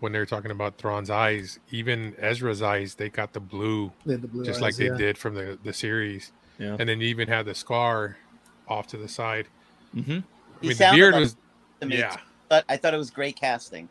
when 0.00 0.12
they 0.12 0.18
were 0.18 0.26
talking 0.26 0.50
about 0.50 0.76
Thrawn's 0.76 1.08
eyes, 1.08 1.58
even 1.70 2.14
Ezra's 2.18 2.60
eyes, 2.60 2.94
they 2.94 3.08
got 3.08 3.32
the 3.32 3.40
blue, 3.40 3.90
They 4.04 4.16
the 4.16 4.28
blue 4.28 4.44
just 4.44 4.58
eyes, 4.58 4.62
like 4.62 4.76
they 4.76 4.86
yeah. 4.86 4.96
did 4.96 5.18
from 5.18 5.34
the 5.34 5.58
the 5.62 5.72
series. 5.72 6.32
Yeah. 6.58 6.76
And 6.78 6.88
then 6.88 7.00
you 7.00 7.08
even 7.08 7.28
had 7.28 7.46
the 7.46 7.54
scar 7.54 8.16
off 8.68 8.86
to 8.88 8.96
the 8.96 9.08
side. 9.08 9.48
Mm-hmm. 9.94 10.10
I 10.12 10.66
mean, 10.66 10.76
the 10.76 10.90
beard 10.92 11.14
like 11.14 11.20
was 11.20 11.36
yeah, 11.82 12.10
too, 12.10 12.20
But 12.48 12.64
I 12.68 12.76
thought 12.76 12.94
it 12.94 12.98
was 12.98 13.10
great 13.10 13.36
casting. 13.36 13.88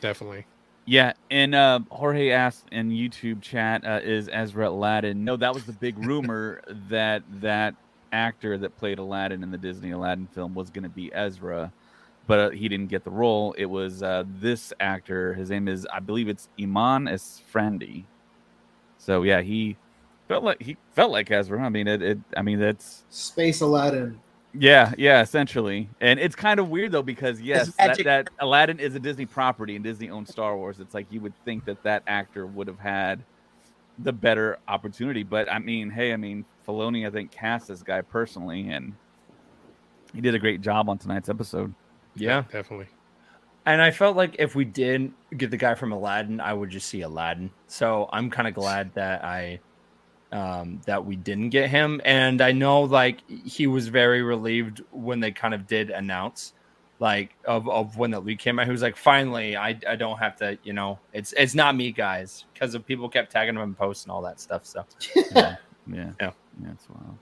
definitely. 0.00 0.46
Yeah, 0.88 1.14
and 1.32 1.52
uh, 1.52 1.80
Jorge 1.90 2.30
asked 2.30 2.66
in 2.70 2.90
YouTube 2.90 3.42
chat, 3.42 3.84
uh, 3.84 4.00
"Is 4.04 4.28
Ezra 4.32 4.68
Aladdin?" 4.68 5.24
No, 5.24 5.36
that 5.36 5.52
was 5.52 5.64
the 5.64 5.72
big 5.72 5.98
rumor 5.98 6.60
that 6.88 7.24
that 7.40 7.74
actor 8.12 8.56
that 8.58 8.76
played 8.78 8.98
Aladdin 8.98 9.42
in 9.42 9.50
the 9.50 9.58
Disney 9.58 9.90
Aladdin 9.90 10.28
film 10.28 10.54
was 10.54 10.70
going 10.70 10.84
to 10.84 10.88
be 10.88 11.12
Ezra, 11.12 11.72
but 12.28 12.38
uh, 12.38 12.50
he 12.50 12.68
didn't 12.68 12.86
get 12.86 13.02
the 13.02 13.10
role. 13.10 13.52
It 13.58 13.66
was 13.66 14.02
uh, 14.02 14.24
this 14.40 14.72
actor. 14.78 15.34
His 15.34 15.50
name 15.50 15.66
is, 15.66 15.86
I 15.92 15.98
believe, 15.98 16.28
it's 16.28 16.48
Eman 16.56 17.10
Esfandi. 17.10 18.04
So 18.98 19.24
yeah, 19.24 19.42
he 19.42 19.76
felt 20.28 20.44
like 20.44 20.62
he 20.62 20.76
felt 20.92 21.10
like 21.10 21.30
Ezra. 21.30 21.60
I 21.60 21.68
mean, 21.68 21.88
it. 21.88 22.02
it 22.02 22.18
I 22.36 22.42
mean, 22.42 22.60
that's 22.60 23.04
Space 23.10 23.60
Aladdin. 23.60 24.20
Yeah, 24.58 24.92
yeah, 24.96 25.22
essentially. 25.22 25.88
And 26.00 26.18
it's 26.18 26.36
kind 26.36 26.60
of 26.60 26.68
weird 26.68 26.92
though 26.92 27.02
because 27.02 27.40
yes, 27.40 27.72
that, 27.76 28.02
that 28.04 28.30
Aladdin 28.40 28.78
is 28.78 28.94
a 28.94 29.00
Disney 29.00 29.26
property 29.26 29.76
and 29.76 29.84
Disney 29.84 30.10
owns 30.10 30.30
Star 30.30 30.56
Wars. 30.56 30.80
It's 30.80 30.94
like 30.94 31.06
you 31.10 31.20
would 31.20 31.34
think 31.44 31.64
that 31.66 31.82
that 31.82 32.02
actor 32.06 32.46
would 32.46 32.66
have 32.66 32.78
had 32.78 33.24
the 33.98 34.12
better 34.12 34.58
opportunity, 34.68 35.22
but 35.22 35.50
I 35.50 35.58
mean, 35.58 35.90
hey, 35.90 36.12
I 36.12 36.16
mean, 36.16 36.44
Filoni, 36.66 37.06
I 37.06 37.10
think 37.10 37.30
cast 37.30 37.68
this 37.68 37.82
guy 37.82 38.02
personally, 38.02 38.68
and 38.68 38.92
he 40.14 40.20
did 40.20 40.34
a 40.34 40.38
great 40.38 40.60
job 40.60 40.88
on 40.88 40.98
tonight's 40.98 41.28
episode. 41.28 41.72
Yeah. 42.14 42.42
definitely. 42.50 42.88
And 43.64 43.82
I 43.82 43.90
felt 43.90 44.16
like 44.16 44.36
if 44.38 44.54
we 44.54 44.64
did 44.64 45.12
get 45.36 45.50
the 45.50 45.56
guy 45.56 45.74
from 45.74 45.92
Aladdin, 45.92 46.40
I 46.40 46.52
would 46.52 46.70
just 46.70 46.88
see 46.88 47.00
Aladdin. 47.00 47.50
So 47.66 48.08
I'm 48.12 48.30
kind 48.30 48.46
of 48.46 48.54
glad 48.54 48.94
that 48.94 49.24
I 49.24 49.58
um 50.32 50.80
that 50.86 51.04
we 51.04 51.16
didn't 51.16 51.50
get 51.50 51.70
him. 51.70 52.00
And 52.04 52.40
I 52.40 52.52
know 52.52 52.82
like 52.82 53.20
he 53.28 53.66
was 53.66 53.88
very 53.88 54.22
relieved 54.22 54.82
when 54.90 55.20
they 55.20 55.30
kind 55.32 55.54
of 55.54 55.66
did 55.66 55.90
announce 55.90 56.52
like 56.98 57.36
of, 57.44 57.68
of 57.68 57.98
when 57.98 58.10
the 58.10 58.20
leak 58.20 58.38
came 58.38 58.58
out. 58.58 58.66
He 58.66 58.72
was 58.72 58.82
like, 58.82 58.96
finally, 58.96 59.56
I 59.56 59.78
I 59.88 59.96
don't 59.96 60.18
have 60.18 60.36
to, 60.36 60.58
you 60.64 60.72
know, 60.72 60.98
it's 61.12 61.32
it's 61.34 61.54
not 61.54 61.76
me 61.76 61.92
guys. 61.92 62.44
Because 62.54 62.74
of 62.74 62.86
people 62.86 63.08
kept 63.08 63.32
tagging 63.32 63.54
him 63.56 63.62
in 63.62 63.74
posts 63.74 64.04
and 64.04 64.12
all 64.12 64.22
that 64.22 64.40
stuff. 64.40 64.66
So 64.66 64.84
Yeah, 65.32 65.56
Yeah. 65.86 66.12
yeah, 66.20 66.30
that's 66.60 66.88
wild. 66.88 67.18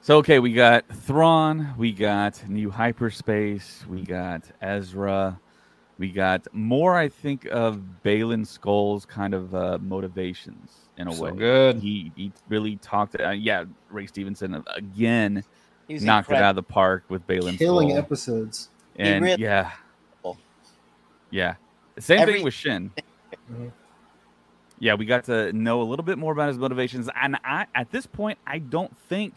So 0.00 0.18
okay, 0.18 0.38
we 0.40 0.52
got 0.52 0.86
Thrawn, 0.88 1.74
we 1.78 1.92
got 1.92 2.48
New 2.48 2.70
Hyperspace, 2.70 3.86
we 3.88 4.02
got 4.02 4.42
Ezra, 4.60 5.40
we 5.98 6.10
got 6.10 6.46
more. 6.52 6.96
I 6.96 7.08
think 7.08 7.46
of 7.46 7.80
Baylan 8.04 8.44
Skoll's 8.46 9.06
kind 9.06 9.32
of 9.34 9.54
uh, 9.54 9.78
motivations 9.80 10.90
in 10.98 11.08
a 11.08 11.12
So 11.14 11.24
way. 11.24 11.32
good. 11.32 11.76
He 11.78 12.12
he 12.16 12.32
really 12.48 12.76
talked. 12.76 13.18
Uh, 13.20 13.30
yeah, 13.30 13.64
Ray 13.90 14.06
Stevenson 14.06 14.62
again 14.76 15.42
He 15.88 15.94
was 15.94 16.02
knocked 16.04 16.30
it 16.30 16.36
out 16.36 16.50
of 16.50 16.56
the 16.56 16.62
park 16.62 17.04
with 17.08 17.26
Baylan 17.26 17.58
Killing 17.58 17.90
Skoll. 17.90 17.98
episodes. 17.98 18.68
and 18.96 19.24
really- 19.24 19.42
yeah, 19.42 19.70
yeah. 21.30 21.54
Same 21.98 22.20
Every- 22.20 22.34
thing 22.34 22.44
with 22.44 22.54
Shin. 22.54 22.90
Yeah, 24.78 24.94
we 24.94 25.06
got 25.06 25.24
to 25.24 25.52
know 25.52 25.80
a 25.80 25.84
little 25.84 26.04
bit 26.04 26.18
more 26.18 26.32
about 26.32 26.48
his 26.48 26.58
motivations, 26.58 27.08
and 27.20 27.36
I, 27.44 27.66
at 27.74 27.90
this 27.92 28.04
point, 28.06 28.38
I 28.46 28.58
don't 28.58 28.96
think 29.08 29.34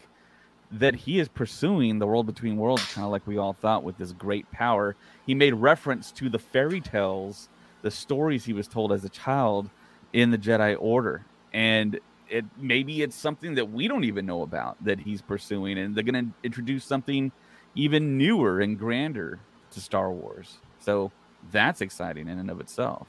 that 0.72 0.96
he 0.96 1.20
is 1.20 1.28
pursuing 1.28 2.00
the 2.00 2.06
world 2.06 2.26
between 2.26 2.56
worlds, 2.56 2.84
kind 2.92 3.04
of 3.04 3.12
like 3.12 3.24
we 3.28 3.38
all 3.38 3.52
thought, 3.52 3.84
with 3.84 3.96
this 3.96 4.10
great 4.10 4.50
power. 4.50 4.96
He 5.24 5.34
made 5.34 5.54
reference 5.54 6.10
to 6.12 6.28
the 6.28 6.40
fairy 6.40 6.80
tales, 6.80 7.48
the 7.82 7.92
stories 7.92 8.44
he 8.46 8.52
was 8.52 8.66
told 8.66 8.90
as 8.92 9.04
a 9.04 9.08
child 9.08 9.70
in 10.12 10.32
the 10.32 10.38
Jedi 10.38 10.76
Order, 10.80 11.24
and 11.56 11.98
it 12.28 12.44
maybe 12.58 13.00
it's 13.02 13.16
something 13.16 13.54
that 13.54 13.70
we 13.70 13.88
don't 13.88 14.04
even 14.04 14.26
know 14.26 14.42
about 14.42 14.76
that 14.84 15.00
he's 15.00 15.22
pursuing, 15.22 15.78
and 15.78 15.94
they're 15.94 16.04
going 16.04 16.26
to 16.26 16.30
introduce 16.44 16.84
something 16.84 17.32
even 17.74 18.18
newer 18.18 18.60
and 18.60 18.78
grander 18.78 19.38
to 19.70 19.80
Star 19.80 20.12
Wars. 20.12 20.58
So 20.80 21.10
that's 21.50 21.80
exciting 21.80 22.28
in 22.28 22.38
and 22.38 22.50
of 22.50 22.60
itself. 22.60 23.08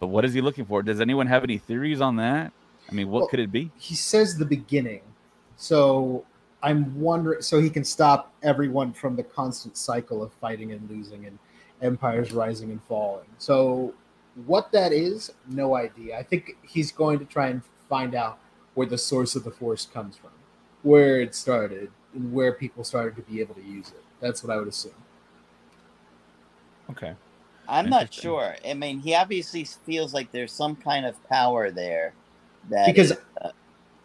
But 0.00 0.08
what 0.08 0.24
is 0.24 0.34
he 0.34 0.40
looking 0.40 0.64
for? 0.64 0.82
Does 0.82 1.00
anyone 1.00 1.28
have 1.28 1.44
any 1.44 1.56
theories 1.56 2.00
on 2.00 2.16
that? 2.16 2.52
I 2.90 2.94
mean, 2.94 3.08
what 3.10 3.20
Well- 3.20 3.28
could 3.28 3.40
it 3.40 3.52
be? 3.52 3.70
He 3.76 3.94
says 3.94 4.38
the 4.38 4.44
beginning. 4.44 5.02
So 5.56 6.24
I'm 6.62 7.00
wondering 7.00 7.42
so 7.42 7.60
he 7.60 7.70
can 7.70 7.84
stop 7.84 8.32
everyone 8.42 8.92
from 8.92 9.14
the 9.14 9.22
constant 9.22 9.76
cycle 9.76 10.22
of 10.22 10.32
fighting 10.32 10.72
and 10.72 10.90
losing 10.90 11.26
and 11.26 11.38
empires 11.80 12.32
rising 12.32 12.70
and 12.72 12.82
falling. 12.84 13.26
So 13.38 13.94
what 14.46 14.72
that 14.72 14.92
is, 14.92 15.32
no 15.48 15.76
idea. 15.76 16.18
I 16.18 16.24
think 16.24 16.56
he's 16.62 16.90
going 16.90 17.20
to 17.20 17.24
try 17.24 17.48
and 17.48 17.62
find 17.94 18.16
out 18.16 18.38
where 18.74 18.88
the 18.88 18.98
source 18.98 19.36
of 19.36 19.44
the 19.44 19.50
force 19.52 19.86
comes 19.86 20.16
from, 20.16 20.30
where 20.82 21.20
it 21.20 21.32
started, 21.32 21.92
and 22.12 22.32
where 22.32 22.52
people 22.52 22.82
started 22.82 23.14
to 23.14 23.22
be 23.22 23.40
able 23.40 23.54
to 23.54 23.62
use 23.62 23.88
it. 23.88 24.02
That's 24.20 24.42
what 24.42 24.52
I 24.52 24.56
would 24.56 24.66
assume. 24.66 24.92
okay. 26.90 27.14
I'm 27.68 27.88
not 27.88 28.12
sure. 28.12 28.56
I 28.68 28.74
mean, 28.74 28.98
he 28.98 29.14
obviously 29.14 29.64
feels 29.64 30.12
like 30.12 30.32
there's 30.32 30.52
some 30.52 30.74
kind 30.74 31.06
of 31.06 31.22
power 31.28 31.70
there. 31.70 32.14
That 32.68 32.88
Because 32.88 33.12
is, 33.12 33.18
uh, 33.40 33.50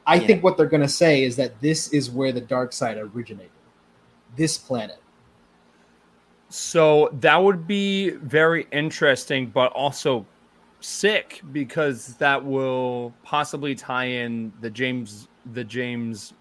I 0.06 0.19
Yeah. 0.19 0.28
think 0.28 0.43
what 0.43 0.56
they're 0.56 0.67
going 0.67 0.84
to 0.84 0.88
say 1.04 1.23
is 1.23 1.36
that 1.38 1.60
this 1.62 1.91
is 1.91 2.12
where 2.12 2.32
the 2.32 2.41
dark 2.41 2.73
side 2.73 2.97
originated. 2.97 3.52
This 4.36 4.58
planet. 4.58 5.02
So 6.49 7.10
that 7.21 7.38
would 7.38 7.67
be 7.67 8.12
very 8.12 8.67
interesting, 8.71 9.47
but 9.47 9.71
also 9.73 10.25
sick 10.82 11.42
because 11.52 12.15
that 12.15 12.44
will 12.44 13.13
possibly 13.24 13.76
tie 13.76 14.06
in 14.06 14.52
the 14.62 14.70
James 14.70 15.28
the 15.54 15.63
James 15.63 16.34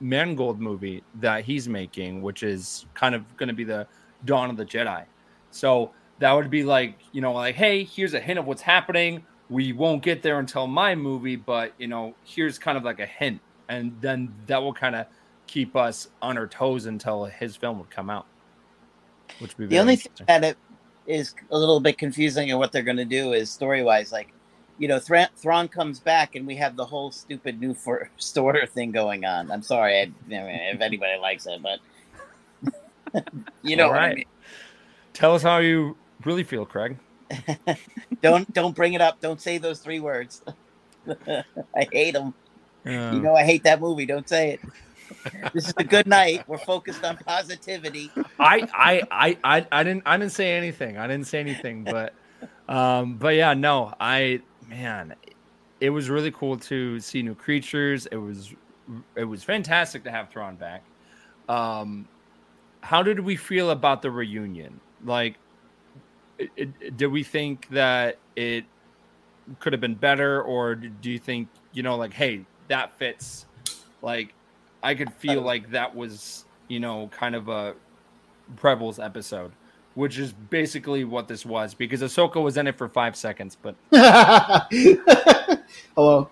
Mangold 0.00 0.60
movie 0.60 1.02
that 1.16 1.44
he's 1.44 1.68
making, 1.68 2.22
which 2.22 2.42
is 2.42 2.86
kind 2.94 3.14
of 3.14 3.36
going 3.36 3.48
to 3.48 3.54
be 3.54 3.64
the 3.64 3.86
Dawn 4.24 4.50
of 4.50 4.56
the 4.56 4.64
Jedi. 4.64 5.04
So 5.50 5.90
that 6.18 6.32
would 6.32 6.50
be 6.50 6.64
like 6.64 6.98
you 7.12 7.20
know 7.20 7.32
like 7.32 7.54
hey, 7.54 7.84
here's 7.84 8.14
a 8.14 8.20
hint 8.20 8.38
of 8.38 8.46
what's 8.46 8.62
happening. 8.62 9.24
We 9.48 9.72
won't 9.72 10.02
get 10.02 10.22
there 10.22 10.38
until 10.38 10.66
my 10.66 10.94
movie, 10.94 11.36
but 11.36 11.72
you 11.78 11.88
know 11.88 12.14
here's 12.24 12.58
kind 12.58 12.78
of 12.78 12.84
like 12.84 13.00
a 13.00 13.06
hint, 13.06 13.40
and 13.68 13.96
then 14.00 14.34
that 14.46 14.62
will 14.62 14.74
kind 14.74 14.96
of 14.96 15.06
keep 15.46 15.74
us 15.74 16.08
on 16.22 16.38
our 16.38 16.46
toes 16.46 16.86
until 16.86 17.24
his 17.24 17.56
film 17.56 17.78
would 17.78 17.90
come 17.90 18.08
out. 18.08 18.26
Which 19.40 19.56
would 19.58 19.68
be 19.68 19.76
the 19.76 19.80
only 19.80 19.96
thing 19.96 20.12
that 20.26 20.44
it 20.44 20.56
is 21.10 21.34
a 21.50 21.58
little 21.58 21.80
bit 21.80 21.98
confusing 21.98 22.50
and 22.50 22.58
what 22.58 22.72
they're 22.72 22.82
going 22.82 22.96
to 22.96 23.04
do 23.04 23.32
is 23.32 23.50
story 23.50 23.82
wise, 23.82 24.12
like 24.12 24.32
you 24.78 24.88
know, 24.88 24.98
Thra- 24.98 25.28
Thrawn 25.36 25.68
comes 25.68 26.00
back 26.00 26.36
and 26.36 26.46
we 26.46 26.56
have 26.56 26.74
the 26.76 26.86
whole 26.86 27.10
stupid 27.10 27.60
new 27.60 27.74
first 27.74 28.38
order 28.38 28.66
thing 28.66 28.92
going 28.92 29.24
on. 29.26 29.50
I'm 29.50 29.62
sorry, 29.62 29.98
I, 29.98 30.02
I 30.02 30.08
mean, 30.28 30.60
if 30.74 30.80
anybody 30.80 31.18
likes 31.20 31.46
it, 31.46 31.60
but 31.62 31.80
you 33.62 33.76
know 33.76 33.86
All 33.86 33.90
what 33.90 33.98
I 34.00 34.06
right. 34.06 34.16
mean. 34.16 34.24
Tell 35.12 35.34
us 35.34 35.42
how 35.42 35.58
you 35.58 35.96
really 36.24 36.44
feel, 36.44 36.64
Craig. 36.64 36.96
Don't 38.22 38.52
don't 38.52 38.74
bring 38.74 38.94
it 38.94 39.00
up. 39.00 39.20
Don't 39.20 39.40
say 39.40 39.58
those 39.58 39.78
three 39.80 40.00
words. 40.00 40.42
I 41.08 41.88
hate 41.92 42.14
them. 42.14 42.34
Uh, 42.84 43.12
You 43.14 43.20
know, 43.20 43.34
I 43.34 43.44
hate 43.44 43.62
that 43.64 43.80
movie. 43.80 44.04
Don't 44.06 44.28
say 44.28 44.52
it. 44.52 44.60
this 45.52 45.68
is 45.68 45.74
a 45.76 45.84
good 45.84 46.06
night. 46.06 46.48
We're 46.48 46.58
focused 46.58 47.04
on 47.04 47.16
positivity. 47.18 48.10
I, 48.38 48.68
I, 48.72 49.02
I, 49.10 49.38
I, 49.44 49.66
I 49.72 49.82
didn't, 49.82 50.02
I 50.06 50.16
didn't 50.16 50.32
say 50.32 50.52
anything. 50.52 50.96
I 50.96 51.06
didn't 51.06 51.26
say 51.26 51.40
anything, 51.40 51.84
but, 51.84 52.14
um, 52.68 53.16
but 53.16 53.34
yeah, 53.34 53.54
no, 53.54 53.94
I, 54.00 54.40
man, 54.68 55.14
it 55.80 55.90
was 55.90 56.08
really 56.08 56.30
cool 56.30 56.56
to 56.58 57.00
see 57.00 57.22
new 57.22 57.34
creatures. 57.34 58.06
It 58.06 58.16
was, 58.16 58.54
it 59.16 59.24
was 59.24 59.42
fantastic 59.42 60.04
to 60.04 60.10
have 60.10 60.30
Thrawn 60.30 60.56
back. 60.56 60.82
Um, 61.48 62.06
how 62.80 63.02
did 63.02 63.20
we 63.20 63.36
feel 63.36 63.70
about 63.70 64.02
the 64.02 64.10
reunion? 64.10 64.80
Like, 65.04 65.36
it, 66.38 66.50
it, 66.56 66.96
did 66.96 67.08
we 67.08 67.22
think 67.22 67.68
that 67.70 68.18
it 68.36 68.64
could 69.58 69.72
have 69.72 69.80
been 69.80 69.94
better, 69.94 70.42
or 70.42 70.74
do 70.74 71.10
you 71.10 71.18
think, 71.18 71.48
you 71.72 71.82
know, 71.82 71.96
like, 71.96 72.12
hey, 72.12 72.44
that 72.68 72.96
fits? 72.98 73.46
Like, 74.02 74.32
I 74.82 74.94
could 74.94 75.12
feel 75.12 75.42
like 75.42 75.70
that 75.70 75.94
was, 75.94 76.44
you 76.68 76.80
know, 76.80 77.08
kind 77.12 77.34
of 77.34 77.48
a 77.48 77.74
Rebels 78.62 78.98
episode, 78.98 79.52
which 79.94 80.18
is 80.18 80.32
basically 80.32 81.04
what 81.04 81.28
this 81.28 81.44
was 81.46 81.74
because 81.74 82.00
Ahsoka 82.02 82.42
was 82.42 82.56
in 82.56 82.66
it 82.66 82.76
for 82.78 82.88
five 82.88 83.14
seconds, 83.16 83.56
but 83.60 83.74
Hello. 85.94 86.28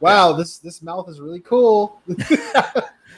Wow, 0.00 0.32
this 0.34 0.58
this 0.58 0.82
mouth 0.82 1.08
is 1.08 1.20
really 1.20 1.40
cool. 1.40 2.00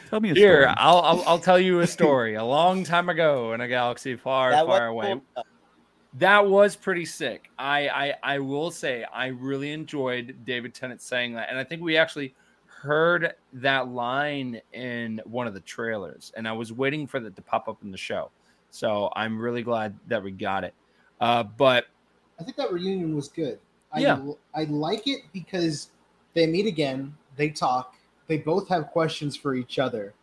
Tell 0.08 0.20
me 0.20 0.30
a 0.30 0.34
here 0.34 0.62
story. 0.62 0.74
I'll, 0.78 0.98
I'll 1.00 1.22
I'll 1.26 1.38
tell 1.38 1.58
you 1.58 1.80
a 1.80 1.86
story. 1.86 2.34
a 2.36 2.44
long 2.44 2.84
time 2.84 3.08
ago 3.08 3.52
in 3.52 3.60
a 3.60 3.68
galaxy 3.68 4.16
far 4.16 4.50
That 4.50 4.66
far 4.66 4.86
away, 4.86 5.20
cool. 5.34 5.44
that 6.14 6.46
was 6.46 6.74
pretty 6.76 7.04
sick. 7.04 7.50
I, 7.58 7.88
I 7.88 8.14
I 8.22 8.38
will 8.38 8.70
say 8.70 9.04
I 9.04 9.26
really 9.26 9.72
enjoyed 9.72 10.38
David 10.46 10.72
Tennant 10.74 11.02
saying 11.02 11.34
that, 11.34 11.50
and 11.50 11.58
I 11.58 11.64
think 11.64 11.82
we 11.82 11.96
actually 11.98 12.34
heard 12.80 13.34
that 13.52 13.88
line 13.88 14.60
in 14.72 15.20
one 15.24 15.46
of 15.46 15.52
the 15.52 15.60
trailers, 15.60 16.32
and 16.34 16.48
I 16.48 16.52
was 16.52 16.72
waiting 16.72 17.06
for 17.06 17.20
that 17.20 17.36
to 17.36 17.42
pop 17.42 17.68
up 17.68 17.82
in 17.82 17.90
the 17.90 17.98
show. 17.98 18.30
So 18.70 19.10
I'm 19.14 19.38
really 19.38 19.62
glad 19.62 19.94
that 20.08 20.22
we 20.22 20.30
got 20.30 20.64
it. 20.64 20.72
Uh, 21.20 21.42
but 21.42 21.86
I 22.38 22.44
think 22.44 22.56
that 22.56 22.72
reunion 22.72 23.14
was 23.14 23.28
good. 23.28 23.58
I, 23.92 24.00
Yeah. 24.00 24.22
I 24.54 24.64
like 24.64 25.06
it 25.06 25.22
because 25.32 25.90
they 26.32 26.46
meet 26.46 26.66
again, 26.66 27.14
they 27.36 27.50
talk, 27.50 27.96
they 28.28 28.38
both 28.38 28.68
have 28.68 28.86
questions 28.86 29.36
for 29.36 29.54
each 29.54 29.78
other, 29.78 30.14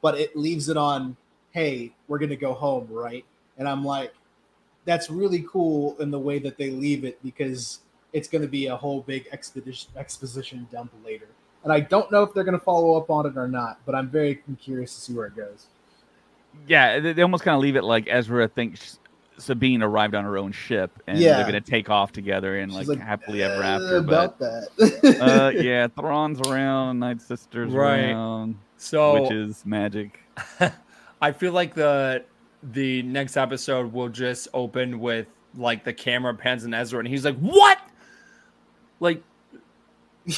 but 0.00 0.18
it 0.18 0.34
leaves 0.34 0.70
it 0.70 0.78
on, 0.78 1.16
hey, 1.50 1.92
we're 2.08 2.18
gonna 2.18 2.36
go 2.36 2.54
home, 2.54 2.86
right? 2.90 3.26
And 3.58 3.68
I'm 3.68 3.84
like, 3.84 4.14
that's 4.86 5.10
really 5.10 5.44
cool 5.50 5.96
in 5.98 6.10
the 6.10 6.18
way 6.18 6.38
that 6.38 6.56
they 6.56 6.70
leave 6.70 7.04
it 7.04 7.22
because 7.22 7.80
it's 8.14 8.28
gonna 8.28 8.46
be 8.46 8.68
a 8.68 8.76
whole 8.76 9.02
big 9.02 9.28
expedition 9.32 9.90
exposition 9.96 10.66
dump 10.72 10.92
later. 11.04 11.28
And 11.66 11.72
I 11.72 11.80
don't 11.80 12.12
know 12.12 12.22
if 12.22 12.32
they're 12.32 12.44
gonna 12.44 12.60
follow 12.60 12.96
up 12.96 13.10
on 13.10 13.26
it 13.26 13.36
or 13.36 13.48
not, 13.48 13.80
but 13.84 13.96
I'm 13.96 14.08
very 14.08 14.40
curious 14.62 14.94
to 14.94 15.00
see 15.00 15.12
where 15.14 15.26
it 15.26 15.34
goes. 15.34 15.66
yeah, 16.68 17.00
they, 17.00 17.12
they 17.12 17.22
almost 17.22 17.42
kind 17.42 17.56
of 17.56 17.60
leave 17.60 17.74
it 17.74 17.82
like 17.82 18.06
Ezra 18.08 18.46
thinks 18.46 19.00
Sabine 19.36 19.82
arrived 19.82 20.14
on 20.14 20.22
her 20.24 20.38
own 20.38 20.52
ship 20.52 20.92
and 21.08 21.20
Yeah. 21.20 21.34
they're 21.36 21.44
gonna 21.44 21.60
take 21.60 21.90
off 21.90 22.12
together 22.12 22.56
and 22.58 22.72
like, 22.72 22.86
like, 22.86 23.00
happily 23.00 23.42
ever 23.42 23.64
"Uh, 23.64 23.66
after. 23.66 23.96
about 23.98 24.38
But 24.38 24.68
that. 24.78 25.20
uh, 25.20 25.52
yeah, 25.60 25.88
Thrawn's 25.88 26.40
around, 26.40 27.00
Night 27.00 27.20
Sisters 27.20 27.74
Right. 27.74 28.10
around, 28.12 28.58
So 28.76 29.12
witches, 29.12 29.64
magic. 29.66 30.20
I 31.20 31.32
feel 31.32 31.50
like 31.52 31.74
the 31.74 32.24
the 32.62 33.02
next 33.02 33.36
episode 33.36 33.92
will 33.92 34.08
just 34.08 34.46
open 34.54 35.00
with 35.00 35.26
like 35.56 35.82
the 35.82 35.92
camera 35.92 36.32
pans 36.32 36.62
and 36.64 36.72
Ezra, 36.76 37.00
and 37.00 37.08
he's 37.08 37.24
like, 37.24 37.36
"What? 37.38 37.78
Like, 39.00 39.22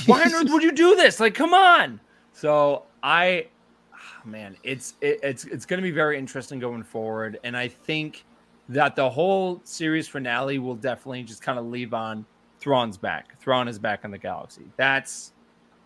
why 0.06 0.22
on 0.22 0.34
earth 0.34 0.50
would 0.50 0.62
you 0.62 0.72
do 0.72 0.96
this? 0.96 1.20
Like, 1.20 1.34
come 1.34 1.54
on!" 1.54 2.00
So 2.32 2.84
I, 3.02 3.48
ah, 3.92 4.20
man, 4.24 4.56
it's 4.62 4.94
it, 5.00 5.20
it's 5.22 5.44
it's 5.44 5.66
going 5.66 5.78
to 5.78 5.82
be 5.82 5.90
very 5.90 6.18
interesting 6.18 6.58
going 6.58 6.82
forward, 6.82 7.38
and 7.44 7.56
I 7.56 7.68
think 7.68 8.24
that 8.68 8.96
the 8.96 9.08
whole 9.08 9.60
series 9.64 10.06
finale 10.08 10.58
will 10.58 10.74
definitely 10.74 11.22
just 11.22 11.42
kind 11.42 11.58
of 11.58 11.66
leave 11.66 11.94
on 11.94 12.26
Thrawn's 12.60 12.98
back. 12.98 13.40
Thrawn 13.40 13.68
is 13.68 13.78
back 13.78 14.04
in 14.04 14.10
the 14.10 14.18
galaxy. 14.18 14.64
That's 14.76 15.32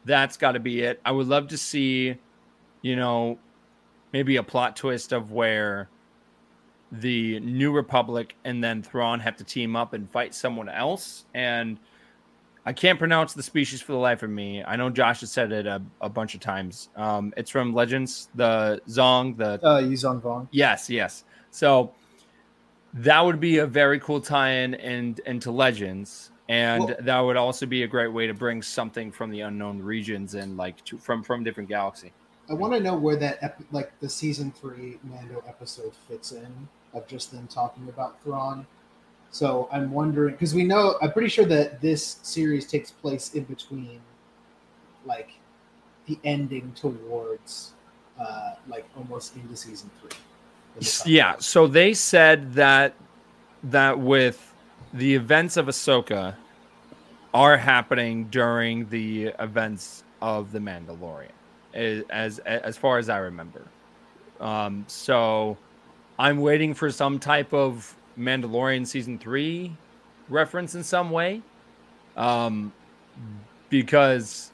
that's 0.05 0.37
got 0.37 0.53
to 0.53 0.61
be 0.61 0.81
it. 0.81 1.01
I 1.05 1.12
would 1.12 1.29
love 1.29 1.49
to 1.49 1.59
see, 1.59 2.17
you 2.83 2.97
know, 2.97 3.38
maybe 4.12 4.37
a 4.37 4.43
plot 4.43 4.77
twist 4.77 5.12
of 5.12 5.31
where 5.31 5.88
the 6.91 7.41
New 7.41 7.73
Republic 7.73 8.37
and 8.45 8.62
then 8.62 8.83
Thrawn 8.83 9.21
have 9.21 9.37
to 9.37 9.45
team 9.45 9.77
up 9.77 9.95
and 9.95 10.11
fight 10.11 10.35
someone 10.35 10.69
else. 10.69 11.25
And 11.35 11.79
I 12.64 12.72
can't 12.72 12.98
pronounce 12.98 13.33
the 13.33 13.42
species 13.42 13.83
for 13.83 13.92
the 13.92 13.98
life 13.98 14.22
of 14.22 14.31
me. 14.31 14.62
I 14.62 14.77
know 14.77 14.88
Josh 14.88 15.20
has 15.20 15.33
said 15.33 15.51
it 15.51 15.66
a, 15.66 15.83
a 16.01 16.09
bunch 16.09 16.35
of 16.35 16.40
times. 16.40 16.90
Um, 16.94 17.35
it's 17.37 17.51
from 17.51 17.75
Legends, 17.75 18.29
the 18.37 18.81
Zong, 18.88 19.37
the 19.37 19.55
uh, 19.66 19.81
Yuuzhan 19.83 20.20
Vong. 20.20 20.46
Yes, 20.53 20.88
yes. 20.88 21.25
So 21.51 21.92
that 22.94 23.20
would 23.25 23.40
be 23.40 23.59
a 23.59 23.66
very 23.66 23.98
cool 23.98 24.20
tie-in 24.20 24.75
and 24.77 25.18
into 25.20 25.51
Legends, 25.51 26.31
and 26.48 26.85
Well- 26.85 26.96
that 27.01 27.18
would 27.20 27.37
also 27.37 27.66
be 27.66 27.83
a 27.83 27.88
great 27.88 28.12
way 28.12 28.27
to 28.29 28.35
bring 28.35 28.62
something 28.62 29.11
from 29.11 29.31
the 29.31 29.40
unknown 29.40 29.81
regions 29.81 30.35
and 30.35 30.57
like 30.57 30.85
to, 30.85 30.98
from 30.98 31.22
from 31.25 31.42
different 31.42 31.68
galaxy. 31.68 32.12
I 32.51 32.55
want 32.55 32.75
to 32.75 32.81
know 32.81 32.94
where 32.96 33.16
that 33.16 33.38
ep- 33.42 33.62
like 33.72 33.98
the 34.01 34.09
season 34.09 34.53
three 34.53 34.98
Mando 35.05 35.42
episode 35.48 35.92
fits 36.09 36.33
in 36.33 36.68
of 36.92 37.07
just 37.09 37.33
them 37.33 37.46
talking 37.48 37.88
about 37.88 38.22
Thrawn. 38.22 38.66
So 39.33 39.66
I'm 39.73 39.90
wondering 39.90 40.35
because 40.35 40.55
we 40.55 40.62
know 40.62 40.97
I'm 41.01 41.11
pretty 41.11 41.31
sure 41.31 41.47
that 41.47 41.81
this 41.81 42.18
series 42.23 42.66
takes 42.66 42.90
place 42.90 43.33
in 43.33 43.45
between, 43.45 43.99
like, 45.07 45.31
the 46.07 46.18
ending 46.23 46.71
towards, 46.75 47.73
uh, 48.21 48.55
like 48.68 48.85
almost 48.95 49.35
into 49.37 49.57
season 49.57 49.90
three. 50.01 50.11
when 50.75 50.85
they 50.85 50.87
talk 50.87 51.07
Yeah. 51.07 51.37
So 51.38 51.66
they 51.66 51.95
said 51.95 52.53
that 52.55 52.95
that 53.64 53.99
with 53.99 54.55
the 54.92 55.14
events 55.14 55.57
of 55.57 55.66
Ahsoka 55.66 56.35
are 57.33 57.57
happening 57.57 58.25
during 58.25 58.87
the 58.90 59.29
events 59.38 60.05
of 60.21 60.53
the 60.53 60.59
Mandalorian, 60.59 61.31
as 61.73 62.05
as, 62.11 62.38
as 62.40 62.77
far 62.77 62.99
as 62.99 63.09
I 63.09 63.16
remember. 63.16 63.62
Um, 64.40 64.85
so 64.88 65.57
I'm 66.18 66.38
waiting 66.38 66.75
for 66.75 66.90
some 66.90 67.18
type 67.18 67.55
of 67.55 67.97
Mandalorian 68.18 68.87
season 68.87 69.18
three 69.18 69.72
reference 70.29 70.75
in 70.75 70.83
some 70.85 71.11
way, 71.11 71.42
um, 72.16 72.72
because 73.70 74.51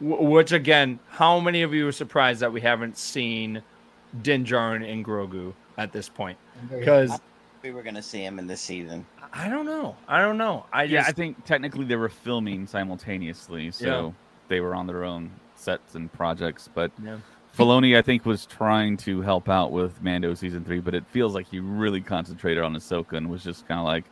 w- 0.00 0.28
which 0.30 0.52
again, 0.52 0.98
how 1.10 1.40
many 1.40 1.62
of 1.62 1.74
you 1.74 1.88
are 1.88 1.92
surprised 1.92 2.40
that 2.40 2.52
we 2.52 2.60
haven't 2.60 2.96
seen 2.96 3.62
Din 4.22 4.44
Djarin 4.44 4.90
and 4.90 5.04
Grogu 5.04 5.52
at 5.78 5.92
this 5.92 6.08
point? 6.08 6.38
Because 6.70 7.20
We 7.62 7.70
were 7.70 7.82
gonna 7.82 8.02
see 8.02 8.24
him 8.24 8.40
in 8.40 8.46
this 8.48 8.60
season. 8.60 9.06
I 9.32 9.48
don't 9.48 9.64
know, 9.66 9.96
I 10.08 10.20
don't 10.20 10.36
know. 10.36 10.66
I 10.72 10.82
Yeah, 10.84 10.98
just 11.00 11.10
I 11.10 11.12
think 11.12 11.44
technically 11.44 11.84
they 11.84 11.96
were 11.96 12.08
filming 12.08 12.66
simultaneously, 12.66 13.70
so 13.70 14.14
they 14.48 14.60
were 14.60 14.74
on 14.74 14.86
their 14.86 15.04
own 15.04 15.30
sets 15.54 15.94
and 15.94 16.12
projects. 16.12 16.68
But 16.74 16.90
Yeah. 17.02 17.18
Filoni, 17.56 17.96
I 17.96 18.02
think, 18.02 18.24
was 18.24 18.46
trying 18.46 18.96
to 18.98 19.20
help 19.20 19.48
out 19.48 19.72
with 19.72 20.00
Mando 20.02 20.32
season 20.34 20.64
three, 20.64 20.80
but 20.80 20.94
it 20.94 21.04
feels 21.10 21.34
like 21.34 21.46
he 21.50 21.60
really 21.60 22.00
concentrated 22.00 22.62
on 22.64 22.74
Ahsoka 22.74 23.12
and 23.14 23.28
was 23.30 23.44
just 23.44 23.68
kind 23.68 23.78
of 23.78 23.84
like 23.86 24.04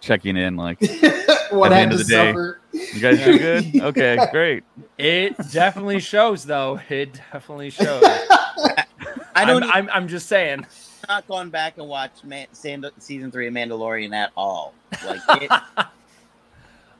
checking 0.00 0.36
in, 0.36 0.56
like, 0.56 0.78
what 1.50 1.72
At 1.72 1.76
the 1.76 1.76
end 1.76 1.92
of 1.92 1.98
the 1.98 2.04
day, 2.04 2.30
suffer. 2.32 2.60
"You 2.72 3.00
guys 3.00 3.18
do 3.18 3.38
good? 3.38 3.76
Okay, 3.82 4.18
great." 4.30 4.62
it 4.98 5.36
definitely 5.52 5.98
shows, 6.00 6.44
though. 6.44 6.80
It 6.88 7.14
definitely 7.32 7.70
shows. 7.70 8.02
I 9.34 9.44
don't. 9.44 9.64
I'm, 9.64 9.88
I'm 9.92 10.08
just 10.08 10.28
saying. 10.28 10.64
Not 11.08 11.26
gone 11.28 11.50
back 11.50 11.78
and 11.78 11.88
watched 11.88 12.24
Man- 12.24 12.46
Sand- 12.52 12.90
season 12.98 13.30
three 13.30 13.46
of 13.48 13.54
Mandalorian 13.54 14.12
at 14.14 14.30
all. 14.36 14.74
Like 15.04 15.20
it, 15.42 15.50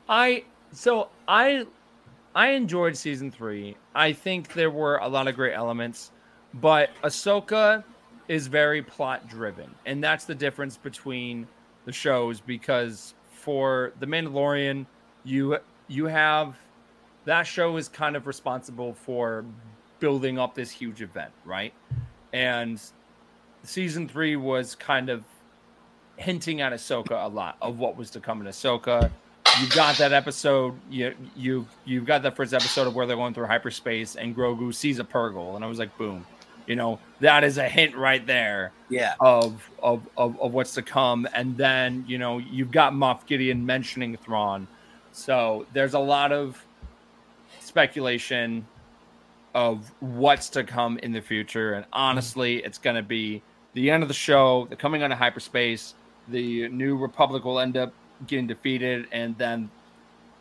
I 0.07 0.43
so 0.71 1.09
I 1.27 1.65
I 2.37 2.49
enjoyed 2.49 2.95
season 2.95 3.31
three. 3.31 3.75
I 3.95 4.13
think 4.13 4.53
there 4.53 4.69
were 4.69 4.97
a 4.97 5.07
lot 5.07 5.27
of 5.27 5.33
great 5.33 5.55
elements, 5.55 6.11
but 6.53 6.91
Ahsoka 7.03 7.83
is 8.27 8.45
very 8.45 8.83
plot 8.83 9.27
driven, 9.27 9.73
and 9.87 10.03
that's 10.03 10.25
the 10.25 10.35
difference 10.35 10.77
between 10.77 11.47
the 11.85 11.91
shows. 11.91 12.39
Because 12.39 13.15
for 13.31 13.91
the 13.99 14.05
Mandalorian, 14.05 14.85
you 15.23 15.57
you 15.87 16.05
have 16.05 16.55
that 17.25 17.47
show 17.47 17.75
is 17.75 17.89
kind 17.89 18.15
of 18.15 18.27
responsible 18.27 18.93
for 18.93 19.43
building 19.99 20.37
up 20.37 20.53
this 20.53 20.69
huge 20.69 21.01
event, 21.01 21.31
right? 21.43 21.73
And 22.33 22.79
season 23.63 24.07
three 24.07 24.35
was 24.35 24.75
kind 24.75 25.09
of 25.09 25.23
hinting 26.17 26.61
at 26.61 26.71
Ahsoka 26.71 27.25
a 27.25 27.29
lot 27.29 27.57
of 27.63 27.79
what 27.79 27.97
was 27.97 28.11
to 28.11 28.19
come 28.19 28.41
in 28.41 28.45
Ahsoka. 28.45 29.09
You 29.61 29.67
got 29.69 29.97
that 29.97 30.13
episode. 30.13 30.75
You 30.89 31.15
you 31.35 31.67
you've 31.85 32.05
got 32.05 32.21
that 32.23 32.35
first 32.35 32.53
episode 32.53 32.87
of 32.87 32.95
where 32.95 33.05
they're 33.05 33.15
going 33.15 33.33
through 33.33 33.45
hyperspace 33.45 34.15
and 34.15 34.35
Grogu 34.35 34.73
sees 34.73 34.99
a 34.99 35.03
Purrgil, 35.03 35.55
and 35.55 35.65
I 35.65 35.67
was 35.67 35.79
like, 35.79 35.97
boom, 35.97 36.25
you 36.67 36.75
know 36.75 36.99
that 37.21 37.43
is 37.43 37.57
a 37.57 37.67
hint 37.67 37.95
right 37.95 38.25
there 38.27 38.71
yeah, 38.89 39.15
of 39.19 39.69
of 39.81 40.07
of, 40.17 40.39
of 40.39 40.53
what's 40.53 40.73
to 40.75 40.81
come. 40.81 41.27
And 41.33 41.57
then 41.57 42.05
you 42.07 42.17
know 42.17 42.37
you've 42.37 42.71
got 42.71 42.93
Moff 42.93 43.25
Gideon 43.25 43.65
mentioning 43.65 44.15
Thrawn, 44.17 44.67
so 45.11 45.65
there's 45.73 45.93
a 45.93 45.99
lot 45.99 46.31
of 46.31 46.63
speculation 47.59 48.67
of 49.55 49.91
what's 50.01 50.49
to 50.49 50.63
come 50.63 50.99
in 50.99 51.11
the 51.11 51.21
future. 51.21 51.73
And 51.73 51.85
honestly, 51.91 52.57
it's 52.57 52.77
going 52.77 52.95
to 52.95 53.01
be 53.01 53.41
the 53.73 53.89
end 53.89 54.03
of 54.03 54.09
the 54.09 54.13
show. 54.13 54.65
They're 54.69 54.77
coming 54.77 55.01
out 55.01 55.11
of 55.11 55.17
hyperspace. 55.17 55.95
The 56.27 56.67
new 56.69 56.95
Republic 56.97 57.43
will 57.43 57.59
end 57.59 57.77
up 57.77 57.93
getting 58.25 58.47
defeated, 58.47 59.07
and 59.11 59.37
then 59.37 59.69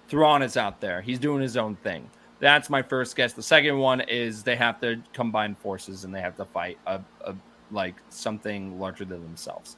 Thrawn 0.08 0.42
is 0.42 0.56
out 0.56 0.80
there. 0.80 1.00
He's 1.00 1.18
doing 1.18 1.42
his 1.42 1.56
own 1.56 1.76
thing. 1.76 2.08
That's 2.38 2.70
my 2.70 2.82
first 2.82 3.16
guess. 3.16 3.32
The 3.32 3.42
second 3.42 3.78
one 3.78 4.00
is 4.02 4.42
they 4.42 4.56
have 4.56 4.80
to 4.80 5.00
combine 5.12 5.54
forces 5.54 6.04
and 6.04 6.14
they 6.14 6.20
have 6.20 6.36
to 6.36 6.44
fight 6.44 6.78
a, 6.86 7.00
a 7.22 7.34
like 7.70 7.94
something 8.10 8.78
larger 8.78 9.04
than 9.04 9.22
themselves. 9.22 9.76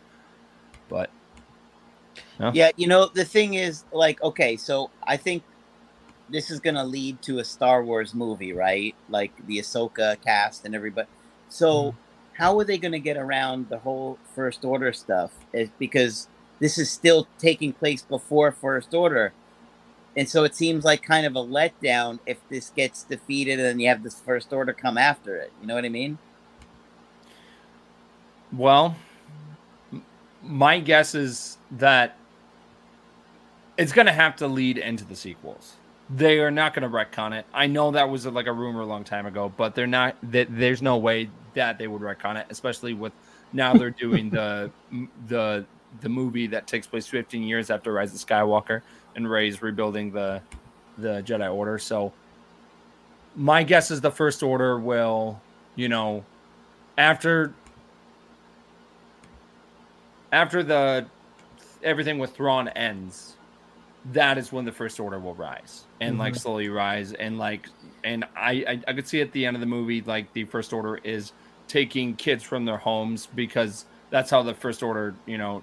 But 0.88 1.10
yeah. 2.52 2.70
You 2.76 2.86
know, 2.86 3.06
the 3.06 3.24
thing 3.24 3.54
is, 3.54 3.84
like, 3.92 4.22
okay, 4.22 4.56
so 4.56 4.90
I 5.02 5.16
think 5.16 5.42
this 6.28 6.50
is 6.50 6.60
gonna 6.60 6.84
lead 6.84 7.22
to 7.22 7.38
a 7.38 7.44
Star 7.44 7.84
Wars 7.84 8.14
movie, 8.14 8.52
right? 8.52 8.94
Like 9.08 9.32
the 9.46 9.58
Ahsoka 9.58 10.20
cast 10.20 10.64
and 10.64 10.74
everybody. 10.74 11.08
So, 11.48 11.92
mm-hmm. 11.92 11.98
how 12.34 12.58
are 12.58 12.64
they 12.64 12.78
gonna 12.78 12.98
get 12.98 13.16
around 13.16 13.68
the 13.68 13.78
whole 13.78 14.18
First 14.34 14.64
Order 14.64 14.92
stuff? 14.92 15.32
Is 15.52 15.70
because 15.78 16.28
this 16.58 16.78
is 16.78 16.90
still 16.90 17.28
taking 17.38 17.72
place 17.72 18.02
before 18.02 18.52
First 18.52 18.94
Order. 18.94 19.32
And 20.16 20.28
so 20.28 20.44
it 20.44 20.54
seems 20.54 20.84
like 20.84 21.02
kind 21.02 21.26
of 21.26 21.36
a 21.36 21.44
letdown 21.44 22.18
if 22.26 22.38
this 22.48 22.70
gets 22.70 23.04
defeated 23.04 23.60
and 23.60 23.80
you 23.80 23.88
have 23.88 24.02
this 24.02 24.20
First 24.20 24.52
Order 24.52 24.72
come 24.72 24.98
after 24.98 25.36
it. 25.36 25.52
You 25.60 25.68
know 25.68 25.74
what 25.74 25.84
I 25.84 25.88
mean? 25.88 26.18
Well, 28.52 28.96
my 30.42 30.80
guess 30.80 31.14
is 31.14 31.58
that 31.72 32.16
it's 33.76 33.92
going 33.92 34.06
to 34.06 34.12
have 34.12 34.36
to 34.36 34.48
lead 34.48 34.78
into 34.78 35.04
the 35.04 35.14
sequels. 35.14 35.76
They 36.10 36.40
are 36.40 36.50
not 36.50 36.74
going 36.74 36.90
to 36.90 36.96
retcon 36.96 37.38
it. 37.38 37.46
I 37.52 37.66
know 37.66 37.90
that 37.90 38.08
was 38.08 38.26
like 38.26 38.46
a 38.46 38.52
rumor 38.52 38.80
a 38.80 38.86
long 38.86 39.04
time 39.04 39.26
ago, 39.26 39.52
but 39.54 39.74
they're 39.74 39.86
not. 39.86 40.16
That 40.22 40.48
there's 40.50 40.80
no 40.80 40.96
way 40.96 41.28
that 41.54 41.76
they 41.76 41.86
would 41.86 42.00
retcon 42.00 42.36
it, 42.36 42.46
especially 42.48 42.94
with 42.94 43.12
now 43.52 43.74
they're 43.74 43.90
doing 43.90 44.30
the 44.30 44.70
the 45.28 45.66
the 46.00 46.08
movie 46.08 46.46
that 46.48 46.66
takes 46.66 46.86
place 46.86 47.06
15 47.06 47.42
years 47.42 47.70
after 47.70 47.92
Rise 47.92 48.14
of 48.14 48.26
Skywalker 48.26 48.82
and 49.16 49.28
Rey's 49.28 49.62
rebuilding 49.62 50.12
the 50.12 50.42
the 50.98 51.22
Jedi 51.22 51.52
Order. 51.52 51.78
So 51.78 52.12
my 53.36 53.62
guess 53.62 53.90
is 53.90 54.00
the 54.00 54.10
First 54.10 54.42
Order 54.42 54.78
will, 54.78 55.40
you 55.76 55.88
know, 55.88 56.24
after 56.96 57.54
after 60.32 60.62
the 60.62 61.06
everything 61.82 62.18
with 62.18 62.34
Thrawn 62.34 62.68
ends, 62.68 63.36
that 64.12 64.38
is 64.38 64.52
when 64.52 64.64
the 64.64 64.72
First 64.72 65.00
Order 65.00 65.18
will 65.18 65.34
rise 65.34 65.84
and 66.00 66.18
like 66.18 66.34
mm-hmm. 66.34 66.40
slowly 66.40 66.68
rise 66.68 67.12
and 67.12 67.38
like 67.38 67.68
and 68.04 68.24
I, 68.36 68.64
I 68.68 68.82
I 68.88 68.92
could 68.92 69.06
see 69.06 69.20
at 69.20 69.32
the 69.32 69.46
end 69.46 69.56
of 69.56 69.60
the 69.60 69.66
movie 69.66 70.02
like 70.02 70.32
the 70.32 70.44
First 70.44 70.72
Order 70.72 70.96
is 71.04 71.32
taking 71.66 72.16
kids 72.16 72.42
from 72.42 72.64
their 72.64 72.78
homes 72.78 73.26
because 73.34 73.84
that's 74.10 74.30
how 74.30 74.42
the 74.42 74.54
First 74.54 74.82
Order 74.82 75.14
you 75.26 75.38
know 75.38 75.62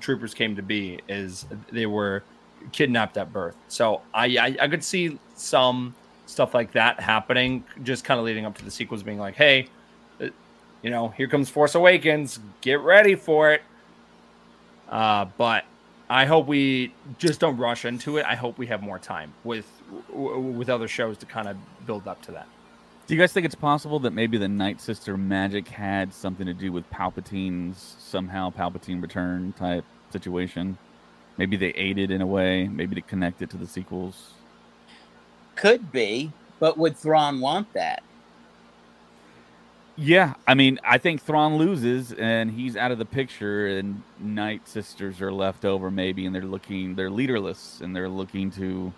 troopers 0.00 0.34
came 0.34 0.56
to 0.56 0.62
be 0.62 1.00
is 1.08 1.46
they 1.70 1.86
were 1.86 2.22
kidnapped 2.72 3.16
at 3.16 3.32
birth. 3.32 3.56
So 3.68 4.02
I, 4.12 4.26
I 4.36 4.56
I 4.62 4.68
could 4.68 4.84
see 4.84 5.18
some 5.34 5.94
stuff 6.26 6.54
like 6.54 6.72
that 6.72 7.00
happening, 7.00 7.64
just 7.82 8.04
kind 8.04 8.20
of 8.20 8.26
leading 8.26 8.46
up 8.46 8.56
to 8.58 8.64
the 8.64 8.70
sequels 8.70 9.02
being 9.02 9.18
like, 9.18 9.34
hey, 9.34 9.68
uh, 10.20 10.28
you 10.82 10.90
know, 10.90 11.08
here 11.08 11.26
comes 11.26 11.48
Force 11.48 11.74
Awakens, 11.74 12.38
get 12.60 12.80
ready 12.80 13.14
for 13.14 13.52
it. 13.52 13.62
Uh, 14.88 15.26
but 15.36 15.64
I 16.08 16.24
hope 16.24 16.46
we 16.46 16.94
just 17.18 17.40
don't 17.40 17.56
rush 17.56 17.84
into 17.84 18.16
it. 18.16 18.26
I 18.26 18.34
hope 18.34 18.58
we 18.58 18.66
have 18.66 18.82
more 18.82 18.98
time 18.98 19.32
with 19.44 19.66
with 20.12 20.68
other 20.68 20.88
shows 20.88 21.18
to 21.18 21.26
kind 21.26 21.48
of 21.48 21.56
build 21.86 22.08
up 22.08 22.22
to 22.22 22.32
that. 22.32 22.48
Do 23.10 23.16
you 23.16 23.20
guys 23.20 23.32
think 23.32 23.44
it's 23.44 23.56
possible 23.56 23.98
that 23.98 24.12
maybe 24.12 24.38
the 24.38 24.46
Night 24.46 24.80
Sister 24.80 25.16
magic 25.16 25.66
had 25.66 26.14
something 26.14 26.46
to 26.46 26.54
do 26.54 26.70
with 26.70 26.88
Palpatine's 26.90 27.96
somehow 27.98 28.52
Palpatine 28.52 29.02
return 29.02 29.52
type 29.54 29.84
situation? 30.12 30.78
Maybe 31.36 31.56
they 31.56 31.70
aided 31.70 32.12
in 32.12 32.22
a 32.22 32.26
way, 32.26 32.68
maybe 32.68 32.94
to 32.94 33.00
connect 33.00 33.42
it 33.42 33.50
to 33.50 33.56
the 33.56 33.66
sequels. 33.66 34.34
Could 35.56 35.90
be, 35.90 36.30
but 36.60 36.78
would 36.78 36.96
Thrawn 36.96 37.40
want 37.40 37.72
that? 37.72 38.04
Yeah, 39.96 40.34
I 40.46 40.54
mean, 40.54 40.78
I 40.84 40.98
think 40.98 41.20
Thrawn 41.20 41.56
loses 41.56 42.12
and 42.12 42.48
he's 42.52 42.76
out 42.76 42.92
of 42.92 42.98
the 42.98 43.04
picture, 43.04 43.66
and 43.66 44.04
Night 44.20 44.68
Sisters 44.68 45.20
are 45.20 45.32
left 45.32 45.64
over 45.64 45.90
maybe, 45.90 46.26
and 46.26 46.32
they're 46.32 46.42
looking, 46.42 46.94
they're 46.94 47.10
leaderless, 47.10 47.80
and 47.80 47.96
they're 47.96 48.08
looking 48.08 48.52
to 48.52 48.92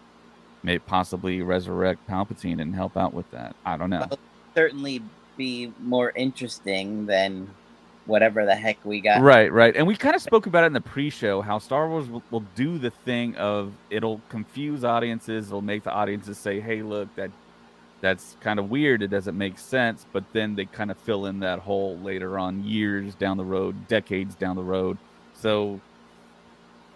may 0.62 0.78
possibly 0.78 1.42
resurrect 1.42 2.06
Palpatine 2.08 2.60
and 2.60 2.74
help 2.74 2.96
out 2.96 3.12
with 3.12 3.30
that. 3.30 3.56
I 3.64 3.76
don't 3.76 3.90
know. 3.90 4.06
Well, 4.10 4.18
certainly 4.54 5.02
be 5.36 5.72
more 5.80 6.12
interesting 6.14 7.06
than 7.06 7.48
whatever 8.06 8.44
the 8.44 8.54
heck 8.54 8.84
we 8.84 9.00
got. 9.00 9.20
Right, 9.20 9.52
right. 9.52 9.74
And 9.76 9.86
we 9.86 9.96
kind 9.96 10.14
of 10.14 10.22
spoke 10.22 10.46
about 10.46 10.64
it 10.64 10.68
in 10.68 10.72
the 10.72 10.80
pre-show 10.80 11.40
how 11.40 11.58
Star 11.58 11.88
Wars 11.88 12.08
will, 12.08 12.22
will 12.30 12.44
do 12.54 12.78
the 12.78 12.90
thing 12.90 13.36
of 13.36 13.72
it'll 13.90 14.20
confuse 14.28 14.84
audiences, 14.84 15.48
it'll 15.48 15.62
make 15.62 15.84
the 15.84 15.92
audiences 15.92 16.38
say, 16.38 16.60
"Hey, 16.60 16.82
look, 16.82 17.14
that 17.16 17.30
that's 18.00 18.36
kind 18.40 18.58
of 18.58 18.70
weird. 18.70 19.02
It 19.02 19.08
doesn't 19.08 19.38
make 19.38 19.58
sense." 19.58 20.04
But 20.12 20.24
then 20.32 20.56
they 20.56 20.64
kind 20.66 20.90
of 20.90 20.98
fill 20.98 21.26
in 21.26 21.40
that 21.40 21.60
hole 21.60 21.98
later 21.98 22.38
on, 22.38 22.64
years 22.64 23.14
down 23.14 23.36
the 23.36 23.44
road, 23.44 23.88
decades 23.88 24.34
down 24.34 24.56
the 24.56 24.64
road. 24.64 24.98
So 25.34 25.80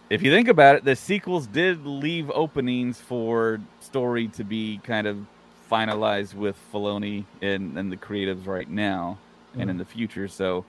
if 0.09 0.23
you 0.23 0.31
think 0.31 0.49
about 0.49 0.77
it, 0.77 0.85
the 0.85 0.95
sequels 0.95 1.47
did 1.47 1.85
leave 1.85 2.31
openings 2.31 3.01
for 3.01 3.61
story 3.81 4.29
to 4.29 4.45
be 4.45 4.79
kind 4.85 5.07
of 5.07 5.19
finalized 5.71 6.35
with 6.35 6.57
Filoni 6.73 7.25
and, 7.42 7.77
and 7.77 7.90
the 7.90 7.97
creatives 7.97 8.47
right 8.47 8.69
now 8.69 9.19
mm. 9.55 9.62
and 9.62 9.71
in 9.71 9.79
the 9.79 9.85
future. 9.85 10.29
So 10.29 10.64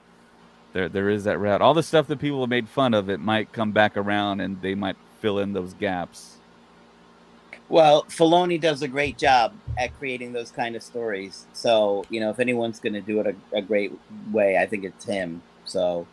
there 0.72 0.88
there 0.88 1.08
is 1.08 1.24
that 1.24 1.38
route. 1.38 1.62
All 1.62 1.74
the 1.74 1.82
stuff 1.82 2.08
that 2.08 2.18
people 2.18 2.40
have 2.40 2.50
made 2.50 2.68
fun 2.68 2.94
of, 2.94 3.08
it 3.08 3.20
might 3.20 3.52
come 3.52 3.72
back 3.72 3.96
around 3.96 4.40
and 4.40 4.60
they 4.60 4.74
might 4.74 4.96
fill 5.20 5.38
in 5.38 5.52
those 5.52 5.72
gaps. 5.74 6.36
Well, 7.68 8.04
Filoni 8.04 8.58
does 8.58 8.80
a 8.82 8.88
great 8.88 9.18
job 9.18 9.52
at 9.76 9.96
creating 9.98 10.32
those 10.32 10.50
kind 10.50 10.74
of 10.74 10.82
stories. 10.82 11.46
So, 11.52 12.04
you 12.08 12.18
know, 12.18 12.30
if 12.30 12.40
anyone's 12.40 12.80
going 12.80 12.94
to 12.94 13.02
do 13.02 13.20
it 13.20 13.26
a, 13.26 13.58
a 13.58 13.62
great 13.62 13.92
way, 14.32 14.56
I 14.56 14.64
think 14.66 14.84
it's 14.84 15.04
him. 15.04 15.42
So 15.66 16.06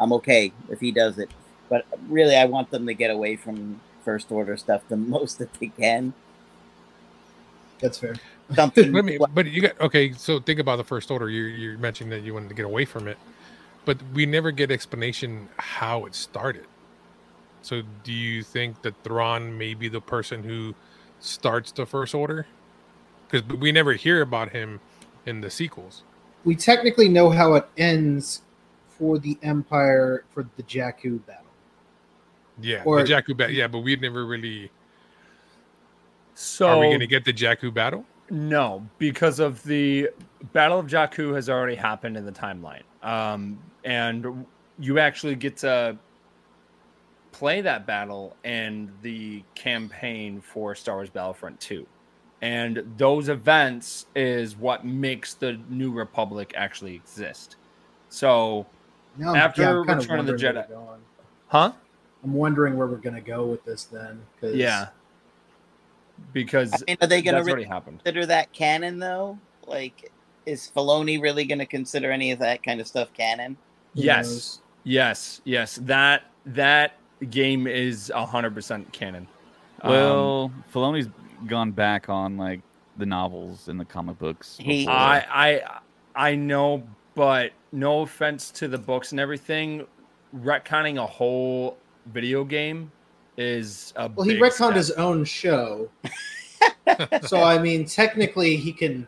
I'm 0.00 0.14
okay 0.14 0.50
if 0.70 0.80
he 0.80 0.90
does 0.90 1.18
it 1.18 1.28
but 1.68 1.86
really, 2.08 2.36
I 2.36 2.44
want 2.44 2.70
them 2.70 2.86
to 2.86 2.94
get 2.94 3.10
away 3.10 3.36
from 3.36 3.80
first 4.04 4.30
order 4.30 4.56
stuff 4.56 4.82
the 4.88 4.96
most 5.14 5.38
that 5.38 5.52
they 5.54 5.68
can. 5.68 6.12
That's 7.80 7.98
fair. 7.98 8.14
Something. 8.54 8.92
Let 8.94 9.04
me, 9.04 9.18
but 9.34 9.46
you 9.46 9.62
got 9.62 9.80
okay. 9.80 10.12
So 10.12 10.40
think 10.40 10.60
about 10.60 10.76
the 10.76 10.84
first 10.84 11.10
order. 11.10 11.28
You 11.28 11.44
you 11.44 11.78
mentioned 11.78 12.12
that 12.12 12.22
you 12.22 12.34
wanted 12.34 12.48
to 12.50 12.54
get 12.54 12.64
away 12.64 12.84
from 12.84 13.08
it, 13.08 13.18
but 13.84 13.98
we 14.12 14.26
never 14.26 14.50
get 14.50 14.70
explanation 14.70 15.48
how 15.56 16.04
it 16.04 16.14
started. 16.14 16.66
So 17.62 17.82
do 18.02 18.12
you 18.12 18.42
think 18.42 18.82
that 18.82 18.94
Thrawn 19.02 19.56
may 19.56 19.72
be 19.72 19.88
the 19.88 20.00
person 20.00 20.42
who 20.42 20.74
starts 21.20 21.72
the 21.72 21.86
first 21.86 22.14
order? 22.14 22.46
Because 23.28 23.46
we 23.56 23.72
never 23.72 23.94
hear 23.94 24.20
about 24.20 24.50
him 24.50 24.80
in 25.24 25.40
the 25.40 25.50
sequels. 25.50 26.02
We 26.44 26.56
technically 26.56 27.08
know 27.08 27.30
how 27.30 27.54
it 27.54 27.66
ends 27.78 28.42
for 28.98 29.18
the 29.18 29.38
Empire 29.42 30.24
for 30.30 30.46
the 30.56 30.62
Jakku 30.62 31.24
battle. 31.26 31.43
Yeah, 32.60 32.82
or, 32.84 33.02
the 33.02 33.12
Jakku 33.12 33.36
battle. 33.36 33.54
Yeah, 33.54 33.68
but 33.68 33.80
we've 33.80 34.00
never 34.00 34.26
really. 34.26 34.70
So 36.34 36.68
are 36.68 36.78
we 36.78 36.86
going 36.86 37.00
to 37.00 37.06
get 37.06 37.24
the 37.24 37.32
Jakku 37.32 37.72
battle? 37.72 38.04
No, 38.30 38.86
because 38.98 39.38
of 39.38 39.62
the 39.64 40.08
Battle 40.52 40.78
of 40.78 40.86
Jakku 40.86 41.34
has 41.34 41.48
already 41.48 41.74
happened 41.74 42.16
in 42.16 42.24
the 42.24 42.32
timeline, 42.32 42.82
um, 43.02 43.58
and 43.84 44.46
you 44.78 44.98
actually 44.98 45.34
get 45.34 45.56
to 45.58 45.96
play 47.34 47.60
that 47.60 47.84
battle 47.84 48.36
and 48.44 48.90
the 49.02 49.42
campaign 49.54 50.40
for 50.40 50.74
Star 50.74 50.96
Wars 50.96 51.10
Battlefront 51.10 51.58
2. 51.60 51.84
And 52.42 52.84
those 52.96 53.28
events 53.28 54.06
is 54.14 54.56
what 54.56 54.84
makes 54.84 55.34
the 55.34 55.58
New 55.68 55.90
Republic 55.92 56.52
actually 56.56 56.94
exist. 56.94 57.56
So 58.08 58.66
no, 59.16 59.34
after 59.34 59.62
yeah, 59.62 59.94
Return 59.94 60.20
of 60.20 60.26
the 60.26 60.34
Jedi, 60.34 60.66
huh? 61.48 61.72
I'm 62.24 62.32
wondering 62.32 62.76
where 62.76 62.86
we're 62.86 62.96
gonna 62.96 63.20
go 63.20 63.46
with 63.46 63.64
this 63.64 63.84
then. 63.84 64.22
Cause... 64.40 64.54
Yeah. 64.54 64.88
Because 66.32 66.72
I 66.72 66.78
mean, 66.88 66.96
are 67.00 67.06
they 67.06 67.22
gonna 67.22 67.44
really 67.44 67.66
consider 67.66 68.24
that 68.26 68.52
canon 68.52 68.98
though? 68.98 69.38
Like, 69.66 70.12
is 70.46 70.70
Filoni 70.74 71.20
really 71.20 71.44
gonna 71.44 71.66
consider 71.66 72.10
any 72.10 72.30
of 72.30 72.38
that 72.38 72.62
kind 72.62 72.80
of 72.80 72.86
stuff 72.86 73.12
canon? 73.12 73.56
yes, 73.94 74.60
yes, 74.84 75.40
yes. 75.44 75.78
That 75.82 76.24
that 76.46 76.96
game 77.30 77.66
is 77.66 78.12
hundred 78.14 78.54
percent 78.54 78.92
canon. 78.92 79.26
Well, 79.82 80.44
um, 80.44 80.64
Filoni's 80.72 81.08
gone 81.46 81.72
back 81.72 82.08
on 82.08 82.36
like 82.36 82.60
the 82.96 83.06
novels 83.06 83.68
and 83.68 83.78
the 83.78 83.84
comic 83.84 84.18
books. 84.18 84.56
He, 84.58 84.86
I, 84.86 85.18
I, 85.18 85.80
I 86.14 86.34
know, 86.36 86.82
but 87.14 87.52
no 87.72 88.02
offense 88.02 88.50
to 88.52 88.68
the 88.68 88.78
books 88.78 89.12
and 89.12 89.20
everything, 89.20 89.86
retconning 90.36 90.96
a 91.02 91.06
whole 91.06 91.76
video 92.06 92.44
game 92.44 92.90
is 93.36 93.92
a 93.96 94.08
well. 94.08 94.26
He 94.26 94.36
retconned 94.36 94.52
step. 94.52 94.74
his 94.74 94.90
own 94.92 95.24
show, 95.24 95.88
so 97.22 97.42
I 97.42 97.58
mean, 97.58 97.84
technically, 97.84 98.56
he 98.56 98.72
can. 98.72 99.06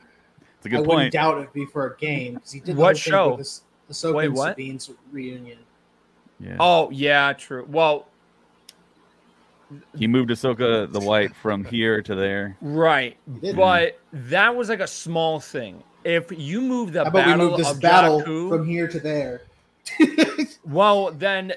It's 0.59 0.67
a 0.67 0.69
good 0.69 0.77
I 0.77 0.79
point. 0.79 0.89
wouldn't 0.89 1.13
doubt 1.13 1.39
it 1.39 1.53
be 1.53 1.67
for 1.67 1.87
a 1.87 1.97
game 1.97 2.35
because 2.35 2.53
he 2.53 2.61
did. 2.61 2.77
What 2.77 2.97
show? 2.97 3.37
the 3.37 3.95
Ahsoka 3.95 4.15
Wait, 4.15 4.29
what? 4.29 4.57
Sabine's 4.57 4.91
reunion. 5.13 5.59
Yeah. 6.41 6.57
Oh 6.61 6.91
yeah, 6.91 7.33
true. 7.33 7.67
Well, 7.69 8.07
he 9.97 10.07
moved 10.07 10.31
Ahsoka 10.31 10.91
the 10.93 11.01
White 11.01 11.35
from 11.35 11.65
here 11.65 12.03
to 12.03 12.15
there. 12.15 12.57
Right, 12.61 13.17
but 13.27 13.99
that 14.13 14.55
was 14.55 14.69
like 14.69 14.81
a 14.81 14.87
small 14.87 15.41
thing. 15.41 15.83
If 16.05 16.27
you 16.31 16.61
move 16.61 16.93
the 16.93 17.05
How 17.05 17.11
about 17.11 17.25
battle 17.25 17.45
we 17.45 17.51
move 17.51 17.59
this 17.59 17.71
of 17.71 17.81
battle 17.81 18.23
Jakku, 18.23 18.49
from 18.49 18.69
here 18.69 18.87
to 18.87 19.01
there. 19.01 19.43
well, 20.65 21.11
then 21.13 21.53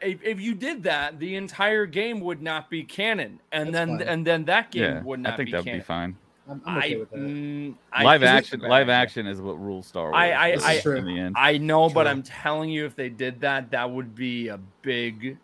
if, 0.00 0.22
if 0.22 0.40
you 0.40 0.54
did 0.54 0.82
that, 0.84 1.18
the 1.18 1.36
entire 1.36 1.86
game 1.86 2.20
would 2.20 2.42
not 2.42 2.70
be 2.70 2.84
canon, 2.84 3.40
and 3.50 3.66
That's 3.68 3.72
then 3.72 3.98
fine. 3.98 4.08
and 4.08 4.26
then 4.26 4.44
that 4.46 4.70
game 4.70 4.82
Yeah, 4.82 5.02
would 5.02 5.20
not 5.20 5.30
be. 5.30 5.32
I 5.32 5.36
think 5.36 5.46
be 5.48 5.52
that'd 5.52 5.64
canon. 5.66 5.80
be 5.80 5.84
fine. 5.84 6.16
I'm, 6.48 6.62
I'm 6.66 6.78
okay 6.78 6.94
I, 6.94 6.98
with 6.98 7.10
that. 7.10 7.18
mm, 7.20 7.74
live 8.02 8.22
is 8.22 8.28
it- 8.28 8.32
action, 8.32 8.60
live 8.60 8.88
action 8.88 9.26
is 9.26 9.40
what 9.40 9.60
rules 9.60 9.86
Star 9.86 10.04
Wars. 10.10 10.14
I- 10.16 10.32
I- 10.32 10.56
I- 10.60 10.80
true. 10.80 10.96
in 10.96 11.04
the 11.06 11.18
end. 11.18 11.36
I 11.38 11.58
know, 11.58 11.88
but 11.88 12.06
I'm 12.06 12.22
telling 12.22 12.68
you, 12.70 12.84
if 12.84 12.96
they 12.96 13.08
did 13.08 13.40
that, 13.42 13.70
that 13.70 13.88
would 13.90 14.14
be 14.14 14.48
a 14.48 14.58
big, 14.82 15.38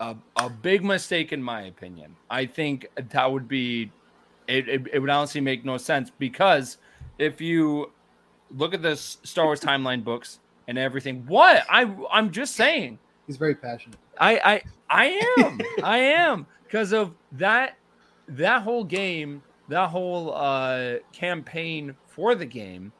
a, 0.00 0.16
a 0.36 0.48
big 0.48 0.84
mistake 0.84 1.32
in 1.32 1.42
my 1.42 1.62
opinion. 1.62 2.16
I 2.30 2.46
think 2.46 2.86
that 2.96 3.30
would 3.30 3.46
be, 3.46 3.90
it, 4.48 4.68
it, 4.68 4.82
it 4.94 4.98
would 5.00 5.10
honestly 5.10 5.40
make 5.42 5.64
no 5.66 5.76
sense 5.76 6.10
because 6.18 6.78
if 7.18 7.40
you 7.42 7.92
look 8.56 8.72
at 8.72 8.80
the 8.82 8.96
Star 8.96 9.44
Wars 9.44 9.60
timeline 9.60 10.02
books 10.02 10.38
and 10.72 10.78
everything, 10.78 11.22
what 11.26 11.64
I 11.68 11.82
I'm 12.10 12.30
just 12.30 12.56
saying, 12.56 12.98
He's 13.26 13.36
very 13.36 13.54
passionate. 13.54 13.98
I 14.18 14.40
I 14.42 14.62
I 14.88 15.44
am 15.46 15.60
I 15.84 15.98
am 15.98 16.46
because 16.64 16.92
of 16.92 17.12
that 17.32 17.76
that 18.26 18.62
whole 18.62 18.82
game 18.82 19.42
that 19.68 19.90
whole 19.90 20.32
uh 20.32 20.94
campaign 21.12 21.94
for 22.06 22.34
the 22.34 22.46
game 22.46 22.90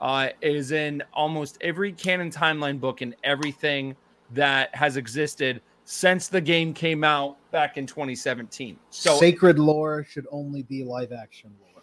uh 0.00 0.28
is 0.42 0.70
in 0.72 1.02
almost 1.14 1.56
every 1.62 1.92
canon 1.92 2.30
timeline 2.30 2.78
book 2.78 3.00
and 3.00 3.16
everything 3.24 3.96
that 4.32 4.74
has 4.74 4.98
existed 4.98 5.62
since 5.86 6.28
the 6.28 6.42
game 6.42 6.74
came 6.74 7.04
out 7.04 7.38
back 7.52 7.78
in 7.78 7.86
2017 7.86 8.78
so 8.90 9.16
Sacred 9.16 9.58
lore 9.58 10.04
should 10.04 10.26
only 10.30 10.62
be 10.62 10.84
live 10.84 11.12
action 11.12 11.50
lore. 11.58 11.82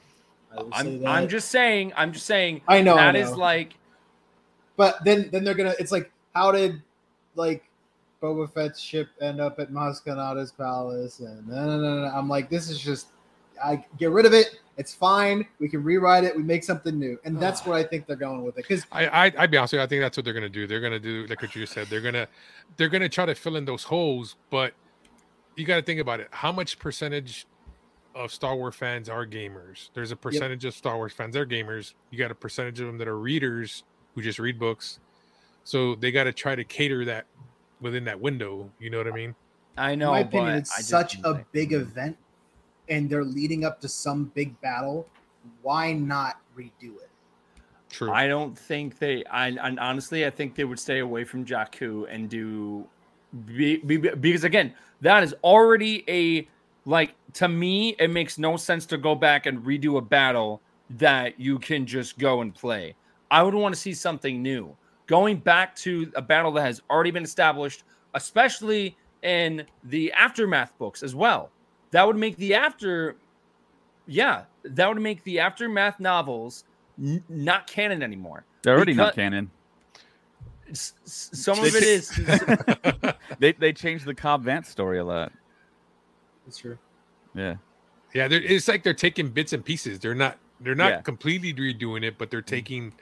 I 0.51 0.61
will 0.61 0.71
say 0.71 1.05
I'm. 1.05 1.23
I'm 1.23 1.27
just 1.27 1.49
saying 1.49 1.93
i'm 1.95 2.11
just 2.11 2.27
saying 2.27 2.61
I 2.67 2.83
know. 2.83 2.95
that 2.95 3.15
I 3.15 3.19
is 3.19 3.35
like 3.35 3.73
But 4.81 5.03
then 5.03 5.29
then 5.31 5.43
they're 5.43 5.53
gonna. 5.53 5.75
It's 5.77 5.91
like 5.91 6.11
how 6.33 6.51
did 6.51 6.81
like 7.35 7.63
Boba 8.19 8.51
Fett's 8.51 8.79
ship 8.79 9.09
end 9.21 9.39
up 9.39 9.59
at 9.59 9.71
Maz 9.71 10.03
Kanata's 10.03 10.51
palace? 10.51 11.19
And 11.19 11.47
no, 11.47 11.67
no, 11.67 11.77
no, 11.77 12.01
no. 12.01 12.07
I'm 12.07 12.27
like, 12.27 12.49
this 12.49 12.67
is 12.67 12.79
just. 12.79 13.09
I 13.63 13.85
get 13.99 14.09
rid 14.09 14.25
of 14.25 14.33
it. 14.33 14.59
It's 14.77 14.91
fine. 14.91 15.45
We 15.59 15.69
can 15.69 15.83
rewrite 15.83 16.23
it. 16.23 16.35
We 16.35 16.41
make 16.41 16.63
something 16.63 16.97
new, 16.97 17.19
and 17.25 17.39
that's 17.39 17.63
what 17.63 17.75
I 17.75 17.83
think 17.83 18.07
they're 18.07 18.15
going 18.15 18.43
with 18.43 18.57
it. 18.57 18.65
Because 18.67 18.87
I, 18.91 19.05
I 19.05 19.31
I'd 19.37 19.51
be 19.51 19.57
honest 19.57 19.73
with 19.73 19.81
you, 19.81 19.83
I 19.83 19.85
think 19.85 20.01
that's 20.01 20.17
what 20.17 20.25
they're 20.25 20.33
gonna 20.33 20.49
do. 20.49 20.65
They're 20.65 20.81
gonna 20.81 20.99
do 20.99 21.27
like 21.27 21.43
what 21.43 21.55
you 21.55 21.67
said. 21.67 21.85
They're 21.85 22.01
gonna 22.01 22.27
they're 22.77 22.89
gonna 22.89 23.07
try 23.07 23.27
to 23.27 23.35
fill 23.35 23.57
in 23.57 23.65
those 23.65 23.83
holes, 23.83 24.35
but 24.49 24.73
you 25.55 25.63
got 25.63 25.75
to 25.75 25.83
think 25.83 25.99
about 25.99 26.19
it. 26.21 26.27
How 26.31 26.51
much 26.51 26.79
percentage 26.79 27.45
of 28.15 28.33
Star 28.33 28.55
Wars 28.55 28.73
fans 28.73 29.09
are 29.09 29.27
gamers? 29.27 29.91
There's 29.93 30.09
a 30.09 30.15
percentage 30.15 30.65
of 30.65 30.73
Star 30.73 30.97
Wars 30.97 31.13
fans 31.13 31.35
that 31.35 31.41
are 31.41 31.45
gamers. 31.45 31.93
You 32.09 32.17
got 32.17 32.31
a 32.31 32.35
percentage 32.35 32.79
of 32.79 32.87
them 32.87 32.97
that 32.97 33.07
are 33.07 33.19
readers 33.19 33.83
who 34.15 34.21
just 34.21 34.39
read 34.39 34.59
books. 34.59 34.99
So 35.63 35.95
they 35.95 36.11
got 36.11 36.25
to 36.25 36.33
try 36.33 36.55
to 36.55 36.63
cater 36.63 37.05
that 37.05 37.25
within 37.79 38.03
that 38.05 38.19
window. 38.19 38.69
You 38.79 38.89
know 38.89 38.97
what 38.97 39.07
I 39.07 39.11
mean? 39.11 39.35
I 39.77 39.87
know. 39.87 39.91
in 39.93 39.99
know, 39.99 40.11
my 40.11 40.19
opinion, 40.19 40.53
but 40.53 40.57
it's 40.57 40.77
I 40.77 40.81
such 40.81 41.17
a 41.19 41.33
think- 41.33 41.51
big 41.51 41.73
event, 41.73 42.17
and 42.89 43.09
they're 43.09 43.23
leading 43.23 43.65
up 43.65 43.79
to 43.81 43.87
some 43.87 44.25
big 44.33 44.59
battle. 44.61 45.07
Why 45.61 45.93
not 45.93 46.39
redo 46.57 46.97
it? 47.01 47.09
True. 47.89 48.11
I 48.11 48.27
don't 48.27 48.57
think 48.57 48.99
they. 48.99 49.25
I 49.25 49.49
and 49.49 49.79
honestly, 49.79 50.25
I 50.25 50.29
think 50.29 50.55
they 50.55 50.63
would 50.63 50.79
stay 50.79 50.99
away 50.99 51.23
from 51.23 51.45
Jakku 51.45 52.07
and 52.09 52.29
do 52.29 52.87
be, 53.45 53.77
be, 53.77 53.97
because 53.97 54.43
again, 54.43 54.73
that 55.01 55.23
is 55.23 55.35
already 55.43 56.03
a 56.09 56.47
like 56.85 57.15
to 57.33 57.47
me. 57.47 57.95
It 57.99 58.09
makes 58.09 58.37
no 58.37 58.55
sense 58.55 58.85
to 58.87 58.97
go 58.97 59.13
back 59.15 59.45
and 59.45 59.59
redo 59.63 59.97
a 59.97 60.01
battle 60.01 60.61
that 60.91 61.39
you 61.39 61.59
can 61.59 61.85
just 61.85 62.17
go 62.17 62.41
and 62.41 62.53
play. 62.53 62.95
I 63.31 63.41
would 63.41 63.55
want 63.55 63.73
to 63.73 63.79
see 63.79 63.93
something 63.93 64.43
new. 64.43 64.75
Going 65.07 65.37
back 65.37 65.75
to 65.77 66.11
a 66.15 66.21
battle 66.21 66.51
that 66.53 66.61
has 66.61 66.81
already 66.89 67.11
been 67.11 67.23
established, 67.23 67.83
especially 68.13 68.95
in 69.23 69.65
the 69.85 70.11
aftermath 70.13 70.77
books 70.77 71.01
as 71.01 71.15
well. 71.15 71.49
That 71.91 72.05
would 72.05 72.15
make 72.15 72.37
the 72.37 72.53
after, 72.53 73.15
yeah, 74.05 74.43
that 74.63 74.87
would 74.87 75.01
make 75.01 75.23
the 75.23 75.39
aftermath 75.39 75.99
novels 75.99 76.65
n- 77.01 77.23
not 77.29 77.67
canon 77.67 78.03
anymore. 78.03 78.45
They're 78.63 78.75
already 78.75 78.93
not 78.93 79.15
canon. 79.15 79.49
S- 80.69 80.93
s- 81.05 81.29
Some 81.33 81.59
of 81.59 81.75
it 81.75 81.83
is. 81.83 82.11
They 83.39 83.53
they 83.53 83.73
changed 83.73 84.05
the 84.05 84.13
Cobb 84.13 84.45
Vanth 84.45 84.67
story 84.67 84.99
a 84.99 85.03
lot. 85.03 85.31
That's 86.45 86.57
true. 86.57 86.77
Yeah. 87.33 87.55
Yeah, 88.13 88.27
it's 88.29 88.67
like 88.67 88.83
they're 88.83 88.93
taking 88.93 89.29
bits 89.29 89.51
and 89.53 89.65
pieces. 89.65 89.99
They're 89.99 90.13
not 90.13 90.37
they're 90.59 90.75
not 90.75 90.91
Yeah. 90.91 91.01
completely 91.01 91.53
redoing 91.53 92.03
it, 92.03 92.17
but 92.19 92.29
they're 92.29 92.41
mm. 92.41 92.45
taking 92.45 92.93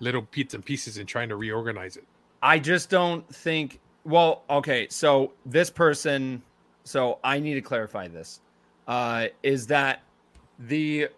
little 0.00 0.22
bits 0.30 0.54
and 0.54 0.64
pieces 0.64 0.98
and 0.98 1.08
trying 1.08 1.28
to 1.28 1.36
reorganize 1.36 1.96
it. 1.96 2.04
I 2.42 2.58
just 2.58 2.90
don't 2.90 3.26
think. 3.34 3.80
Well, 4.04 4.42
okay, 4.48 4.86
so 4.90 5.32
this 5.44 5.70
person. 5.70 6.42
So 6.84 7.18
I 7.24 7.40
need 7.40 7.54
to 7.54 7.60
clarify 7.60 8.08
this. 8.08 8.40
Uh, 8.86 9.26
is 9.42 9.66
that 9.68 10.02
the 10.58 11.08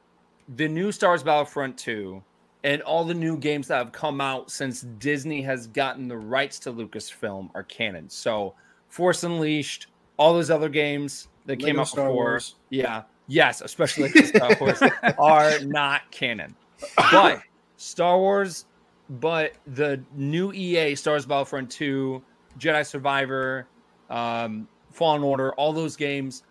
the 0.57 0.69
new 0.69 0.91
Star 0.93 1.11
Wars 1.11 1.23
Battlefront 1.23 1.77
two 1.77 2.23
and 2.65 2.83
all 2.83 3.05
the 3.05 3.15
new 3.15 3.37
games 3.37 3.69
that 3.69 3.77
have 3.77 3.93
come 3.93 4.21
out 4.21 4.51
since 4.51 4.83
Disney 4.99 5.43
has 5.43 5.67
gotten 5.67 6.09
the 6.09 6.17
rights 6.17 6.59
to 6.61 6.73
Lucasfilm 6.73 7.51
are 7.55 7.63
canon. 7.63 8.09
So 8.09 8.55
Force 8.89 9.23
Unleashed, 9.23 9.87
all 10.17 10.35
those 10.35 10.51
other 10.51 10.69
games 10.69 11.29
that 11.47 11.59
came 11.59 11.79
out 11.79 11.89
Star 11.89 12.07
before, 12.07 12.25
Wars. 12.25 12.57
yeah, 12.71 13.03
yes, 13.27 13.61
especially 13.61 14.09
Star 14.11 14.57
Wars, 14.61 14.83
are 15.19 15.59
not 15.61 16.11
canon. 16.11 16.55
But 16.97 17.43
Star 17.79 18.19
Wars, 18.19 18.67
but 19.09 19.55
the 19.67 20.03
new 20.15 20.53
EA 20.53 20.95
Star 20.95 21.15
Wars 21.15 21.25
Battlefront 21.25 21.71
2, 21.71 22.23
Jedi 22.59 22.85
Survivor, 22.85 23.67
um, 24.11 24.69
Fallen 24.93 25.23
Order, 25.23 25.53
all 25.55 25.73
those 25.73 25.97
games 25.97 26.43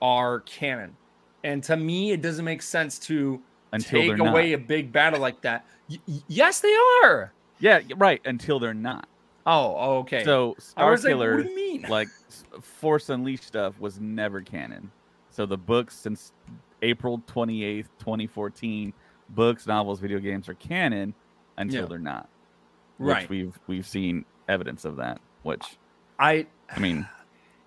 are 0.00 0.40
canon. 0.40 0.96
And 1.44 1.62
to 1.64 1.76
me, 1.76 2.12
it 2.12 2.22
doesn't 2.22 2.44
make 2.44 2.62
sense 2.62 2.98
to 3.00 3.40
Until 3.72 4.00
take 4.00 4.18
away 4.18 4.50
not. 4.50 4.60
a 4.60 4.64
big 4.64 4.90
battle 4.90 5.20
like 5.20 5.40
that. 5.42 5.64
Y- 5.88 5.98
yes, 6.28 6.60
they 6.60 6.74
are. 7.04 7.32
Yeah, 7.60 7.80
right. 7.96 8.20
Until 8.24 8.58
they're 8.58 8.74
not. 8.74 9.08
Oh, 9.44 9.76
oh, 9.78 9.98
okay. 9.98 10.24
So 10.24 10.54
Star 10.58 10.92
like, 10.92 11.02
Killer, 11.02 11.36
what 11.36 11.44
do 11.44 11.50
you 11.50 11.56
mean? 11.56 11.82
like 11.88 12.08
Force 12.60 13.08
Unleashed 13.08 13.44
stuff, 13.44 13.78
was 13.80 14.00
never 14.00 14.40
canon. 14.40 14.90
So 15.30 15.46
the 15.46 15.58
books 15.58 15.96
since 15.96 16.32
April 16.80 17.22
twenty 17.26 17.64
eighth, 17.64 17.90
twenty 17.98 18.26
fourteen, 18.26 18.92
books, 19.34 19.66
novels, 19.66 20.00
video 20.00 20.18
games 20.18 20.48
are 20.48 20.54
canon 20.54 21.14
until 21.56 21.82
Yeah. 21.82 21.86
they're 21.88 21.98
not. 21.98 22.28
Which 22.98 23.14
Right. 23.14 23.28
We've 23.28 23.58
we've 23.66 23.86
seen 23.86 24.24
evidence 24.48 24.84
of 24.84 24.96
that. 24.96 25.20
Which 25.42 25.76
I 26.18 26.46
I 26.74 26.78
mean, 26.78 27.08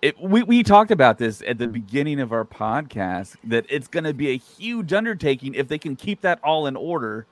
it, 0.02 0.18
we 0.20 0.42
we 0.42 0.62
talked 0.62 0.90
about 0.90 1.18
this 1.18 1.42
at 1.46 1.58
the 1.58 1.66
beginning 1.68 2.20
of 2.20 2.32
our 2.32 2.44
podcast 2.44 3.36
that 3.44 3.66
it's 3.68 3.88
going 3.88 4.04
to 4.04 4.14
be 4.14 4.28
a 4.30 4.36
huge 4.36 4.92
undertaking 4.92 5.54
if 5.54 5.68
they 5.68 5.78
can 5.78 5.96
keep 5.96 6.20
that 6.22 6.38
all 6.42 6.66
in 6.66 6.76
order, 6.76 7.26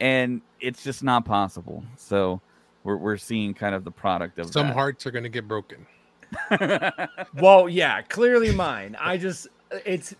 and 0.00 0.40
it's 0.60 0.82
just 0.84 1.02
not 1.02 1.24
possible. 1.24 1.84
So 1.96 2.40
we're 2.84 2.96
we're 2.96 3.16
seeing 3.18 3.52
kind 3.54 3.74
of 3.74 3.84
the 3.84 3.90
product 3.90 4.38
of 4.38 4.50
Some 4.52 4.68
that. 4.68 4.72
hearts 4.74 5.06
are 5.06 5.10
going 5.10 5.24
to 5.24 5.28
get 5.28 5.46
broken. 5.48 5.86
well, 7.34 7.68
yeah, 7.68 8.00
clearly 8.02 8.54
mine. 8.54 8.96
I 8.98 9.16
just 9.18 9.48
it's 9.84 10.14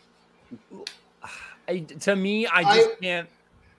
I, 1.68 1.78
to 1.80 2.16
me, 2.16 2.46
I 2.46 2.62
just 2.74 2.90
I- 2.90 2.94
can't. 3.00 3.28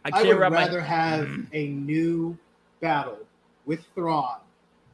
I 0.04 0.10
I, 0.10 0.12
can't 0.12 0.28
would 0.28 0.38
wrap 0.40 0.52
my 0.52 0.66
rather 0.66 0.82
have 0.82 1.30
a 1.54 1.68
new 1.68 2.38
battle 2.80 3.20
with 3.66 3.86
Thrawn 3.96 4.40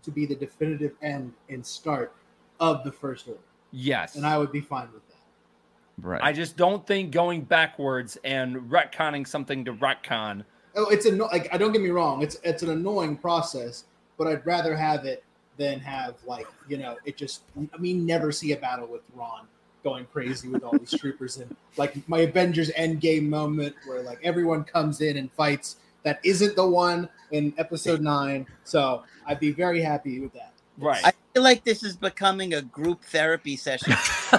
to 0.03 0.11
be 0.11 0.25
the 0.25 0.35
definitive 0.35 0.93
end 1.01 1.33
and 1.49 1.65
start 1.65 2.13
of 2.59 2.83
the 2.83 2.91
first 2.91 3.27
order, 3.27 3.39
yes, 3.71 4.15
and 4.15 4.25
I 4.25 4.37
would 4.37 4.51
be 4.51 4.61
fine 4.61 4.89
with 4.93 5.07
that. 5.09 6.07
right. 6.07 6.21
I 6.21 6.33
just 6.33 6.57
don't 6.57 6.85
think 6.85 7.11
going 7.11 7.41
backwards 7.41 8.17
and 8.23 8.55
retconning 8.69 9.27
something 9.27 9.65
to 9.65 9.73
retcon. 9.73 10.43
Oh, 10.75 10.89
it's 10.89 11.05
a 11.05 11.11
like 11.11 11.53
I 11.53 11.57
don't 11.57 11.71
get 11.71 11.81
me 11.81 11.89
wrong, 11.89 12.21
it's 12.21 12.37
it's 12.43 12.63
an 12.63 12.69
annoying 12.69 13.17
process, 13.17 13.85
but 14.17 14.27
I'd 14.27 14.45
rather 14.45 14.75
have 14.75 15.05
it 15.05 15.23
than 15.57 15.79
have 15.79 16.15
like 16.25 16.47
you 16.67 16.77
know 16.77 16.97
it 17.05 17.17
just 17.17 17.41
I 17.73 17.77
mean 17.77 18.05
never 18.05 18.31
see 18.31 18.51
a 18.51 18.57
battle 18.57 18.87
with 18.87 19.01
Thrawn 19.13 19.47
going 19.87 20.05
crazy 20.11 20.49
with 20.49 20.65
all 20.65 20.77
these 20.77 20.99
troopers 20.99 21.37
and 21.37 21.55
like 21.77 21.95
my 22.09 22.19
Avengers 22.19 22.69
Endgame 22.71 23.29
moment 23.29 23.73
where 23.85 24.01
like 24.03 24.19
everyone 24.21 24.65
comes 24.65 24.99
in 24.99 25.15
and 25.15 25.31
fights 25.31 25.77
that 26.03 26.19
isn't 26.23 26.57
the 26.57 26.67
one 26.67 27.07
in 27.31 27.53
Episode 27.57 28.01
Nine. 28.01 28.45
So 28.65 29.03
I'd 29.25 29.39
be 29.39 29.51
very 29.51 29.81
happy 29.81 30.19
with 30.19 30.33
that. 30.33 30.51
Right. 30.77 30.99
I 31.05 31.13
feel 31.33 31.41
like 31.41 31.63
this 31.63 31.83
is 31.83 31.95
becoming 31.95 32.53
a 32.53 32.61
group 32.61 33.01
therapy 33.05 33.55
session. 33.55 33.93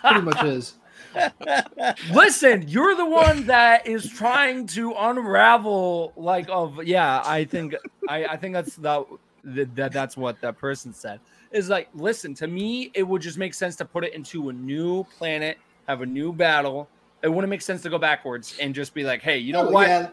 Pretty 0.00 0.20
much 0.20 0.44
is. 0.44 0.74
Listen, 2.12 2.64
you're 2.68 2.94
the 2.94 3.04
one 3.04 3.46
that 3.46 3.88
is 3.88 4.08
trying 4.08 4.68
to 4.68 4.94
unravel 4.96 6.12
like 6.16 6.46
of 6.48 6.84
yeah, 6.84 7.20
I 7.24 7.44
think 7.44 7.74
I, 8.08 8.26
I 8.26 8.36
think 8.36 8.54
that's 8.54 8.76
the, 8.76 9.04
that 9.42 9.92
that's 9.92 10.16
what 10.16 10.40
that 10.40 10.56
person 10.56 10.94
said. 10.94 11.18
Is 11.52 11.68
like, 11.68 11.88
listen, 11.94 12.34
to 12.34 12.46
me, 12.46 12.90
it 12.94 13.02
would 13.02 13.20
just 13.22 13.36
make 13.38 13.52
sense 13.54 13.76
to 13.76 13.84
put 13.84 14.04
it 14.04 14.14
into 14.14 14.48
a 14.48 14.52
new 14.52 15.04
planet, 15.18 15.58
have 15.86 16.00
a 16.02 16.06
new 16.06 16.32
battle. 16.32 16.88
It 17.22 17.28
wouldn't 17.28 17.50
make 17.50 17.62
sense 17.62 17.82
to 17.82 17.90
go 17.90 17.98
backwards 17.98 18.56
and 18.60 18.74
just 18.74 18.94
be 18.94 19.04
like, 19.04 19.22
hey, 19.22 19.38
you 19.38 19.52
know 19.52 19.68
Oh, 19.68 19.70
what? 19.70 19.86
yeah, 19.88 20.08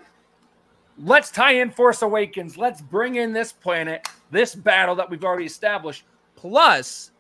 Let's 1.02 1.32
tie 1.32 1.54
in 1.54 1.72
Force 1.72 2.02
Awakens. 2.02 2.58
Let's 2.58 2.82
bring 2.82 3.16
in 3.16 3.32
this 3.32 3.54
planet, 3.54 4.08
this 4.32 4.54
battle 4.54 4.96
that 4.96 5.10
we've 5.10 5.24
already 5.24 5.46
established. 5.46 6.04
Plus, 6.36 7.12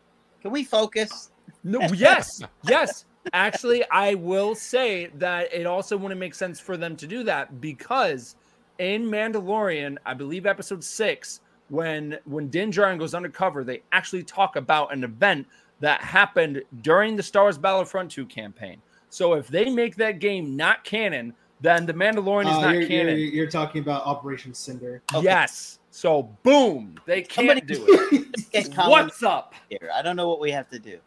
Can 0.41 0.51
we 0.51 0.63
focus? 0.63 1.32
no, 1.63 1.80
yes, 1.93 2.41
yes. 2.67 3.05
Actually, 3.34 3.84
I 3.89 4.15
will 4.15 4.53
say 4.55 5.07
that 5.15 5.53
it 5.53 5.65
also 5.65 5.95
wouldn't 5.97 6.20
make 6.20 6.34
sense 6.36 6.59
for 6.59 6.78
them 6.78 6.95
to 6.97 7.07
do 7.07 7.24
that 7.24 7.61
because 7.61 8.36
in 8.80 9.03
Mandalorian, 9.05 9.97
I 10.05 10.13
believe 10.13 10.45
episode 10.45 10.84
six, 10.84 11.41
when 11.70 12.17
when 12.26 12.49
Din 12.49 12.72
Djarin 12.72 12.99
goes 12.99 13.13
undercover, 13.13 13.63
they 13.63 13.82
actually 13.91 14.24
talk 14.24 14.55
about 14.55 14.93
an 14.93 15.03
event 15.03 15.47
that 15.80 16.01
happened 16.01 16.61
during 16.82 17.15
the 17.15 17.24
Star 17.24 17.43
Wars 17.43 17.57
Battlefront 17.57 18.11
2 18.11 18.26
campaign. 18.26 18.82
So 19.09 19.34
if 19.34 19.47
they 19.47 19.70
make 19.70 19.95
that 19.95 20.20
game 20.20 20.55
not 20.57 20.84
canon, 20.84 21.34
then 21.61 21.86
the 21.86 21.93
Mandalorian 21.93 22.49
is 22.49 22.57
uh, 22.57 22.61
not 22.61 22.74
you're, 22.76 22.88
canon. 22.88 23.17
you're, 23.17 23.28
you're 23.30 23.49
talking 23.49 23.82
about 23.82 24.05
Operation 24.05 24.53
Cinder. 24.53 25.01
Okay. 25.13 25.24
Yes. 25.24 25.80
So 25.91 26.24
boom, 26.43 26.95
they 27.05 27.22
can't 27.22 27.47
Somebody- 27.59 27.61
do 27.61 27.86
it. 28.53 28.76
What's 28.76 29.24
up? 29.24 29.53
here. 29.70 29.89
I 29.95 30.01
don't 30.01 30.15
know 30.15 30.28
what 30.28 30.39
we 30.39 30.51
have 30.51 30.70
to 30.70 30.80
do. 30.80 30.99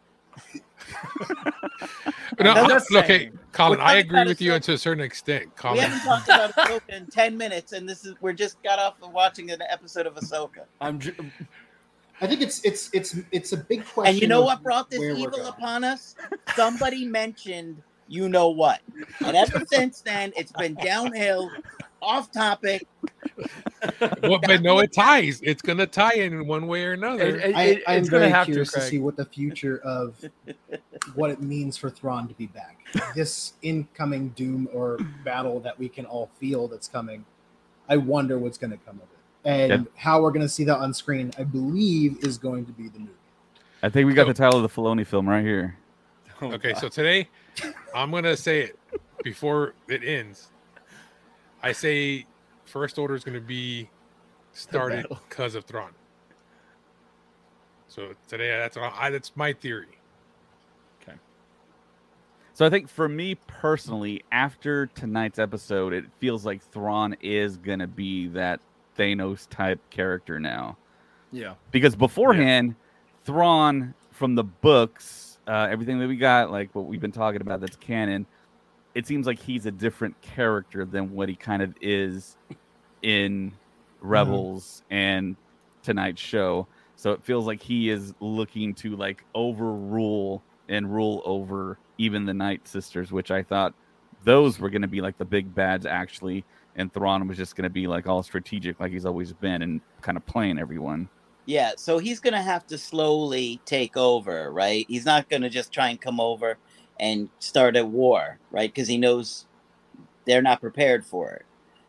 No, 2.41 2.53
I'm 2.53 2.65
I- 2.65 2.69
just 2.69 2.95
okay. 2.95 3.31
Colin, 3.53 3.81
I 3.81 3.97
agree 3.97 4.25
with 4.25 4.41
you 4.41 4.55
a- 4.55 4.61
to 4.61 4.73
a 4.73 4.79
certain 4.79 5.05
extent. 5.05 5.51
We 5.63 5.79
haven't 5.79 6.01
talked 6.01 6.29
about 6.29 6.53
Ahsoka 6.55 6.89
in 6.89 7.07
ten 7.07 7.37
minutes, 7.37 7.73
and 7.73 7.89
this 7.89 8.05
is 8.05 8.15
we're 8.21 8.33
just 8.33 8.63
got 8.63 8.79
off 8.79 8.95
of 9.03 9.13
watching 9.13 9.51
an 9.51 9.63
episode 9.69 10.07
of 10.07 10.15
Ahsoka. 10.15 10.65
I'm 10.81 10.99
ju- 10.99 11.15
I 12.21 12.27
think 12.27 12.41
it's 12.41 12.65
it's 12.65 12.89
it's 12.93 13.17
it's 13.33 13.53
a 13.53 13.57
big 13.57 13.85
question. 13.85 14.15
And 14.15 14.23
you 14.23 14.29
know 14.29 14.43
what 14.43 14.63
brought 14.63 14.91
this 14.91 15.01
evil 15.01 15.47
upon 15.47 15.85
us? 15.85 16.15
Somebody 16.55 17.05
mentioned 17.05 17.83
you 18.13 18.29
know 18.29 18.49
what. 18.51 18.81
And 19.25 19.37
ever 19.37 19.63
since 19.67 20.01
then, 20.03 20.33
it's 20.37 20.53
been 20.53 20.75
downhill, 20.75 21.51
off 22.03 22.31
topic. 22.31 22.87
well, 24.23 24.39
but 24.43 24.61
no, 24.63 24.81
it 24.81 24.93
ties. 24.93 25.41
It's 25.43 25.63
gonna 25.63 25.87
tie 25.87 26.15
in 26.15 26.47
one 26.47 26.67
way 26.67 26.85
or 26.85 26.93
another. 26.93 27.25
It- 27.37 27.51
it- 27.51 27.57
I, 27.57 27.63
it- 27.65 27.83
I'm 27.89 28.05
gonna 28.05 28.19
very 28.21 28.31
have 28.31 28.47
to, 28.47 28.53
curious 28.53 28.73
to, 28.73 28.81
see 28.83 28.99
what 28.99 29.17
the 29.17 29.25
future 29.25 29.79
of 29.85 30.23
what 31.15 31.31
it 31.31 31.41
means 31.41 31.77
for 31.79 31.89
Thrawn 31.89 32.29
to 32.29 32.35
be 32.35 32.47
back. 32.49 32.79
This 33.15 33.55
incoming 33.63 34.29
doom 34.31 34.69
or 34.75 34.99
battle 35.25 35.61
that 35.61 35.79
we 35.79 35.89
can 35.89 36.05
all 36.05 36.29
feel 36.39 36.69
that's 36.69 36.89
coming. 36.89 37.25
I 37.89 37.97
wonder 37.97 38.39
what's 38.39 38.59
going 38.59 38.71
to 38.73 38.77
come 38.77 38.97
of 38.97 39.03
it, 39.03 39.49
and 39.49 39.71
Yep. 39.85 39.93
how 39.97 40.21
we're 40.23 40.31
going 40.31 40.43
to 40.43 40.49
see 40.49 40.65
that 40.65 40.77
on 40.79 40.93
screen. 40.95 41.33
I 41.39 41.45
believe 41.45 42.23
is 42.25 42.37
going 42.39 42.67
to 42.67 42.73
be 42.73 42.89
the 42.89 42.99
movie. 43.01 43.13
I 43.83 43.89
think 43.89 44.07
we 44.07 44.15
got 44.15 44.25
So- 44.25 44.29
the 44.29 44.35
title 44.35 44.63
of 44.65 44.75
the 44.75 44.81
Filoni 44.81 45.07
film 45.07 45.29
right 45.29 45.45
here. 45.45 45.77
Oh, 46.41 46.53
Okay, 46.53 46.73
God. 46.73 46.81
so 46.81 46.89
today 46.89 47.29
I'm 47.95 48.11
gonna 48.11 48.37
say 48.37 48.63
it 48.63 48.79
before 49.23 49.75
it 49.89 50.03
ends. 50.05 50.51
I 51.63 51.73
say 51.73 52.27
First 52.65 52.99
Order 52.99 53.15
is 53.15 53.25
gonna 53.25 53.41
be 53.41 53.89
started 54.53 55.07
because 55.29 55.55
of 55.55 55.65
Thrawn. 55.65 55.93
So 57.89 58.15
today, 58.27 58.49
that's 58.49 58.77
I, 58.77 59.11
that's 59.11 59.37
my 59.37 59.53
theory. 59.53 59.99
Okay. 61.03 61.19
So 62.55 62.65
I 62.65 62.71
think 62.71 62.89
for 62.89 63.09
me 63.09 63.35
personally, 63.47 64.25
after 64.33 64.87
tonight's 64.87 65.39
episode, 65.39 65.93
it 65.93 66.07
feels 66.19 66.47
like 66.47 66.63
Thrawn 66.63 67.15
is 67.21 67.59
gonna 67.59 67.87
be 67.87 68.29
that 68.29 68.61
Thanos 68.99 69.47
type 69.49 69.81
character 69.91 70.41
now. 70.41 70.77
yeah. 71.33 71.55
Because 71.71 71.95
beforehand, 71.95 72.75
Thrawn 73.25 73.95
from 74.11 74.35
the 74.35 74.45
books, 74.45 75.32
uh, 75.47 75.69
everything 75.71 75.99
that 75.99 76.09
we 76.09 76.17
got, 76.17 76.51
like 76.51 76.75
what 76.75 76.87
we've 76.87 77.01
been 77.01 77.13
talking 77.13 77.41
about 77.41 77.61
that's 77.61 77.77
canon, 77.77 78.27
it 78.95 79.07
seems 79.07 79.27
like 79.27 79.39
he's 79.39 79.67
a 79.67 79.71
different 79.71 80.21
character 80.21 80.85
than 80.85 81.13
what 81.13 81.29
he 81.29 81.35
kind 81.35 81.63
of 81.63 81.75
is 81.81 82.37
in 83.03 83.53
Rebels 84.01 84.83
and 84.91 85.37
tonight's 85.83 86.21
show. 86.21 86.67
So 86.97 87.13
it 87.13 87.25
feels 87.25 87.47
like 87.47 87.63
he 87.63 87.91
is 87.91 88.15
looking 88.21 88.75
to 88.77 88.97
like 88.97 89.25
overrule 89.35 90.43
and 90.69 90.93
rule 90.93 91.23
over 91.25 91.79
even 91.99 92.27
the 92.27 92.35
Night 92.35 92.67
Sisters, 92.69 93.11
which 93.13 93.31
I 93.31 93.43
thought 93.43 93.75
those 94.25 94.59
were 94.59 94.71
going 94.71 94.83
to 94.83 94.89
be 94.89 95.01
like 95.01 95.19
the 95.19 95.25
big 95.25 95.55
bads 95.55 95.87
actually, 95.87 96.45
and 96.77 96.93
Thrawn 96.93 97.27
was 97.27 97.37
just 97.37 97.57
going 97.57 97.65
to 97.65 97.71
be 97.71 97.87
like 97.87 98.07
all 98.07 98.23
strategic, 98.23 98.79
like 98.79 98.93
he's 98.93 99.05
always 99.05 99.33
been, 99.33 99.63
and 99.63 99.81
kind 100.01 100.17
of 100.17 100.25
playing 100.27 100.59
everyone. 100.59 101.09
Yeah, 101.45 101.73
so 101.77 101.99
he's 101.99 102.21
gonna 102.21 102.43
have 102.43 102.67
to 102.69 102.79
slowly 102.79 103.61
take 103.65 103.97
over, 103.97 104.53
right? 104.53 104.87
He's 104.89 105.05
not 105.05 105.29
gonna 105.29 105.51
just 105.51 105.73
try 105.73 105.89
and 105.89 106.01
come 106.01 106.21
over 106.21 106.57
and 107.01 107.29
start 107.41 107.77
a 107.77 107.85
war, 107.85 108.39
right? 108.51 108.73
Because 108.73 108.89
he 108.89 108.97
knows 108.97 109.47
they're 110.25 110.43
not 110.43 110.61
prepared 110.61 111.05
for 111.05 111.31
it. 111.33 111.47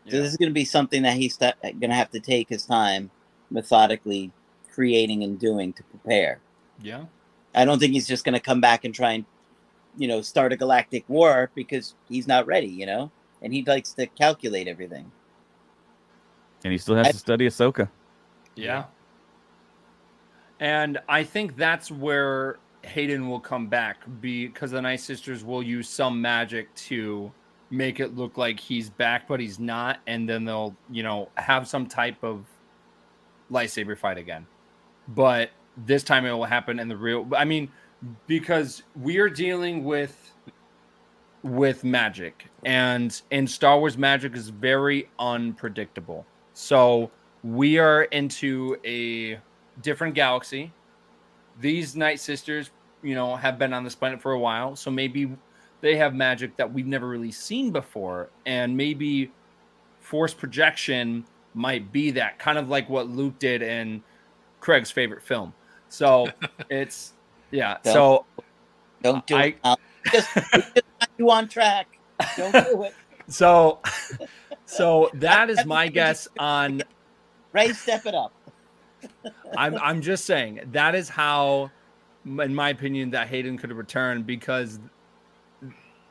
So 0.09 0.17
this 0.17 0.31
is 0.31 0.37
gonna 0.37 0.51
be 0.51 0.65
something 0.65 1.03
that 1.03 1.17
he's 1.17 1.35
sta- 1.35 1.53
gonna 1.79 1.95
have 1.95 2.09
to 2.11 2.19
take 2.19 2.49
his 2.49 2.65
time, 2.65 3.11
methodically 3.51 4.31
creating 4.71 5.23
and 5.23 5.39
doing 5.39 5.71
to 5.73 5.83
prepare. 5.83 6.41
Yeah. 6.81 7.05
I 7.53 7.63
don't 7.63 7.79
think 7.79 7.93
he's 7.93 8.07
just 8.07 8.25
gonna 8.25 8.39
come 8.39 8.59
back 8.59 8.83
and 8.83 8.93
try 8.93 9.11
and, 9.11 9.25
you 9.95 10.07
know, 10.07 10.21
start 10.21 10.51
a 10.51 10.57
galactic 10.57 11.07
war 11.07 11.51
because 11.53 11.93
he's 12.09 12.27
not 12.27 12.47
ready, 12.47 12.67
you 12.67 12.87
know, 12.87 13.11
and 13.41 13.53
he 13.53 13.63
likes 13.63 13.93
to 13.93 14.07
calculate 14.07 14.67
everything. 14.67 15.11
And 16.63 16.71
he 16.71 16.77
still 16.79 16.95
has 16.95 17.07
I- 17.07 17.11
to 17.11 17.17
study 17.17 17.47
Ahsoka. 17.47 17.89
Yeah. 18.55 18.85
And 20.63 20.97
I 21.09 21.25
think 21.25 21.57
that's 21.57 21.91
where 21.91 22.57
Hayden 22.83 23.27
will 23.29 23.41
come 23.41 23.67
back 23.67 23.97
because 24.21 24.71
the 24.71 24.81
Night 24.81 25.01
Sisters 25.01 25.43
will 25.43 25.61
use 25.61 25.89
some 25.89 26.21
magic 26.21 26.73
to 26.75 27.33
make 27.69 27.99
it 27.99 28.15
look 28.15 28.37
like 28.37 28.61
he's 28.61 28.89
back, 28.89 29.27
but 29.27 29.41
he's 29.41 29.59
not. 29.59 29.99
And 30.07 30.27
then 30.27 30.45
they'll, 30.45 30.73
you 30.89 31.03
know, 31.03 31.27
have 31.35 31.67
some 31.67 31.85
type 31.85 32.23
of 32.23 32.45
lightsaber 33.51 33.97
fight 33.97 34.17
again. 34.17 34.47
But 35.09 35.49
this 35.85 36.01
time 36.01 36.25
it 36.25 36.31
will 36.31 36.45
happen 36.45 36.79
in 36.79 36.87
the 36.87 36.95
real. 36.95 37.27
I 37.35 37.43
mean, 37.43 37.69
because 38.27 38.83
we 38.95 39.17
are 39.17 39.29
dealing 39.29 39.83
with 39.83 40.31
with 41.43 41.83
magic 41.83 42.45
and 42.63 43.21
in 43.31 43.45
Star 43.45 43.77
Wars 43.77 43.97
magic 43.97 44.33
is 44.33 44.47
very 44.47 45.09
unpredictable. 45.19 46.25
So 46.53 47.11
we 47.43 47.79
are 47.79 48.03
into 48.03 48.77
a 48.85 49.39
different 49.81 50.15
galaxy. 50.15 50.71
These 51.59 51.95
Night 51.95 52.19
Sisters, 52.19 52.71
you 53.01 53.15
know, 53.15 53.35
have 53.35 53.57
been 53.59 53.73
on 53.73 53.83
this 53.83 53.95
planet 53.95 54.21
for 54.21 54.31
a 54.31 54.39
while, 54.39 54.75
so 54.75 54.89
maybe 54.89 55.31
they 55.81 55.95
have 55.97 56.15
magic 56.15 56.55
that 56.57 56.71
we've 56.71 56.87
never 56.87 57.07
really 57.07 57.31
seen 57.31 57.71
before, 57.71 58.29
and 58.45 58.75
maybe 58.75 59.31
force 59.99 60.33
projection 60.33 61.25
might 61.53 61.91
be 61.91 62.11
that 62.11 62.39
kind 62.39 62.57
of 62.57 62.69
like 62.69 62.89
what 62.89 63.09
Luke 63.09 63.37
did 63.39 63.61
in 63.61 64.01
Craig's 64.59 64.89
favorite 64.91 65.21
film. 65.21 65.53
So 65.89 66.27
it's 66.69 67.13
yeah. 67.51 67.77
So 67.83 68.25
Don't 69.01 69.25
do 69.27 69.35
I- 69.35 69.43
it. 69.43 69.57
Now. 69.63 69.77
Just, 70.11 70.33
just 70.33 70.73
got 70.99 71.09
you 71.17 71.31
on 71.31 71.47
track. 71.47 71.87
Don't 72.35 72.51
do 72.51 72.83
it. 72.83 72.93
so 73.27 73.79
so 74.65 75.09
that 75.15 75.49
is 75.49 75.65
my 75.65 75.87
guess 75.87 76.27
on 76.39 76.81
Ray, 77.53 77.71
step 77.73 78.05
it 78.05 78.15
up. 78.15 78.33
I'm 79.57 79.77
I'm 79.77 80.01
just 80.01 80.25
saying 80.25 80.61
that 80.71 80.95
is 80.95 81.09
how, 81.09 81.71
in 82.25 82.53
my 82.53 82.69
opinion, 82.69 83.11
that 83.11 83.27
Hayden 83.27 83.57
could 83.57 83.69
have 83.69 83.77
returned 83.77 84.25
because 84.25 84.79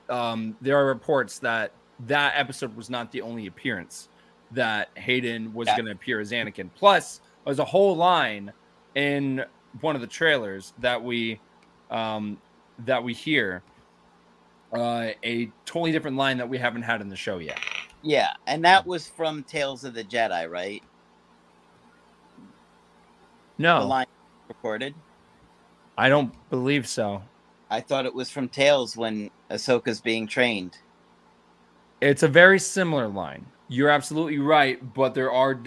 um, 0.08 0.56
there 0.60 0.76
are 0.76 0.86
reports 0.86 1.38
that 1.40 1.72
that 2.06 2.34
episode 2.36 2.74
was 2.76 2.90
not 2.90 3.10
the 3.12 3.20
only 3.22 3.46
appearance 3.46 4.08
that 4.50 4.88
Hayden 4.96 5.52
was 5.54 5.68
Yeah. 5.68 5.76
going 5.76 5.86
to 5.86 5.92
appear 5.92 6.20
as 6.20 6.32
Anakin. 6.32 6.68
Plus, 6.74 7.20
there's 7.44 7.58
a 7.58 7.64
whole 7.64 7.96
line 7.96 8.52
in 8.94 9.44
one 9.80 9.94
of 9.94 10.00
the 10.00 10.06
trailers 10.06 10.74
that 10.80 11.02
we 11.02 11.40
um, 11.90 12.38
that 12.84 13.02
we 13.02 13.14
hear. 13.14 13.62
Uh, 14.72 15.10
a 15.22 15.50
totally 15.66 15.92
different 15.92 16.16
line 16.16 16.38
that 16.38 16.48
we 16.48 16.56
haven't 16.56 16.80
had 16.80 17.02
in 17.02 17.08
the 17.10 17.16
show 17.16 17.36
yet. 17.36 17.58
Yeah, 18.00 18.30
and 18.46 18.64
that 18.64 18.86
was 18.86 19.06
from 19.06 19.42
Tales 19.44 19.84
of 19.84 19.92
the 19.92 20.02
Jedi, 20.02 20.48
right? 20.50 20.82
The 23.62 23.78
No, 23.78 23.86
line 23.86 24.06
recorded. 24.48 24.94
I 25.96 26.08
don't 26.08 26.32
believe 26.50 26.88
so. 26.88 27.22
I 27.70 27.80
thought 27.80 28.06
it 28.06 28.14
was 28.14 28.28
from 28.28 28.48
Tales 28.48 28.96
when 28.96 29.30
Ahsoka's 29.50 30.00
being 30.00 30.26
trained. 30.26 30.78
It's 32.00 32.24
a 32.24 32.28
very 32.28 32.58
similar 32.58 33.06
line. 33.06 33.46
You're 33.68 33.88
absolutely 33.88 34.38
right, 34.38 34.92
but 34.94 35.14
there 35.14 35.30
are 35.30 35.62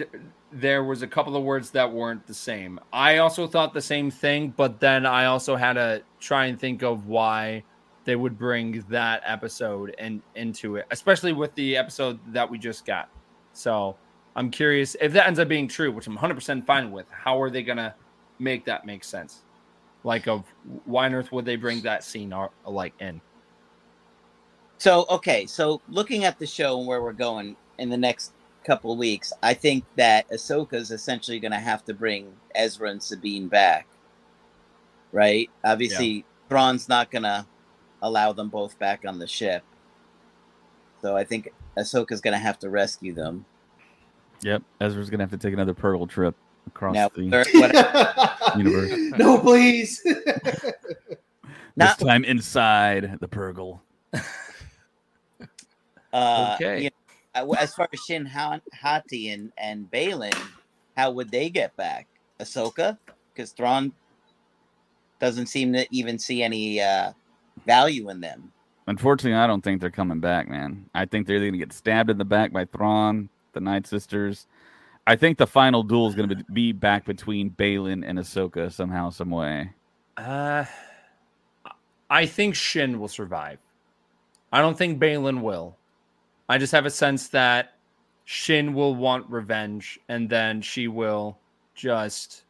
there 0.52 0.84
was 0.84 1.02
a 1.02 1.06
couple 1.06 1.36
of 1.36 1.42
words 1.42 1.70
that 1.70 1.90
weren't 1.90 2.26
the 2.26 2.34
same. 2.34 2.78
I 2.92 3.18
also 3.18 3.46
thought 3.46 3.72
the 3.72 3.80
same 3.80 4.10
thing, 4.10 4.52
but 4.56 4.78
then 4.78 5.06
I 5.06 5.24
also 5.24 5.56
had 5.56 5.72
to 5.72 6.02
try 6.20 6.46
and 6.46 6.60
think 6.60 6.82
of 6.82 7.06
why 7.06 7.64
they 8.04 8.14
would 8.14 8.38
bring 8.38 8.84
that 8.88 9.22
episode 9.24 9.94
and 9.98 10.22
into 10.34 10.76
it, 10.76 10.86
especially 10.90 11.32
with 11.32 11.54
the 11.54 11.76
episode 11.76 12.20
that 12.32 12.48
we 12.48 12.58
just 12.58 12.84
got. 12.84 13.08
So 13.54 13.96
I'm 14.36 14.50
curious 14.50 14.94
if 15.00 15.14
that 15.14 15.26
ends 15.26 15.40
up 15.40 15.48
being 15.48 15.66
true, 15.66 15.90
which 15.90 16.06
I'm 16.06 16.16
100% 16.16 16.66
fine 16.66 16.92
with. 16.92 17.06
How 17.10 17.40
are 17.40 17.50
they 17.50 17.62
gonna 17.62 17.94
make 18.38 18.66
that 18.66 18.84
make 18.84 19.02
sense? 19.02 19.42
Like, 20.04 20.28
of 20.28 20.44
why 20.84 21.06
on 21.06 21.14
earth 21.14 21.32
would 21.32 21.46
they 21.46 21.56
bring 21.56 21.80
that 21.80 22.04
scene 22.04 22.32
or, 22.32 22.50
like 22.64 22.92
in? 23.00 23.20
So 24.78 25.06
okay, 25.08 25.46
so 25.46 25.80
looking 25.88 26.24
at 26.24 26.38
the 26.38 26.46
show 26.46 26.78
and 26.78 26.86
where 26.86 27.02
we're 27.02 27.14
going 27.14 27.56
in 27.78 27.88
the 27.88 27.96
next 27.96 28.34
couple 28.62 28.92
of 28.92 28.98
weeks, 28.98 29.32
I 29.42 29.54
think 29.54 29.84
that 29.96 30.28
Ahsoka 30.30 30.74
is 30.74 30.90
essentially 30.90 31.40
going 31.40 31.52
to 31.52 31.58
have 31.58 31.82
to 31.86 31.94
bring 31.94 32.34
Ezra 32.54 32.90
and 32.90 33.02
Sabine 33.02 33.48
back, 33.48 33.86
right? 35.12 35.48
Obviously, 35.64 36.26
Thrawn's 36.50 36.88
not 36.88 37.10
going 37.10 37.22
to 37.22 37.46
allow 38.02 38.32
them 38.32 38.50
both 38.50 38.78
back 38.78 39.06
on 39.06 39.18
the 39.18 39.26
ship, 39.26 39.64
so 41.00 41.16
I 41.16 41.24
think 41.24 41.52
Ahsoka's 41.78 42.20
going 42.20 42.32
to 42.32 42.38
have 42.38 42.58
to 42.58 42.68
rescue 42.68 43.14
them. 43.14 43.46
Yep, 44.42 44.62
Ezra's 44.80 45.10
gonna 45.10 45.22
have 45.22 45.30
to 45.30 45.36
take 45.38 45.52
another 45.54 45.74
Purrgil 45.74 46.08
trip 46.08 46.34
across 46.66 46.94
Now, 46.94 47.08
the 47.08 47.28
they're- 47.28 47.44
what- 47.54 48.38
universe. 48.56 48.90
no, 49.18 49.38
please. 49.38 50.02
Not- 51.76 51.98
this 51.98 52.06
time 52.06 52.24
inside 52.24 53.18
the 53.20 53.28
Purrgil. 53.28 53.80
uh, 56.12 56.56
Okay. 56.60 56.84
you 56.84 56.90
know, 57.34 57.52
as 57.54 57.74
far 57.74 57.88
as 57.92 58.00
Shin 58.00 58.24
Hati 58.26 59.30
and 59.30 59.52
and 59.58 59.90
Baylan, 59.90 60.36
how 60.96 61.10
would 61.10 61.30
they 61.30 61.50
get 61.50 61.76
back? 61.76 62.06
Ahsoka, 62.40 62.98
because 63.34 63.52
Thrawn 63.52 63.92
doesn't 65.20 65.46
seem 65.46 65.72
to 65.72 65.86
even 65.90 66.18
see 66.18 66.42
any 66.42 66.80
uh, 66.80 67.12
value 67.66 68.10
in 68.10 68.20
them. 68.20 68.52
Unfortunately, 68.86 69.36
I 69.36 69.46
don't 69.46 69.62
think 69.62 69.80
they're 69.80 69.90
coming 69.90 70.20
back, 70.20 70.48
man. 70.48 70.86
I 70.94 71.06
think 71.06 71.26
they're 71.26 71.38
going 71.40 71.52
to 71.52 71.58
get 71.58 71.72
stabbed 71.72 72.10
in 72.10 72.18
the 72.18 72.24
back 72.24 72.52
by 72.52 72.66
Thrawn, 72.66 73.28
the 73.56 73.60
Night 73.60 73.86
Sisters. 73.86 74.46
I 75.06 75.16
think 75.16 75.38
the 75.38 75.46
final 75.46 75.82
duel 75.82 76.08
is 76.08 76.14
going 76.14 76.28
to 76.28 76.44
be 76.52 76.72
back 76.72 77.06
between 77.06 77.50
Baylan 77.50 78.04
and 78.06 78.18
Ahsoka 78.18 78.70
somehow, 78.70 79.10
some 79.10 79.30
way. 79.30 79.70
Uh, 80.16 80.64
I 82.10 82.26
think 82.26 82.54
Shin 82.54 83.00
will 83.00 83.08
survive. 83.08 83.58
I 84.52 84.60
don't 84.60 84.76
think 84.76 85.00
Baylan 85.00 85.40
will. 85.42 85.76
I 86.48 86.58
just 86.58 86.72
have 86.72 86.86
a 86.86 86.90
sense 86.90 87.28
that 87.28 87.74
Shin 88.24 88.74
will 88.74 88.94
want 88.94 89.30
revenge, 89.30 89.98
and 90.08 90.28
then 90.28 90.60
she 90.60 90.86
will 90.86 91.38
just 91.74 92.44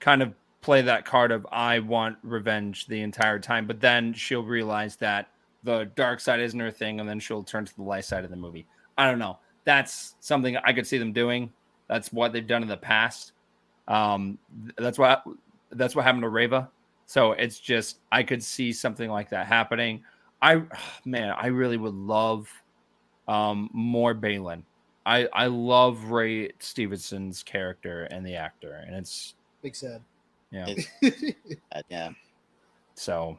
kind 0.00 0.22
of 0.22 0.34
play 0.60 0.82
that 0.82 1.04
card 1.04 1.30
of 1.32 1.46
I 1.50 1.78
want 1.78 2.18
revenge 2.22 2.86
the 2.86 3.00
entire 3.00 3.38
time, 3.38 3.66
but 3.66 3.80
then 3.80 4.12
she'll 4.12 4.44
realize 4.44 4.96
that 4.96 5.28
the 5.62 5.84
dark 5.96 6.20
side 6.20 6.40
isn't 6.40 6.60
her 6.60 6.70
thing, 6.70 7.00
and 7.00 7.08
then 7.08 7.20
she'll 7.20 7.44
turn 7.44 7.64
to 7.64 7.74
the 7.76 7.82
light 7.82 8.04
side 8.04 8.24
of 8.24 8.30
the 8.30 8.36
movie. 8.36 8.66
I 8.96 9.08
don't 9.08 9.18
know. 9.18 9.38
That's 9.68 10.14
something 10.20 10.56
I 10.56 10.72
could 10.72 10.86
see 10.86 10.96
them 10.96 11.12
doing. 11.12 11.52
That's 11.88 12.10
what 12.10 12.32
they've 12.32 12.46
done 12.46 12.62
in 12.62 12.68
the 12.68 12.76
past. 12.78 13.32
Um, 13.86 14.38
that's 14.78 14.98
what 14.98 15.22
that's 15.72 15.94
what 15.94 16.06
happened 16.06 16.22
to 16.22 16.30
Reva. 16.30 16.70
So 17.04 17.32
it's 17.32 17.60
just 17.60 17.98
I 18.10 18.22
could 18.22 18.42
see 18.42 18.72
something 18.72 19.10
like 19.10 19.28
that 19.28 19.46
happening. 19.46 20.02
I 20.40 20.62
man, 21.04 21.34
I 21.36 21.48
really 21.48 21.76
would 21.76 21.92
love 21.92 22.48
um, 23.28 23.68
more 23.74 24.14
Baylan. 24.14 24.62
I 25.04 25.28
I 25.34 25.48
love 25.48 26.04
Ray 26.04 26.50
Stevenson's 26.60 27.42
character 27.42 28.04
and 28.04 28.24
the 28.26 28.36
actor, 28.36 28.82
and 28.86 28.96
it's 28.96 29.34
Big 29.60 29.76
sad. 29.76 30.02
yeah. 30.50 30.72
Uh, 31.02 31.82
yeah. 31.90 32.08
So 32.94 33.36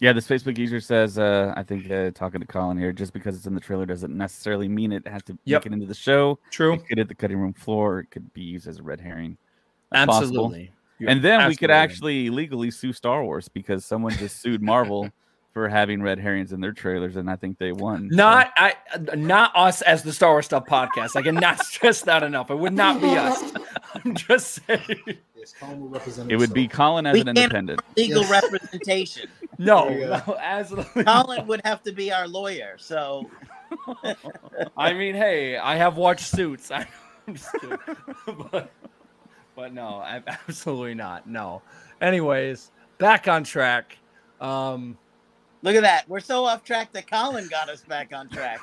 Yeah, 0.00 0.12
this 0.12 0.26
Facebook 0.26 0.58
user 0.58 0.80
says, 0.80 1.18
uh, 1.18 1.54
I 1.56 1.62
think 1.62 1.90
uh, 1.90 2.10
talking 2.10 2.40
to 2.40 2.46
Colin 2.46 2.76
here, 2.76 2.92
just 2.92 3.12
because 3.12 3.36
it's 3.36 3.46
in 3.46 3.54
the 3.54 3.60
trailer 3.60 3.86
doesn't 3.86 4.14
necessarily 4.14 4.68
mean 4.68 4.92
it 4.92 5.06
has 5.06 5.22
to 5.24 5.38
Yep. 5.44 5.62
make 5.62 5.66
it 5.66 5.72
into 5.74 5.86
the 5.86 5.94
show. 5.94 6.38
true, 6.50 6.74
It 6.74 6.86
could 6.88 6.98
hit 6.98 7.08
the 7.08 7.14
cutting 7.14 7.38
room 7.38 7.52
floor. 7.52 8.00
It 8.00 8.10
could 8.10 8.32
be 8.34 8.42
used 8.42 8.66
as 8.66 8.80
a 8.80 8.82
red 8.82 9.00
herring. 9.00 9.38
That's 9.92 10.10
absolutely. 10.10 10.72
And 11.06 11.22
then 11.22 11.46
we 11.48 11.56
could 11.56 11.70
actually 11.70 12.28
legally 12.30 12.70
sue 12.70 12.92
Star 12.92 13.22
Wars 13.24 13.48
because 13.48 13.84
someone 13.84 14.12
just 14.14 14.40
sued 14.40 14.62
Marvel 14.62 15.08
for 15.52 15.68
having 15.68 16.02
red 16.02 16.18
herrings 16.18 16.52
in 16.52 16.60
their 16.60 16.72
trailers, 16.72 17.14
and 17.14 17.30
I 17.30 17.36
think 17.36 17.58
they 17.58 17.70
won. 17.70 18.08
so- 18.10 18.16
Not 18.16 18.50
I, 18.56 18.74
not 19.14 19.52
us 19.54 19.82
as 19.82 20.02
the 20.02 20.12
Star 20.12 20.30
Wars 20.32 20.46
stuff 20.46 20.66
podcast. 20.66 21.14
I 21.14 21.22
cannot 21.22 21.60
stress 21.64 22.00
that 22.02 22.24
enough. 22.24 22.50
It 22.50 22.56
would 22.58 22.72
not 22.72 23.00
be 23.00 23.16
us. 23.16 23.52
I'm 24.04 24.14
just 24.16 24.58
saying. 24.66 25.00
Yes, 25.36 25.54
Colin 25.60 25.80
will 25.80 25.88
represent 25.88 26.32
it 26.32 26.36
would 26.36 26.52
be. 26.52 26.66
Colin 26.66 27.06
as 27.06 27.14
We 27.14 27.20
an 27.20 27.28
independent. 27.28 27.80
Legal 27.96 28.22
Yes. 28.22 28.30
representation. 28.42 29.28
No, 29.58 29.88
There 29.88 30.08
no 30.26 30.36
absolutely. 30.40 31.04
Colin 31.04 31.46
would 31.46 31.60
have 31.64 31.82
to 31.84 31.92
be 31.92 32.12
our 32.12 32.26
lawyer. 32.28 32.76
So 32.78 33.30
I 34.76 34.92
mean, 34.94 35.14
hey, 35.14 35.56
I 35.56 35.76
have 35.76 35.96
watched 35.96 36.26
Suits. 36.26 36.70
I, 36.72 36.86
I'm 37.26 37.34
just 37.34 37.52
kidding. 37.60 37.78
but, 38.50 38.70
but 39.56 39.72
no, 39.72 40.02
absolutely 40.04 40.94
not. 40.94 41.28
No. 41.28 41.62
Anyways, 42.00 42.70
back 42.98 43.28
on 43.28 43.44
track. 43.44 43.96
Um, 44.40 44.98
look 45.62 45.74
at 45.76 45.82
that. 45.82 46.08
We're 46.08 46.20
so 46.20 46.44
off 46.44 46.64
track 46.64 46.92
that 46.92 47.08
Colin 47.10 47.48
got 47.48 47.68
us 47.68 47.82
back 47.82 48.12
on 48.14 48.28
track. 48.28 48.60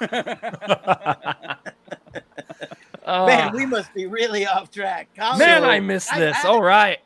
uh, 3.06 3.26
Man, 3.26 3.54
we 3.56 3.66
must 3.66 3.94
be 3.94 4.06
really 4.08 4.46
off 4.46 4.70
track. 4.72 5.10
Colin, 5.18 5.40
man, 5.40 5.64
I 5.64 5.80
missed 5.80 6.14
I- 6.14 6.20
this. 6.20 6.38
I- 6.44 6.48
All 6.48 6.62
right. 6.62 7.00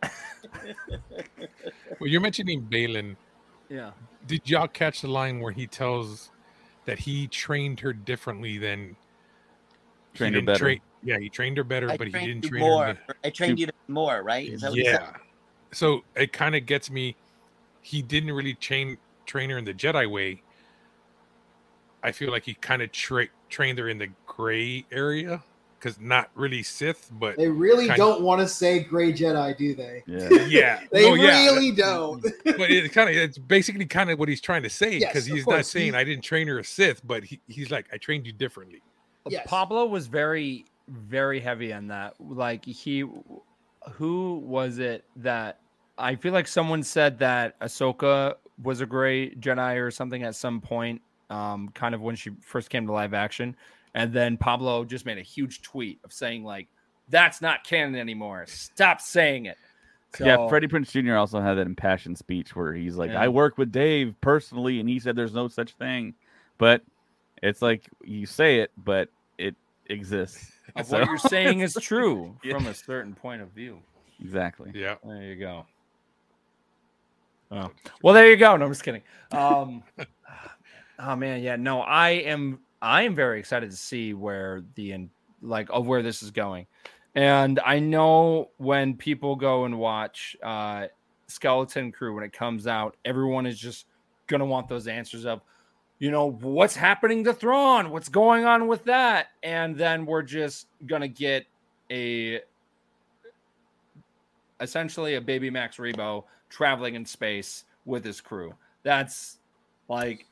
Well, 2.00 2.10
you're 2.10 2.22
mentioning 2.22 2.62
Baylan. 2.70 3.16
Yeah. 3.70 3.92
Did 4.28 4.50
y'all 4.50 4.68
catch 4.68 5.02
the 5.02 5.08
line 5.08 5.40
where 5.40 5.52
he 5.52 5.68
tells 5.68 6.32
that 6.86 7.00
he 7.00 7.28
trained 7.28 7.80
her 7.82 7.94
differently 7.94 8.58
than 8.58 8.96
he 10.14 10.18
Trained 10.18 10.36
her 10.36 10.42
better. 10.42 10.60
train- 10.60 10.82
yeah, 11.04 11.20
he 11.20 11.30
trained 11.30 11.58
her 11.58 11.64
better, 11.64 11.90
I 11.92 11.98
but 11.98 12.08
he 12.08 12.14
didn't 12.14 12.44
train 12.46 12.62
more. 12.62 12.86
her. 12.88 12.94
the- 13.08 13.16
I 13.24 13.30
trained 13.30 13.60
you 13.60 13.68
more, 13.88 14.24
right? 14.24 14.48
Is 14.48 14.62
that 14.62 14.72
what 14.72 14.80
yeah. 14.80 15.12
So 15.72 16.04
it 16.16 16.32
kind 16.32 16.56
of 16.56 16.66
gets 16.66 16.90
me. 16.90 17.16
He 17.82 18.02
didn't 18.02 18.32
really 18.32 18.54
train 18.56 18.98
train 19.26 19.50
her 19.50 19.58
in 19.58 19.66
the 19.66 19.74
Jedi 19.74 20.10
way. 20.10 20.42
I 22.04 22.12
feel 22.12 22.32
like 22.32 22.44
he 22.44 22.54
kind 22.56 22.82
of 22.82 22.92
tra- 22.92 23.28
trained 23.50 23.80
her 23.80 23.90
in 23.90 23.98
the 23.98 24.10
gray 24.28 24.86
area 24.92 25.44
because 25.80 26.00
not 26.00 26.30
really 26.36 26.64
Sith, 26.64 27.10
but 27.14 27.38
They 27.38 27.50
really 27.50 27.88
don't 27.90 28.22
want 28.22 28.42
to 28.42 28.48
say 28.48 28.80
Gray 28.80 29.14
Jedi, 29.14 29.56
do 29.58 29.76
they? 29.76 30.04
Yeah. 30.08 30.30
yeah, 30.48 30.80
They 30.92 31.06
well, 31.06 31.18
yeah, 31.18 31.46
really 31.46 31.72
don't. 31.72 32.22
but 32.44 32.72
it's 32.72 32.94
kind 32.94 33.10
of 33.10 33.16
it's 33.16 33.38
basically 33.38 33.86
kind 33.86 34.10
of 34.10 34.18
what 34.20 34.30
he's 34.30 34.42
trying 34.42 34.64
to 34.64 34.70
say 34.70 35.00
because 35.00 35.28
of 35.28 35.36
he's 35.36 35.48
not 35.48 35.66
saying 35.66 35.94
he- 35.94 36.00
I 36.00 36.04
didn't 36.04 36.24
train 36.24 36.48
her 36.48 36.60
a 36.60 36.64
Sith, 36.64 37.06
but 37.06 37.24
he, 37.24 37.40
he's 37.48 37.72
like 37.72 37.88
I 37.94 37.98
trained 37.98 38.26
you 38.26 38.34
differently. 38.34 38.82
Yes. 39.28 39.46
Pablo 39.48 39.86
was 39.86 40.08
very, 40.08 40.66
very 40.88 41.40
heavy 41.40 41.74
on 41.74 41.88
that. 41.88 42.14
Like 42.20 42.66
he, 42.66 43.04
who 43.92 44.42
was 44.46 44.80
it 44.80 45.04
that 45.18 45.60
I 45.98 46.16
feel 46.16 46.34
like 46.34 46.48
someone 46.48 46.84
said 46.84 47.20
that 47.20 47.60
Ahsoka 47.60 48.36
was 48.62 48.82
a 48.82 48.86
Gray 48.86 49.32
Jedi 49.32 49.82
or 49.82 49.92
something 49.92 50.24
at 50.24 50.36
some 50.36 50.62
point, 50.62 51.02
um, 51.30 51.70
kind 51.70 51.96
of 51.96 52.02
when 52.02 52.16
she 52.16 52.32
first 52.42 52.70
came 52.70 52.86
to 52.88 52.94
live 52.94 53.14
action, 53.14 53.56
and 53.96 54.14
then 54.14 54.38
Pablo 54.38 54.84
just 54.86 55.06
made 55.08 55.18
a 55.18 55.24
huge 55.24 55.64
tweet 55.64 56.00
of 56.04 56.14
saying 56.14 56.44
like, 56.44 56.68
"That's 57.10 57.42
not 57.42 57.64
canon 57.64 57.96
anymore. 57.96 58.46
Stop 58.48 59.02
saying 59.02 59.46
it." 59.48 59.58
yeah, 60.20 60.36
So- 60.36 60.48
Freddie 60.50 60.68
Prinze 60.68 60.92
Jr. 60.92 61.16
also 61.16 61.42
had 61.42 61.56
that 61.56 61.66
impassioned 61.66 62.18
speech 62.18 62.56
where 62.56 62.74
he's 62.74 62.96
like, 62.96 63.10
Yeah. 63.12 63.22
"I 63.22 63.28
work 63.30 63.58
with 63.58 63.72
Dave 63.72 64.14
personally," 64.22 64.80
and 64.80 64.88
he 64.88 65.00
said 65.00 65.16
there's 65.16 65.34
no 65.34 65.48
such 65.48 65.72
thing, 65.74 66.14
but 66.60 66.84
it's 67.42 67.62
like 67.62 67.90
you 68.04 68.26
say 68.26 68.60
it, 68.60 68.72
but 68.78 69.10
it 69.38 69.56
exists. 69.88 70.52
Of 70.76 70.86
So- 70.88 71.00
what 71.00 71.08
you're 71.08 71.18
saying 71.18 71.60
is 71.62 71.74
true 71.82 72.38
Yeah. 72.44 72.54
from 72.56 72.68
a 72.68 72.74
certain 72.74 73.14
point 73.16 73.42
of 73.42 73.50
view. 73.50 73.82
exactly. 74.22 74.72
Yeah, 74.74 74.96
There 75.04 75.22
you 75.24 75.36
go. 75.36 75.66
Oh. 77.52 77.72
Well, 78.02 78.14
there 78.14 78.30
you 78.30 78.38
go. 78.38 78.58
No, 78.58 78.66
I'm 78.66 78.72
just 78.72 78.84
kidding. 78.84 79.04
Um, 79.32 79.84
oh 81.00 81.16
man, 81.16 81.42
yeah, 81.44 81.56
no, 81.58 81.82
I 81.82 82.10
am. 82.12 82.60
I 82.86 83.02
am 83.02 83.16
very 83.16 83.40
excited 83.40 83.72
to 83.72 83.76
see 83.76 84.14
where 84.14 84.62
the 84.76 85.08
like 85.42 85.70
of 85.72 85.88
where 85.88 86.04
this 86.04 86.22
is 86.22 86.30
going, 86.30 86.68
and 87.16 87.60
I 87.66 87.80
know 87.80 88.52
when 88.58 88.96
people 88.96 89.36
go 89.36 89.66
and 89.66 89.80
watch 89.80 90.38
uh, 90.44 90.86
Skeleton 91.26 91.92
Crew 91.92 92.14
when 92.14 92.24
it 92.24 92.32
comes 92.32 92.68
out, 92.68 92.96
everyone 93.04 93.48
is 93.48 93.58
just 93.58 93.88
gonna 94.28 94.46
want 94.46 94.70
those 94.70 94.88
answers 94.88 95.26
of, 95.26 95.42
you 95.98 96.12
know, 96.12 96.28
what's 96.28 96.76
happening 96.76 97.24
to 97.24 97.34
Thrawn, 97.34 97.90
what's 97.90 98.08
going 98.08 98.46
on 98.46 98.68
with 98.68 98.84
that, 98.84 99.30
and 99.42 99.76
then 99.76 100.06
we're 100.06 100.22
just 100.22 100.68
gonna 100.86 101.08
get 101.08 101.48
a 101.90 102.42
essentially 104.62 105.16
a 105.16 105.22
baby 105.22 105.50
Max 105.50 105.78
Rebo 105.78 106.24
traveling 106.50 106.94
in 106.94 107.04
space 107.04 107.64
with 107.86 108.06
his 108.06 108.22
crew. 108.22 108.54
That's 108.84 109.40
like 109.90 110.28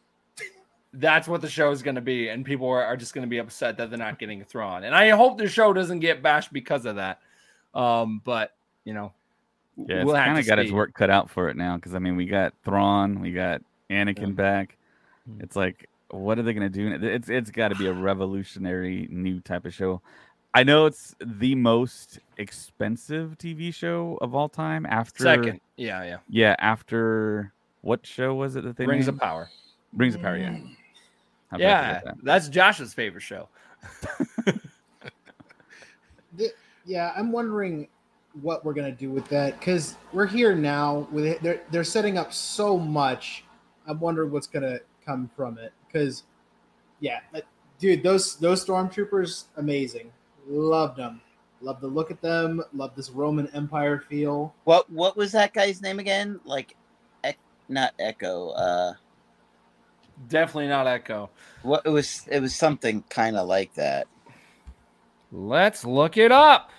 that's 0.94 1.28
what 1.28 1.42
the 1.42 1.50
show 1.50 1.72
is 1.72 1.82
going 1.82 1.96
to 1.96 2.02
be, 2.02 2.30
and 2.30 2.46
people 2.46 2.68
are, 2.70 2.84
are 2.84 2.96
just 2.98 3.14
going 3.14 3.24
to 3.26 3.30
be 3.30 3.40
upset 3.40 3.78
that 3.78 3.90
they're 3.90 3.98
not 4.00 4.20
getting 4.20 4.44
Thrawn. 4.44 4.84
And 4.84 4.94
I 4.96 5.10
hope 5.10 5.38
the 5.38 5.48
show 5.48 5.74
doesn't 5.74 6.00
get 6.00 6.22
bashed 6.22 6.54
because 6.54 6.86
of 6.86 6.96
that. 6.98 7.20
Um, 7.74 8.22
but 8.24 8.54
you 8.86 8.94
know, 8.94 9.12
Yeah, 9.78 9.98
it's 9.98 10.06
we'll 10.06 10.16
have 10.16 10.26
kind 10.26 10.40
of 10.40 10.46
got 10.46 10.60
its 10.60 10.70
see. 10.70 10.76
work 10.76 10.94
cut 10.94 11.10
out 11.10 11.30
for 11.30 11.50
it 11.50 11.58
now 11.58 11.76
because 11.78 11.96
I 11.96 12.00
mean, 12.00 12.16
we 12.16 12.26
got 12.26 12.54
Thrawn, 12.64 13.20
we 13.20 13.32
got 13.32 13.62
Anakin 13.90 14.20
Yeah. 14.20 14.34
back. 14.34 14.78
Mhm. 15.30 15.42
It's 15.44 15.56
like, 15.56 15.90
what 16.10 16.38
are 16.38 16.44
they 16.44 16.54
gonna 16.54 16.70
do? 16.70 16.90
It's 17.02 17.30
it's 17.30 17.50
got 17.50 17.70
to 17.70 17.76
be 17.76 17.88
a 17.88 17.94
revolutionary 17.94 19.08
new 19.10 19.40
type 19.40 19.66
of 19.66 19.74
show. 19.74 20.02
I 20.54 20.62
know 20.64 20.86
it's 20.86 21.16
the 21.20 21.56
most 21.56 22.20
expensive 22.38 23.36
TV 23.40 23.74
show 23.74 24.20
of 24.22 24.36
all 24.36 24.48
time. 24.48 24.86
After 24.86 25.24
Second, 25.24 25.60
yeah, 25.78 26.04
yeah, 26.04 26.18
yeah, 26.30 26.56
after 26.60 27.52
what 27.82 28.06
show 28.06 28.36
was 28.36 28.56
it 28.56 28.64
that 28.64 28.78
they 28.78 28.86
Rings 28.86 29.08
of? 29.08 29.18
Power. 29.18 29.50
Rings 29.96 30.14
of 30.14 30.22
Power? 30.22 30.38
Yeah, 30.38 30.60
How 31.54 31.60
Yeah, 31.60 32.00
forget 32.00 32.06
that? 32.06 32.24
that's 32.24 32.50
Josh's 32.50 32.94
favorite 32.96 33.22
show. 33.22 33.48
Yeah, 36.86 37.14
I'm 37.16 37.32
wondering 37.32 37.88
what 38.42 38.66
we're 38.66 38.74
gonna 38.74 38.92
do 38.92 39.10
with 39.12 39.26
that 39.30 39.58
because 39.60 39.96
we're 40.12 40.26
here 40.26 40.54
now. 40.56 41.08
With 41.12 41.26
it, 41.26 41.42
they're 41.44 41.62
they're 41.72 41.84
setting 41.84 42.18
up 42.18 42.34
so 42.34 42.78
much. 42.78 43.46
I'm 43.88 44.00
wondering 44.00 44.32
what's 44.32 44.48
gonna 44.48 44.80
come 45.06 45.30
from 45.36 45.58
it 45.58 45.72
because, 45.88 46.24
yeah, 47.00 47.20
like, 47.34 47.46
dude, 47.80 48.04
those 48.04 48.36
those 48.38 48.66
stormtroopers, 48.66 49.46
amazing. 49.58 50.12
Loved 50.48 50.98
them. 50.98 51.22
Love 51.62 51.80
the 51.80 51.88
look 51.88 52.12
at 52.12 52.22
them. 52.22 52.62
Love 52.74 52.96
this 52.96 53.10
Roman 53.12 53.48
Empire 53.54 54.00
feel. 54.10 54.54
What 54.66 54.90
what 54.90 55.16
was 55.16 55.32
that 55.32 55.54
guy's 55.54 55.82
name 55.82 56.00
again? 56.00 56.40
Like, 56.44 56.76
Ec- 57.24 57.38
not 57.70 57.94
Echo. 58.00 58.50
Uh, 58.50 58.94
Definitely 60.28 60.68
not 60.68 60.88
Echo. 60.88 61.30
what 61.62 61.82
it 61.86 61.90
was? 61.90 62.28
It 62.32 62.40
was 62.40 62.56
something 62.56 63.04
kind 63.10 63.36
of 63.38 63.48
like 63.48 63.74
that. 63.76 64.08
Let's 65.32 65.84
look 65.84 66.18
it 66.18 66.32
up. 66.32 66.72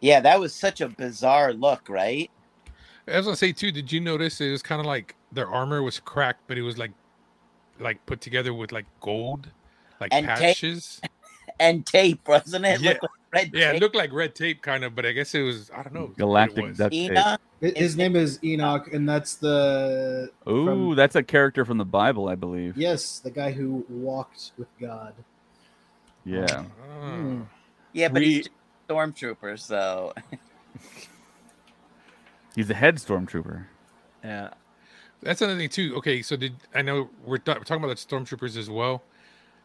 Yeah, 0.00 0.20
that 0.20 0.40
was 0.40 0.54
such 0.54 0.80
a 0.80 0.88
bizarre 0.88 1.52
look, 1.52 1.88
right? 1.88 2.30
I 3.08 3.16
was 3.16 3.26
gonna 3.26 3.36
say 3.36 3.52
too. 3.52 3.72
Did 3.72 3.90
you 3.90 4.00
notice 4.00 4.40
it 4.40 4.50
was 4.50 4.62
kind 4.62 4.80
of 4.80 4.86
like 4.86 5.14
their 5.32 5.48
armor 5.48 5.82
was 5.82 5.98
cracked, 6.00 6.42
but 6.46 6.58
it 6.58 6.62
was 6.62 6.76
like 6.78 6.92
like 7.80 8.04
put 8.06 8.20
together 8.20 8.52
with 8.52 8.72
like 8.72 8.86
gold, 9.00 9.50
like 10.00 10.12
And 10.12 10.26
tape. 10.26 10.36
patches. 10.38 11.00
And 11.62 11.86
tape, 11.86 12.26
wasn't 12.26 12.64
it? 12.66 12.80
Yeah. 12.80 12.90
Looked 12.90 13.02
like 13.04 13.10
red 13.32 13.50
Yeah, 13.54 13.70
it 13.72 13.80
looked 13.80 13.94
like 13.94 14.12
red 14.12 14.34
tape 14.34 14.62
kind 14.62 14.82
of, 14.82 14.96
but 14.96 15.06
I 15.06 15.12
guess 15.12 15.32
it 15.34 15.42
was 15.42 15.70
I 15.70 15.82
don't 15.84 15.94
know 15.94 16.00
what 16.02 16.10
it 16.10 16.16
Galactic 16.18 16.76
duct 16.76 16.92
tape. 16.92 17.10
Enoch. 17.12 17.40
His, 17.60 17.72
his 17.76 17.96
name 17.96 18.16
is 18.16 18.42
Enoch, 18.42 18.92
and 18.92 19.08
that's 19.08 19.36
the 19.36 20.30
Ooh, 20.48 20.64
from- 20.66 20.96
that's 20.96 21.14
a 21.14 21.22
character 21.22 21.64
from 21.64 21.78
the 21.78 21.84
Bible, 21.84 22.28
I 22.28 22.34
believe. 22.34 22.76
yes, 22.76 23.20
the 23.20 23.30
guy 23.30 23.52
who 23.52 23.86
walked 23.88 24.50
with 24.58 24.66
God. 24.80 25.14
Yeah. 26.24 26.64
Ah. 27.00 27.22
Yeah, 27.92 28.08
but 28.08 28.22
We- 28.22 28.34
he's 28.34 28.48
a 28.48 28.92
stormtrooper, 28.92 29.56
so 29.58 30.12
He's 32.56 32.68
a 32.70 32.74
head 32.74 32.96
stormtrooper. 32.96 33.66
Yeah. 34.24 34.50
That's 35.22 35.40
another 35.40 35.58
thing 35.58 35.68
too. 35.68 35.94
Okay, 35.96 36.22
so 36.22 36.36
did 36.36 36.54
I 36.74 36.82
know 36.82 37.08
we're, 37.24 37.38
ta- 37.38 37.54
we're 37.54 37.64
talking 37.64 37.84
about 37.84 37.96
the 37.96 38.04
stormtroopers 38.16 38.56
as 38.56 38.68
well? 38.68 39.02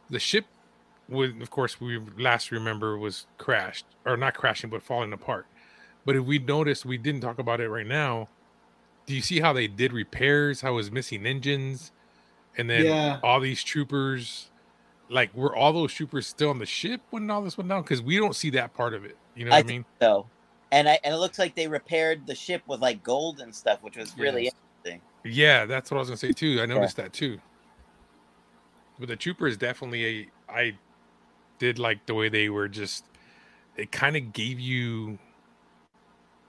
The 0.09 0.19
ship, 0.19 0.45
would 1.10 1.41
of 1.41 1.49
course 1.49 1.80
we 1.80 1.99
last 2.18 2.51
remember 2.51 2.97
was 2.97 3.26
crashed 3.38 3.86
or 4.05 4.18
not 4.18 4.34
crashing 4.36 4.70
but 4.70 4.84
falling 4.84 5.14
apart. 5.14 5.45
But 6.05 6.16
if 6.16 6.24
we 6.26 6.39
noticed, 6.39 6.86
we 6.86 6.97
didn't 6.97 7.22
talk 7.22 7.38
about 7.39 7.60
it 7.60 7.70
right 7.70 7.86
now. 7.86 8.30
Do 9.05 9.14
you 9.14 9.22
see 9.22 9.39
how 9.39 9.53
they 9.53 9.68
did 9.68 9.91
repairs? 9.93 10.62
How 10.62 10.72
it 10.74 10.76
was 10.76 10.91
missing 10.91 11.26
engines, 11.26 11.91
and 12.58 12.70
then 12.70 12.86
Yeah. 12.88 13.20
all 13.24 13.39
these 13.39 13.64
troopers, 13.64 14.49
like 15.10 15.34
were 15.34 15.55
all 15.55 15.74
those 15.74 15.93
troopers 15.93 16.28
still 16.28 16.49
on 16.49 16.60
the 16.60 16.66
ship 16.66 17.01
when 17.10 17.30
all 17.30 17.41
this 17.41 17.58
went 17.58 17.70
down? 17.70 17.84
Because 17.84 18.01
we 18.01 18.18
don't 18.18 18.36
see 18.36 18.49
that 18.51 18.74
part 18.74 18.93
of 18.93 19.05
it. 19.05 19.18
You 19.36 19.45
know 19.45 19.51
what 19.51 19.58
I, 19.58 19.60
I 19.60 19.64
mean? 19.64 19.86
so. 20.01 20.28
And 20.72 20.89
I 20.89 20.99
and 21.03 21.14
it 21.14 21.18
looks 21.18 21.39
like 21.39 21.55
they 21.55 21.68
repaired 21.68 22.28
the 22.28 22.36
ship 22.36 22.62
with 22.68 22.82
like 22.82 23.01
gold 23.03 23.39
and 23.39 23.55
stuff, 23.55 23.82
which 23.82 23.95
was 23.95 24.18
really 24.18 24.45
Yes. 24.45 24.53
interesting. 24.86 25.01
Yeah, 25.24 25.66
that's 25.66 25.89
what 25.91 25.97
I 25.97 25.99
was 25.99 26.10
gonna 26.10 26.18
say 26.18 26.34
too. 26.34 26.60
I 26.62 26.66
noticed 26.66 26.97
that 26.97 27.14
too. 27.14 27.39
But 28.99 29.08
the 29.08 29.16
trooper 29.16 29.47
is 29.47 29.58
definitely 29.58 30.05
a. 30.05 30.51
I 30.51 30.74
did 31.60 31.80
like 31.80 32.05
the 32.08 32.16
way 32.16 32.30
they 32.30 32.49
were 32.49 32.68
just. 32.70 33.05
It 33.78 33.91
kind 33.91 34.18
of 34.18 34.34
gave 34.34 34.60
you. 34.60 35.20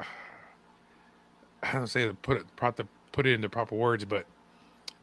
I 1.62 1.72
don't 1.72 1.88
say 1.88 2.06
to 2.06 2.14
put 2.14 2.38
it 2.38 2.46
pro- 2.56 2.72
to 2.72 2.88
put 3.12 3.26
it 3.26 3.34
into 3.34 3.48
proper 3.50 3.76
words, 3.76 4.04
but 4.06 4.26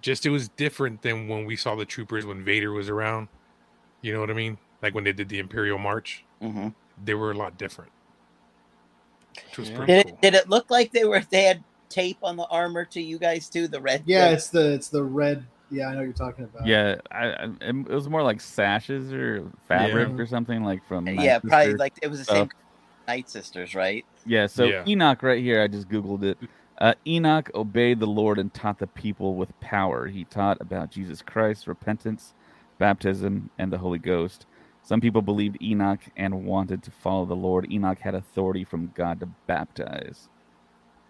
just 0.01 0.25
it 0.25 0.31
was 0.31 0.49
different 0.49 1.01
than 1.03 1.27
when 1.29 1.45
we 1.45 1.55
saw 1.57 1.75
the 1.75 1.85
troopers 1.85 2.25
when 2.25 2.43
Vader 2.45 2.71
was 2.73 2.89
around. 2.89 3.29
You 4.01 4.13
know 4.13 4.21
what 4.21 4.31
I 4.31 4.35
mean? 4.35 4.59
Like 4.81 4.95
when 4.95 5.05
they 5.05 5.13
did 5.13 5.29
the 5.29 5.39
Imperial 5.39 5.79
March, 5.79 6.25
hmm 6.41 6.69
they 7.03 7.15
were 7.15 7.31
a 7.31 7.37
lot 7.37 7.57
different. 7.57 7.91
Which 9.45 9.59
was 9.59 9.69
Yeah. 9.69 9.71
pretty 9.71 9.93
Did 9.93 9.99
cool. 10.01 10.09
it, 10.09 10.21
did 10.21 10.35
it 10.35 10.49
look 10.49 10.71
like 10.71 10.91
they 10.91 11.05
were 11.05 11.21
they 11.31 11.43
had 11.43 11.63
tape 11.89 12.19
on 12.23 12.37
the 12.37 12.45
armor 12.47 12.85
to 12.85 13.01
you 13.01 13.19
guys 13.19 13.49
too? 13.49 13.67
The 13.67 13.81
red. 13.81 14.05
Yeah, 14.05 14.31
tape? 14.31 14.33
it's 14.33 14.49
the 14.49 14.73
it's 14.73 14.89
the 14.89 15.03
red. 15.03 15.45
Yeah, 15.71 15.87
I 15.87 15.91
know 15.91 15.97
what 15.99 16.03
you're 16.05 16.13
talking 16.13 16.45
about. 16.45 16.67
Yeah, 16.67 16.95
I, 17.11 17.27
I, 17.27 17.49
it 17.61 17.87
was 17.87 18.07
more 18.09 18.23
like 18.23 18.39
sashes 18.41 19.11
or 19.11 19.51
fabric 19.67 20.09
Yeah. 20.09 20.21
or 20.23 20.25
something 20.27 20.63
like 20.63 20.85
from. 20.87 21.07
yeah, 21.07 21.13
Night 21.15 21.41
probably 21.43 21.65
Sister. 21.65 21.77
like 21.77 21.93
it 22.01 22.07
was 22.07 22.19
the 22.19 22.25
stuff. 22.25 22.37
same 22.37 22.49
Night 23.07 23.29
Sisters, 23.29 23.75
right? 23.75 24.05
Yeah, 24.25 24.47
so 24.47 24.65
Yeah. 24.65 24.83
Enoch 24.87 25.23
right 25.23 25.41
here, 25.41 25.61
I 25.61 25.67
just 25.67 25.89
Googled 25.89 26.23
it. 26.23 26.37
Uh, 26.79 26.93
Enoch 27.07 27.49
obeyed 27.55 27.99
the 27.99 28.07
Lord 28.07 28.37
and 28.37 28.53
taught 28.53 28.79
the 28.79 28.87
people 28.87 29.35
with 29.35 29.57
power. 29.59 30.07
He 30.07 30.25
taught 30.25 30.59
about 30.61 30.91
Jesus 30.91 31.21
Christ, 31.21 31.67
repentance, 31.67 32.33
baptism, 32.79 33.49
and 33.57 33.71
the 33.71 33.77
Holy 33.77 33.99
Ghost. 33.99 34.45
Some 34.83 35.01
people 35.01 35.21
believed 35.23 35.57
Enoch 35.61 36.01
and 36.15 36.45
wanted 36.45 36.83
to 36.83 36.91
follow 36.91 37.25
the 37.25 37.35
Lord. 37.35 37.71
Enoch 37.71 37.99
had 37.99 38.13
authority 38.13 38.63
from 38.63 38.91
God 38.95 39.19
to 39.21 39.27
baptize. 39.47 40.29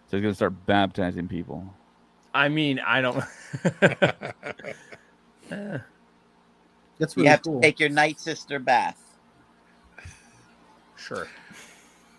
So 0.08 0.16
he's 0.16 0.22
going 0.22 0.32
to 0.32 0.36
start 0.36 0.66
baptizing 0.66 1.28
people. 1.28 1.74
I 2.36 2.48
mean, 2.48 2.78
I 2.78 3.00
don't. 3.00 3.24
That's 6.98 7.16
You 7.16 7.24
have 7.24 7.42
cool. 7.42 7.60
to 7.60 7.66
take 7.66 7.80
your 7.80 7.88
Night 7.88 8.20
Sister 8.20 8.58
bath. 8.58 8.98
sure. 10.96 11.28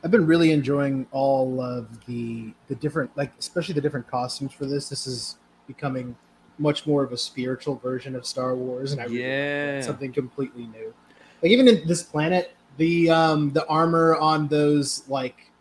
I've 0.04 0.12
been 0.12 0.26
really 0.28 0.52
enjoying 0.52 1.08
all 1.12 1.60
of 1.60 2.06
the 2.06 2.54
the 2.68 2.76
different 2.76 3.16
like 3.18 3.32
especially 3.40 3.74
the 3.74 3.82
different 3.82 4.08
costumes 4.08 4.54
for 4.54 4.66
this. 4.66 4.90
This 4.90 5.08
is 5.08 5.38
becoming 5.68 6.16
much 6.60 6.86
more 6.88 7.04
of 7.04 7.12
a 7.12 7.18
spiritual 7.18 7.76
version 7.76 8.16
of 8.16 8.26
Star 8.26 8.56
Wars, 8.56 8.92
and 8.92 9.02
I 9.02 9.06
really 9.06 9.18
like. 9.18 9.24
Yeah. 9.26 9.82
something 9.82 10.14
completely 10.14 10.68
new. 10.68 10.94
Like 11.42 11.52
even 11.52 11.68
in 11.68 11.88
this 11.88 12.04
planet, 12.04 12.56
the 12.78 13.10
um 13.10 13.52
the 13.52 13.66
armor 13.68 14.16
on 14.16 14.48
those 14.48 15.08
like 15.10 15.52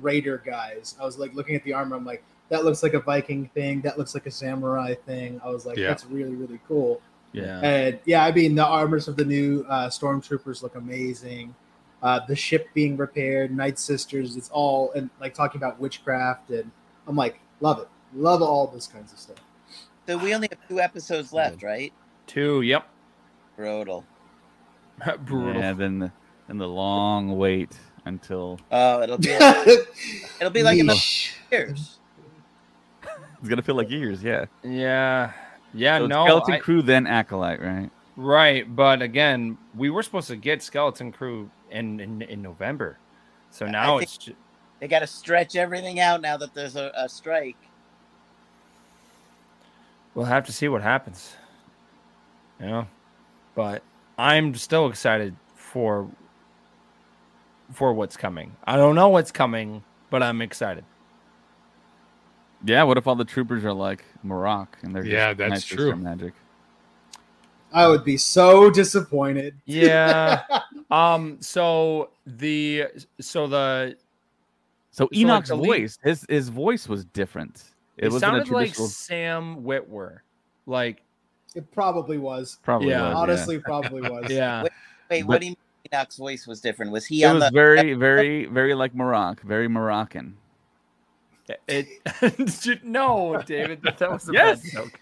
raider 0.00 0.42
guys, 0.44 0.96
I 1.00 1.04
was 1.04 1.16
like 1.18 1.32
looking 1.34 1.54
at 1.54 1.62
the 1.64 1.72
armor. 1.72 1.96
I'm 1.96 2.04
like, 2.04 2.24
that 2.50 2.64
looks 2.64 2.82
like 2.82 2.94
a 2.94 3.00
Viking 3.00 3.48
thing. 3.54 3.80
That 3.82 3.98
looks 3.98 4.14
like 4.14 4.26
a 4.26 4.30
samurai 4.30 4.94
thing. 4.94 5.40
I 5.44 5.50
was 5.50 5.66
like, 5.66 5.76
Yeah. 5.76 5.88
that's 5.88 6.04
really 6.06 6.34
really 6.34 6.60
cool. 6.68 7.00
Yeah. 7.32 7.60
And 7.60 7.98
yeah, 8.06 8.24
I 8.24 8.32
mean 8.32 8.54
the 8.54 8.64
armors 8.64 9.06
of 9.08 9.16
the 9.16 9.24
new 9.24 9.64
uh, 9.68 9.88
stormtroopers 9.88 10.62
look 10.62 10.74
amazing. 10.74 11.54
Uh, 12.02 12.20
the 12.26 12.36
ship 12.36 12.68
being 12.74 12.96
repaired, 12.96 13.54
Night 13.54 13.78
Sisters, 13.78 14.36
it's 14.36 14.48
all 14.50 14.92
and 14.92 15.10
like 15.20 15.34
talking 15.34 15.58
about 15.60 15.78
witchcraft, 15.80 16.50
and 16.50 16.70
I'm 17.06 17.16
like, 17.16 17.40
love 17.60 17.80
it, 17.80 17.88
love 18.14 18.40
all 18.40 18.66
this 18.68 18.86
kinds 18.86 19.12
of 19.12 19.18
stuff. 19.18 19.36
So 20.06 20.16
we 20.16 20.32
only 20.34 20.48
have 20.50 20.68
two 20.68 20.80
episodes 20.80 21.32
left, 21.32 21.62
right? 21.62 21.92
Two. 22.26 22.62
Yep. 22.62 22.88
Brutal. 23.56 24.04
Brutal. 25.24 25.60
Yeah, 25.60 25.72
then 25.74 25.98
the, 25.98 26.12
then 26.46 26.58
the 26.58 26.68
long 26.68 27.36
wait 27.36 27.76
until 28.04 28.58
Oh, 28.72 29.02
it'll 29.02 29.18
be 29.18 29.30
it'll 30.40 30.50
be 30.50 30.62
like 30.62 30.78
another 30.78 30.98
Yeesh. 30.98 31.32
years. 31.52 31.97
it's 33.40 33.48
going 33.48 33.56
to 33.56 33.62
feel 33.62 33.74
like 33.76 33.90
years. 33.90 34.22
Yeah. 34.22 34.46
Yeah. 34.62 35.32
Yeah. 35.74 35.98
So 35.98 36.06
no. 36.06 36.24
Skeleton 36.24 36.54
I- 36.54 36.58
Crew, 36.58 36.82
then 36.82 37.06
Acolyte, 37.06 37.60
right? 37.60 37.90
right. 38.16 38.76
But 38.76 39.02
again, 39.02 39.58
we 39.76 39.90
were 39.90 40.02
supposed 40.02 40.28
to 40.28 40.36
get 40.36 40.62
Skeleton 40.62 41.12
Crew 41.12 41.50
in 41.70 42.00
in, 42.00 42.22
in 42.22 42.42
November, 42.42 42.98
so 43.50 43.66
now 43.66 43.98
think- 43.98 44.02
it's 44.04 44.18
ju- 44.18 44.36
They 44.80 44.88
got 44.88 45.00
to 45.00 45.06
stretch 45.06 45.56
everything 45.56 46.00
out 46.00 46.20
now 46.20 46.36
that 46.38 46.54
there's 46.54 46.76
a, 46.76 46.90
a 46.96 47.08
strike. 47.08 47.56
we'll 50.14 50.26
have 50.26 50.46
to 50.46 50.52
see 50.52 50.68
what 50.68 50.82
happens. 50.82 51.36
You 52.60 52.66
know, 52.66 52.88
but 53.54 53.82
I'm 54.18 54.54
still 54.54 54.88
excited 54.88 55.36
for 55.54 56.08
for 57.72 57.92
what's 57.92 58.16
coming. 58.16 58.56
I 58.64 58.76
don't 58.76 58.94
know 58.94 59.08
what's 59.10 59.30
coming, 59.30 59.84
but 60.10 60.22
I'm 60.22 60.42
excited. 60.42 60.84
Yeah, 62.64 62.82
what 62.82 62.98
if 62.98 63.06
all 63.06 63.14
the 63.14 63.24
troopers 63.24 63.64
are 63.64 63.72
like 63.72 64.04
Marrok 64.22 64.78
and 64.82 64.94
they're 64.94 65.04
Yeah, 65.06 65.28
just 65.32 65.38
that's 65.38 65.70
Night 65.70 65.76
true. 65.78 65.96
magic? 65.96 66.34
I 67.72 67.86
would 67.86 68.02
be 68.04 68.16
so 68.16 68.70
disappointed. 68.70 69.54
Yeah. 69.66 70.42
um. 70.90 71.36
So 71.40 72.10
the 72.26 72.86
so 73.20 73.46
the 73.46 73.96
So 74.90 75.08
Enoch's 75.14 75.50
the 75.50 75.56
lead- 75.56 75.66
voice, 75.82 75.98
his 76.02 76.24
his 76.28 76.48
voice 76.48 76.88
was 76.88 77.04
different. 77.04 77.64
It, 77.98 78.06
it, 78.06 78.12
wasn't 78.12 78.32
a 78.32 78.36
sounded 78.46 78.52
like. 78.52 78.74
Sam 78.74 79.62
Witwer. 79.62 80.20
Like 80.66 81.02
It 81.54 81.70
probably 81.72 82.16
was. 82.18 82.58
probably 82.62 82.88
yeah. 82.88 83.02
was, 83.02 83.10
yeah. 83.12 83.16
Honestly, 83.18 83.58
probably 83.58 84.00
was. 84.02 84.26
yeah. 84.30 84.62
Wait, 85.10 85.22
But- 85.22 85.28
what 85.28 85.40
do 85.40 85.46
you 85.46 85.50
mean 85.50 85.56
Enoch's 85.92 86.16
voice 86.16 86.46
was 86.46 86.60
different? 86.60 86.90
Was 86.90 87.04
he 87.06 87.22
It 87.22 87.26
on 87.26 87.34
was 87.36 87.44
the 87.44 87.50
very, 87.52 87.94
very, 88.06 88.46
very 88.46 88.74
like 88.74 88.94
Marrok, 88.94 89.42
very 89.42 89.68
Moroccan. 89.68 90.36
It 91.66 92.84
no, 92.84 93.42
David, 93.46 93.82
that, 93.82 93.98
that 93.98 94.10
was 94.10 94.28
a 94.28 94.32
Yes. 94.32 94.62
bad 94.62 94.72
joke. 94.72 95.00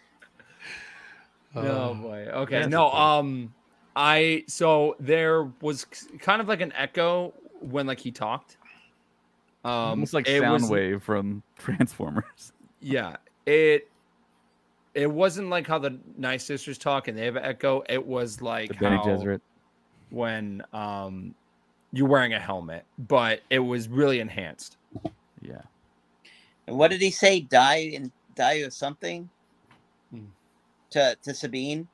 Uh, 1.55 1.63
No 1.63 1.95
boy. 1.95 2.27
Okay. 2.33 2.59
That's 2.61 2.69
no. 2.69 2.91
Um. 2.91 3.53
I 3.99 4.45
so 4.47 4.95
there 5.01 5.45
was 5.63 5.87
kind 6.21 6.43
of 6.43 6.49
like 6.49 6.61
an 6.61 6.73
echo 6.77 7.33
when 7.61 7.87
like 7.87 7.99
he 7.99 8.11
talked. 8.11 8.59
Um, 9.65 9.71
Almost 9.73 10.13
like 10.15 10.29
it 10.29 10.41
was- 10.47 10.63
Soundwave 10.65 11.03
from 11.03 11.43
Transformers. 11.59 12.53
Yeah. 12.81 13.17
It. 13.47 13.89
It 14.95 15.11
wasn't 15.11 15.49
like 15.51 15.67
how 15.67 15.79
the 15.79 15.99
Nice 16.17 16.45
Sisters 16.45 16.79
talk 16.79 17.09
and 17.09 17.17
they 17.19 17.25
have 17.27 17.37
an 17.37 17.45
echo. 17.45 17.83
It 17.89 18.07
was 18.07 18.37
The 18.39 18.45
like 18.45 18.79
Bene 18.79 18.97
how 18.97 19.05
Gesserit. 19.05 19.41
when 20.11 20.63
um 20.73 21.35
you're 21.93 22.09
wearing 22.09 22.35
a 22.35 22.41
helmet, 22.41 22.85
but 22.99 23.41
it 23.51 23.59
was 23.61 23.89
really 23.89 24.21
enhanced. 24.21 24.77
Yeah. 25.41 25.63
What 26.67 26.91
did 26.91 27.01
he 27.01 27.11
say? 27.11 27.41
Die 27.41 27.93
and 27.95 28.11
die 28.35 28.59
or 28.61 28.71
something? 28.71 29.29
Hmm. 30.11 30.27
To 30.91 31.17
to 31.23 31.35
Sabine, 31.35 31.89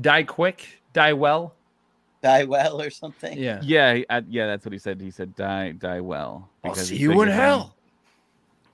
Die 0.00 0.22
quick, 0.24 0.82
die 0.92 1.12
well. 1.12 1.54
die 2.22 2.44
well 2.44 2.80
or 2.80 2.90
something. 2.90 3.36
Yeah. 3.38 3.60
Yeah, 3.62 3.94
he- 3.94 4.06
uh, 4.08 4.22
yeah, 4.28 4.46
that's 4.46 4.64
what 4.64 4.72
he 4.72 4.78
said. 4.78 5.00
He 5.00 5.10
said, 5.10 5.34
"Die, 5.36 5.72
die 5.72 6.00
well." 6.00 6.48
I'll 6.64 6.74
see 6.74 6.96
he 6.96 7.02
you 7.02 7.10
in 7.12 7.18
figured, 7.18 7.34
hell. 7.36 7.76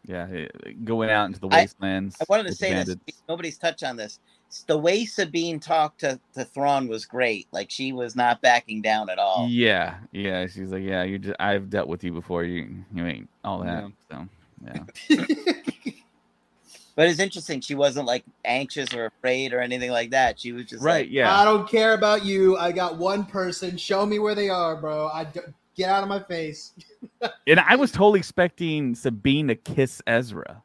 Yeah, 0.07 0.47
going 0.84 1.11
out 1.11 1.26
into 1.26 1.41
the 1.41 1.49
wastelands. 1.49 2.16
I 2.20 2.24
wanted 2.28 2.45
to 2.45 2.49
with 2.51 2.59
say 2.59 2.72
this. 2.72 2.97
Nobody's 3.28 3.59
touched 3.59 3.82
on 3.82 3.97
this. 3.97 4.18
The 4.66 4.76
way 4.76 5.05
Sabine 5.05 5.61
talked 5.61 6.01
to, 6.01 6.18
to 6.34 6.44
Thrawn 6.44 6.88
was 6.88 7.05
great. 7.05 7.46
Like 7.53 7.70
she 7.70 7.92
was 7.92 8.16
not 8.16 8.40
backing 8.42 8.82
down 8.82 9.09
at 9.09 9.18
all. 9.18 9.46
Yeah, 9.48 9.98
yeah. 10.12 10.46
She's 10.46 10.72
like, 10.72 10.82
"Yeah, 10.82 11.05
you 11.05 11.18
just 11.18 11.36
I've 11.38 11.70
dealt 11.70 11.88
with 11.88 12.03
you 12.03 12.12
before. 12.12 12.44
You 12.44 12.84
you 12.92 13.07
ain't 13.07 13.28
all 13.44 13.61
that." 13.61 13.90
So 14.11 14.26
yeah, 14.64 15.16
But 17.01 17.09
it's 17.09 17.18
interesting. 17.20 17.61
She 17.61 17.74
wasn't 17.74 18.07
like 18.07 18.24
anxious 18.44 18.92
or 18.92 19.07
afraid 19.07 19.55
or 19.55 19.61
anything 19.61 19.90
like 19.90 20.11
that. 20.11 20.38
She 20.38 20.53
was 20.53 20.66
just 20.66 20.82
right. 20.82 21.07
like, 21.07 21.11
Yeah, 21.11 21.34
I 21.34 21.44
don't 21.44 21.66
care 21.68 21.94
about 21.94 22.24
you. 22.24 22.59
I 22.59 22.72
got 22.72 22.98
one 22.98 23.24
person. 23.24 23.76
Show 23.76 24.05
me 24.05 24.18
where 24.18 24.34
they 24.34 24.51
are, 24.51 24.76
bro. 24.76 25.09
I 25.09 25.24
d- 25.24 25.40
get 25.76 25.88
out 25.88 26.03
of 26.03 26.09
my 26.09 26.20
face. 26.20 26.74
and 27.46 27.61
I 27.61 27.76
was 27.76 27.90
totally 27.90 28.18
expecting 28.18 28.94
Sabine 28.94 29.48
to 29.48 29.55
kiss 29.55 30.03
Ezra, 30.07 30.62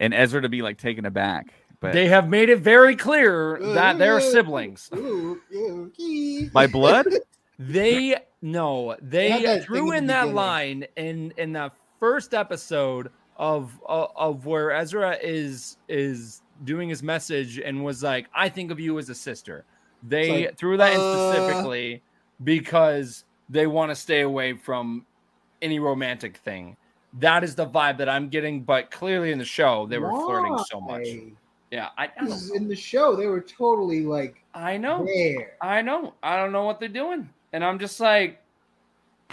and 0.00 0.14
Ezra 0.14 0.42
to 0.42 0.48
be 0.48 0.62
like 0.62 0.78
taken 0.78 1.04
aback 1.06 1.52
but 1.80 1.94
They 1.94 2.08
have 2.08 2.28
made 2.28 2.50
it 2.50 2.58
very 2.58 2.94
clear 2.94 3.58
that 3.74 3.98
they're 3.98 4.20
siblings. 4.20 4.90
Ooh, 4.94 5.40
ooh, 5.52 6.50
by 6.52 6.66
blood. 6.66 7.06
They 7.62 8.16
no, 8.40 8.96
they 9.02 9.28
had 9.28 9.64
threw 9.64 9.90
in 9.90 9.98
in 9.98 10.06
that 10.06 10.32
line 10.32 10.86
in 10.96 11.34
in 11.36 11.52
that 11.52 11.74
first 11.98 12.32
episode 12.32 13.10
of 13.36 13.78
uh, 13.86 14.06
of 14.16 14.46
where 14.46 14.72
Ezra 14.72 15.18
is 15.22 15.76
is 15.86 16.40
doing 16.64 16.88
his 16.88 17.02
message 17.02 17.58
and 17.58 17.84
was 17.84 18.02
like, 18.02 18.28
"I 18.34 18.48
think 18.48 18.70
of 18.70 18.80
you 18.80 18.98
as 18.98 19.10
a 19.10 19.14
sister." 19.14 19.66
They 20.02 20.46
like, 20.46 20.56
threw 20.56 20.78
that 20.78 20.94
in 20.94 21.00
uh, 21.00 21.32
specifically 21.32 22.02
because 22.42 23.26
they 23.50 23.66
want 23.66 23.90
to 23.90 23.94
stay 23.94 24.22
away 24.22 24.54
from 24.54 25.04
any 25.60 25.78
romantic 25.78 26.38
thing. 26.38 26.78
That 27.18 27.44
is 27.44 27.54
the 27.54 27.66
vibe 27.66 27.98
that 27.98 28.08
I'm 28.08 28.30
getting, 28.30 28.62
but 28.62 28.90
clearly 28.90 29.32
in 29.32 29.38
the 29.38 29.44
show 29.44 29.86
they 29.86 29.98
were 29.98 30.10
flirting 30.10 30.56
so 30.70 30.80
much. 30.80 31.06
Why? 31.70 31.76
Yeah, 31.76 31.88
I, 31.96 32.04
I, 32.04 32.10
Because 32.20 32.48
don't 32.48 32.56
in 32.62 32.68
the 32.68 32.76
show 32.76 33.14
they 33.16 33.26
were 33.26 33.40
totally 33.40 34.02
like 34.04 34.42
I 34.54 34.76
know. 34.76 35.04
there. 35.04 35.52
I 35.60 35.82
know. 35.82 36.14
I 36.22 36.36
don't 36.36 36.52
know 36.52 36.64
what 36.64 36.80
they're 36.80 36.88
doing. 36.88 37.28
And 37.52 37.64
I'm 37.64 37.78
just 37.78 38.00
like, 38.00 38.40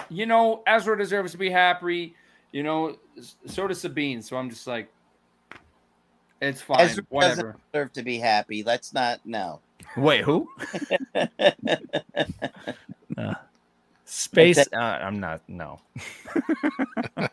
you 0.09 0.25
know, 0.25 0.63
Ezra 0.67 0.97
deserves 0.97 1.31
to 1.33 1.37
be 1.37 1.49
happy. 1.49 2.15
You 2.51 2.63
know, 2.63 2.97
so 3.45 3.67
does 3.67 3.81
Sabine. 3.81 4.21
So 4.21 4.37
I'm 4.37 4.49
just 4.49 4.67
like, 4.67 4.89
it's 6.41 6.61
fine. 6.61 6.79
Ezra 6.81 7.03
whatever. 7.09 7.35
doesn't 7.35 7.61
deserve 7.73 7.93
to 7.93 8.03
be 8.03 8.17
happy. 8.19 8.63
Let's 8.63 8.93
not. 8.93 9.19
No. 9.25 9.59
Wait, 9.95 10.23
who? 10.23 10.47
Space. 14.05 14.67
Uh, 14.71 14.77
I'm 14.77 15.19
not. 15.19 15.41
No. 15.47 15.79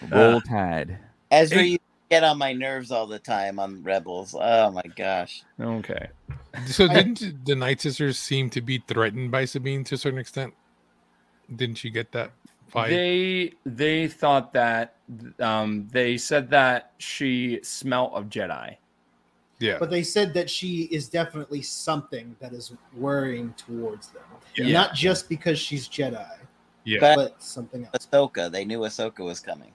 Roll 0.10 0.40
Tide. 0.40 0.98
Ezra, 1.30 1.62
you 1.62 1.78
get 2.10 2.24
on 2.24 2.38
my 2.38 2.52
nerves 2.52 2.90
all 2.90 3.06
the 3.06 3.18
time 3.18 3.58
on 3.58 3.82
Rebels. 3.82 4.34
Oh 4.38 4.70
my 4.70 4.82
gosh. 4.96 5.42
Okay. 5.60 6.08
So 6.66 6.88
didn't 6.88 7.44
the 7.46 7.54
Night 7.54 7.80
Sisters 7.80 8.18
seem 8.18 8.50
to 8.50 8.60
be 8.60 8.82
threatened 8.86 9.30
by 9.30 9.44
Sabine 9.44 9.84
to 9.84 9.94
a 9.94 9.98
certain 9.98 10.18
extent? 10.18 10.52
Didn't 11.54 11.82
you 11.84 11.90
get 11.90 12.12
that 12.12 12.32
vibe? 12.72 12.88
They 12.88 13.52
they 13.64 14.08
thought 14.08 14.52
that 14.52 14.96
um 15.38 15.88
they 15.92 16.16
said 16.18 16.50
that 16.50 16.92
she 16.98 17.60
smelt 17.62 18.12
of 18.14 18.24
Jedi. 18.28 18.76
yeah. 19.60 19.76
But 19.78 19.90
they 19.90 20.02
said 20.02 20.34
that 20.34 20.50
she 20.50 20.82
is 20.90 21.08
definitely 21.08 21.62
something 21.62 22.34
that 22.40 22.52
is 22.52 22.72
worrying 22.94 23.54
towards 23.56 24.08
them. 24.08 24.22
Yeah. 24.56 24.72
Not 24.72 24.94
just 24.94 25.28
because 25.28 25.58
she's 25.58 25.88
Jedi, 25.88 26.26
yeah. 26.84 26.98
But 27.00 27.16
but 27.16 27.42
something 27.42 27.84
else. 27.84 28.08
Ahsoka, 28.12 28.50
they 28.50 28.64
knew 28.64 28.80
Ahsoka 28.80 29.24
was 29.24 29.38
coming. 29.38 29.72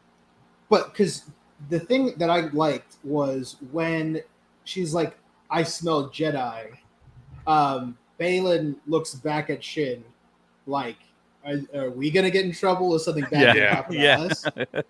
But 0.70 0.92
because 0.92 1.24
the 1.70 1.80
thing 1.80 2.14
that 2.18 2.30
I 2.30 2.42
liked 2.50 2.98
was 3.04 3.58
when 3.72 4.22
she's 4.64 4.94
like, 4.94 5.18
I 5.50 5.64
smell 5.64 6.10
Jedi. 6.10 6.68
Um, 7.48 7.98
Baylan 8.20 8.76
looks 8.88 9.14
back 9.14 9.50
at 9.50 9.64
Shin 9.64 10.04
like, 10.66 10.98
are, 11.46 11.58
are 11.76 11.90
we 11.92 12.10
going 12.10 12.24
to 12.24 12.32
get 12.32 12.46
in 12.46 12.52
trouble 12.52 12.92
or 12.92 13.00
something 13.00 13.26
bad 13.30 13.42
Yeah. 13.42 13.54
gonna 13.54 13.70
happen 13.76 13.94
to 13.96 14.02
Yeah. 14.02 14.20
us? 14.20 14.46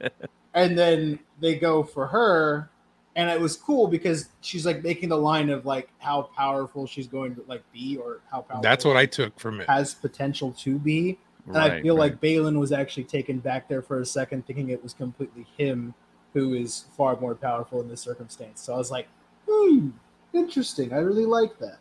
and 0.53 0.77
then 0.77 1.19
they 1.39 1.55
go 1.55 1.83
for 1.83 2.07
her 2.07 2.69
and 3.17 3.29
it 3.29 3.39
was 3.39 3.55
cool 3.57 3.87
because 3.87 4.29
she's 4.41 4.65
like 4.65 4.83
making 4.83 5.09
the 5.09 5.17
line 5.17 5.49
of 5.49 5.65
like 5.65 5.89
how 5.99 6.23
powerful 6.37 6.85
she's 6.87 7.07
going 7.07 7.35
to 7.35 7.43
like 7.47 7.63
be 7.73 7.97
or 7.97 8.19
how 8.31 8.41
powerful 8.41 8.61
That's 8.61 8.85
what 8.85 8.95
I 8.97 9.05
took 9.05 9.37
from 9.39 9.59
it. 9.61 9.67
has 9.67 9.93
potential 9.93 10.51
to 10.59 10.77
be 10.79 11.17
and 11.47 11.57
I 11.57 11.81
feel 11.81 11.95
right. 11.95 12.11
like 12.11 12.21
Baylan 12.21 12.57
was 12.57 12.71
actually 12.71 13.03
taken 13.03 13.37
back 13.37 13.67
there 13.69 13.83
for 13.83 13.99
a 13.99 14.05
second, 14.05 14.47
thinking 14.47 14.69
it 14.69 14.81
was 14.81 14.93
completely 14.93 15.45
him 15.57 15.93
who 16.35 16.53
is 16.53 16.85
far 16.95 17.17
more 17.19 17.33
powerful 17.33 17.79
in 17.81 17.87
this 17.87 18.01
circumstance. 18.01 18.61
So 18.61 18.73
I 18.73 18.77
was 18.77 18.91
like, 18.91 19.07
hmm, 19.49 19.89
interesting. 20.33 20.93
I 20.93 20.97
really 20.97 21.25
like 21.25 21.57
that. 21.59 21.77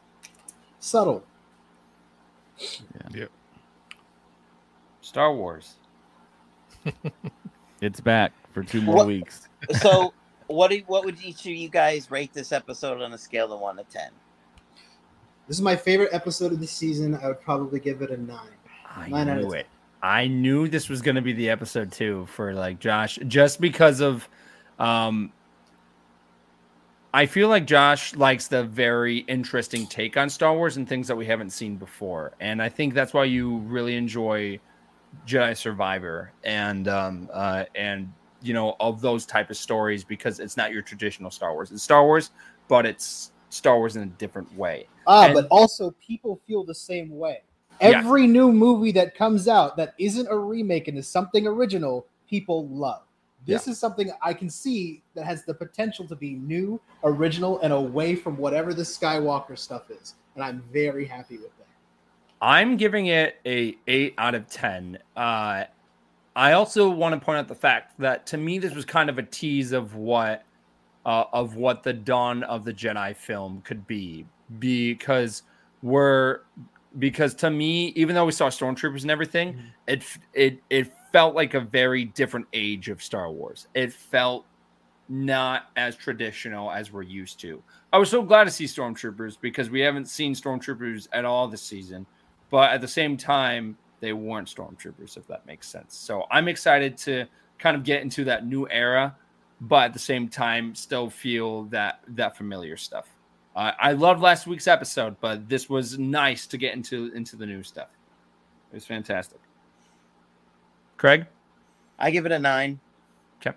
Subtle. 0.78 1.24
Yeah. 3.12 3.26
Star 5.02 5.34
Wars. 5.34 5.74
it's 7.80 8.00
back 8.00 8.32
for 8.52 8.62
two 8.62 8.80
more 8.80 8.96
What- 8.96 9.07
weeks. 9.09 9.48
So, 9.80 10.12
what 10.46 10.70
do 10.70 10.82
what 10.86 11.07
would 11.07 11.18
each 11.24 11.40
of 11.46 11.52
you 11.52 11.70
guys 11.70 12.11
rate 12.11 12.34
this 12.34 12.52
episode 12.52 13.00
on 13.00 13.14
a 13.14 13.18
scale 13.18 13.50
of 13.50 13.61
one 13.61 13.76
to 13.78 13.84
ten? 13.84 14.11
This 15.48 15.57
is 15.57 15.62
my 15.62 15.74
favorite 15.74 16.11
episode 16.12 16.52
of 16.52 16.61
the 16.61 16.66
season. 16.66 17.14
I 17.14 17.28
would 17.28 17.40
probably 17.40 17.80
give 17.80 18.02
it 18.02 18.11
a 18.11 18.18
nine. 18.18 18.38
I 18.94 19.09
Nine 19.09 19.28
out 19.30 19.38
of 19.38 19.44
knew 19.44 19.52
it. 19.52 19.66
I 20.02 20.26
knew 20.28 20.68
this 20.68 20.90
was 20.90 21.00
going 21.00 21.14
to 21.14 21.22
be 21.22 21.32
the 21.32 21.48
episode 21.48 21.90
too 21.90 22.26
for 22.26 22.52
like 22.52 22.78
Josh, 22.78 23.18
just 23.26 23.59
because 23.59 24.00
of, 24.02 24.28
um, 24.79 25.33
I 27.12 27.27
feel 27.27 27.49
like 27.49 27.64
Josh 27.64 28.14
likes 28.16 28.49
the 28.49 28.64
very 28.64 29.18
interesting 29.18 29.87
take 29.87 30.16
on 30.16 30.29
Star 30.29 30.55
Wars 30.57 30.77
and 30.79 30.89
things 30.89 31.07
that 31.07 31.14
we 31.16 31.25
haven't 31.27 31.51
seen 31.51 31.77
before, 31.77 32.33
and 32.41 32.61
I 32.61 32.68
think 32.68 32.93
that's 32.93 33.14
why 33.14 33.25
you 33.25 33.59
really 33.59 33.97
enjoy 33.97 34.59
Jedi 35.27 35.57
Survivor 35.57 36.33
and 36.43 36.89
um 36.89 37.31
uh 37.33 37.64
and 37.77 38.12
you 38.43 38.53
know 38.53 38.75
of 38.81 39.01
those 39.01 39.25
type 39.25 39.49
of 39.49 39.57
stories 39.57 40.03
because 40.03 40.41
it's 40.41 40.57
not 40.57 40.72
your 40.72 40.83
traditional 40.83 41.31
Star 41.31 41.53
Wars. 41.55 41.70
It's 41.70 41.85
Star 41.85 42.05
Wars, 42.05 42.33
but 42.66 42.85
it's 42.85 43.31
Star 43.49 43.79
Wars 43.79 43.95
in 43.95 44.03
a 44.03 44.07
different 44.07 44.53
way. 44.57 44.89
Ah, 45.07 45.27
And- 45.27 45.35
but 45.35 45.47
also 45.53 45.93
people 46.05 46.41
feel 46.49 46.64
the 46.64 46.75
same 46.75 47.16
way. 47.16 47.43
Yeah. 47.81 47.99
Every 48.01 48.27
new 48.27 48.53
movie 48.53 48.93
that 48.93 49.14
comes 49.16 49.47
out 49.47 49.77
that 49.77 49.95
isn't 49.99 50.27
a 50.29 50.37
remake 50.37 50.89
and 50.89 50.99
is 50.99 51.07
something 51.09 51.47
original, 51.47 52.07
people 52.29 52.66
love. 52.68 53.03
This 53.47 53.68
is 53.68 53.78
something 53.78 54.11
I 54.22 54.32
can 54.32 54.49
see 54.49 55.03
that 55.14 55.24
has 55.24 55.45
the 55.45 55.55
potential 55.55 56.07
to 56.09 56.16
be 56.16 56.34
new, 56.34 56.80
original, 57.03 57.61
and 57.61 57.72
away 57.72 58.14
from 58.14 58.36
whatever 58.36 58.72
the 58.72 58.82
Skywalker 58.82 59.59
stuff 59.59 59.90
is. 59.90 60.14
And 60.34 60.42
I'm 60.42 60.62
very 60.72 61.05
happy 61.05 61.36
with 61.36 61.57
that. 61.59 61.66
I'm 62.40 62.76
giving 62.76 63.07
it 63.07 63.36
a 63.47 63.76
eight 63.86 64.14
out 64.18 64.34
of 64.34 64.49
ten. 64.49 64.99
Uh, 65.16 65.64
I 66.36 66.53
also 66.53 66.90
want 66.90 67.18
to 67.18 67.24
point 67.24 67.38
out 67.38 67.49
the 67.49 67.55
fact 67.55 67.99
that 68.01 68.26
to 68.28 68.36
me 68.36 68.59
this 68.59 68.74
was 68.74 68.84
kind 68.84 69.09
of 69.09 69.18
a 69.18 69.22
tease 69.22 69.72
of 69.72 69.95
what 69.95 70.45
uh, 71.07 71.24
of 71.32 71.57
what 71.57 71.82
the 71.82 71.92
Dawn 71.92 72.42
of 72.45 72.64
the 72.64 72.72
Jedi 72.72 73.14
film 73.14 73.61
could 73.62 73.86
be, 73.86 74.26
because 74.59 75.42
we're 75.82 76.40
because 76.99 77.34
to 77.34 77.51
me, 77.51 77.88
even 77.97 78.14
though 78.14 78.24
we 78.24 78.32
saw 78.32 78.49
stormtroopers 78.49 79.03
and 79.03 79.11
everything, 79.11 79.59
it 79.86 80.05
it 80.32 80.62
it 80.70 80.92
felt 81.15 81.37
like 81.37 81.55
a 81.55 81.61
very 81.61 82.07
different 82.07 82.45
age 82.53 82.89
of 82.89 83.01
Star 83.01 83.31
Wars. 83.31 83.69
It 83.73 83.93
felt 83.93 84.47
not 85.09 85.67
as 85.77 85.95
traditional 85.95 86.73
as 86.73 86.93
we're 86.93 87.03
used 87.03 87.39
to. 87.39 87.62
I 87.93 87.99
was 87.99 88.11
so 88.11 88.21
glad 88.21 88.45
to 88.45 88.51
see 88.51 88.65
stormtroopers 88.65 89.37
because 89.41 89.71
we 89.71 89.79
haven't 89.79 90.09
seen 90.09 90.35
stormtroopers 90.35 91.07
at 91.12 91.25
all 91.25 91.47
this 91.47 91.62
season, 91.62 92.05
but 92.51 92.73
at 92.73 92.81
the 92.81 92.89
same 92.89 93.17
time, 93.17 93.79
they 94.01 94.12
weren't 94.12 94.49
stormtroopers, 94.49 95.17
if 95.17 95.25
that 95.29 95.47
makes 95.47 95.69
sense. 95.69 95.97
So 95.97 96.25
I'm 96.33 96.49
excited 96.49 96.99
to 96.99 97.27
kind 97.61 97.77
of 97.77 97.85
get 97.85 98.03
into 98.03 98.25
that 98.25 98.45
new 98.45 98.69
era, 98.69 99.15
but 99.61 99.85
at 99.85 99.93
the 99.93 100.01
same 100.01 100.27
time, 100.27 100.75
still 100.75 101.09
feel 101.09 101.62
that 101.67 102.01
that 102.09 102.37
familiar 102.37 102.77
stuff. 102.77 103.07
Uh, 103.55 103.71
I 103.79 103.93
loved 103.93 104.21
last 104.21 104.49
week's 104.49 104.67
episode, 104.67 105.15
but 105.21 105.49
this 105.49 105.71
was 105.71 105.97
nice 105.97 106.49
to 106.49 106.59
get 106.59 106.75
into 106.75 107.12
into 107.15 107.37
the 107.37 107.47
new 107.47 107.62
stuff. 107.62 107.91
It 108.73 108.75
was 108.75 108.85
fantastic. 108.85 109.39
Craig, 111.05 111.26
I 111.98 112.11
give 112.11 112.24
it 112.24 112.32
a 112.32 112.38
nine. 112.38 112.80
Okay. 113.36 113.55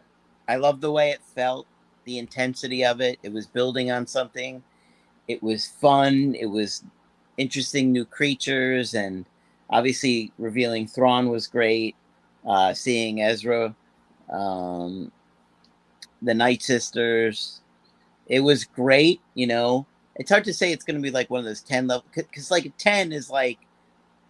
I 0.49 0.57
love 0.57 0.81
the 0.81 0.91
way 0.91 1.11
it 1.11 1.21
felt, 1.33 1.65
the 2.03 2.17
intensity 2.17 2.83
of 2.83 2.99
it. 2.99 3.19
It 3.23 3.31
was 3.31 3.47
building 3.47 3.89
on 3.89 4.05
something. 4.05 4.61
It 5.29 5.41
was 5.41 5.65
fun. 5.65 6.35
It 6.37 6.47
was 6.47 6.83
interesting 7.37 7.93
new 7.93 8.03
creatures, 8.03 8.95
and 8.95 9.25
obviously 9.69 10.33
revealing 10.37 10.87
Thrawn 10.87 11.29
was 11.29 11.47
great. 11.47 11.95
Uh, 12.45 12.73
seeing 12.73 13.21
Ezra, 13.21 13.73
um, 14.29 15.09
the 16.21 16.33
Night 16.33 16.61
Sisters, 16.61 17.61
it 18.27 18.41
was 18.41 18.65
great. 18.65 19.21
You 19.35 19.47
know, 19.47 19.85
it's 20.17 20.31
hard 20.31 20.43
to 20.43 20.53
say 20.53 20.73
it's 20.73 20.83
going 20.83 20.97
to 20.97 21.01
be 21.01 21.11
like 21.11 21.29
one 21.29 21.39
of 21.39 21.45
those 21.45 21.61
ten 21.61 21.87
level 21.87 22.03
because 22.13 22.51
like 22.51 22.69
ten 22.77 23.13
is 23.13 23.29
like 23.29 23.59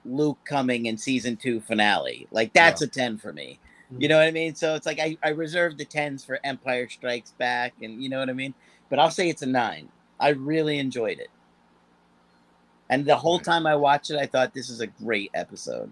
Luke 0.08 0.40
coming 0.46 0.86
in 0.86 0.98
season 0.98 1.36
two 1.36 1.60
finale. 1.62 2.28
Like 2.32 2.54
that's 2.54 2.82
a 2.82 2.88
ten 2.88 3.18
for 3.18 3.34
me. 3.34 3.60
You 3.98 4.08
mm. 4.08 4.10
know 4.10 4.18
what 4.18 4.28
I 4.28 4.32
mean? 4.32 4.56
So 4.56 4.76
it's 4.76 4.86
like 4.86 5.00
I, 5.00 5.18
I 5.24 5.30
reserve 5.30 5.78
the 5.78 5.86
tens 5.86 6.24
for 6.26 6.40
Empire 6.44 6.90
Strikes 6.90 7.32
Back, 7.32 7.74
and 7.82 8.02
you 8.02 8.10
know 8.10 8.20
what 8.20 8.30
I 8.30 8.34
mean. 8.34 8.54
But 8.90 9.00
I'll 9.00 9.12
say 9.12 9.30
it's 9.30 9.42
a 9.42 9.48
nine. 9.48 9.90
I 10.20 10.30
really 10.30 10.80
enjoyed 10.80 11.20
it, 11.20 11.30
and 12.90 13.06
the 13.06 13.16
whole 13.16 13.40
time 13.40 13.68
I 13.68 13.76
watched 13.76 14.10
it, 14.10 14.18
I 14.18 14.26
thought 14.26 14.54
this 14.54 14.70
is 14.70 14.82
a 14.82 14.88
great 14.88 15.32
episode. 15.34 15.92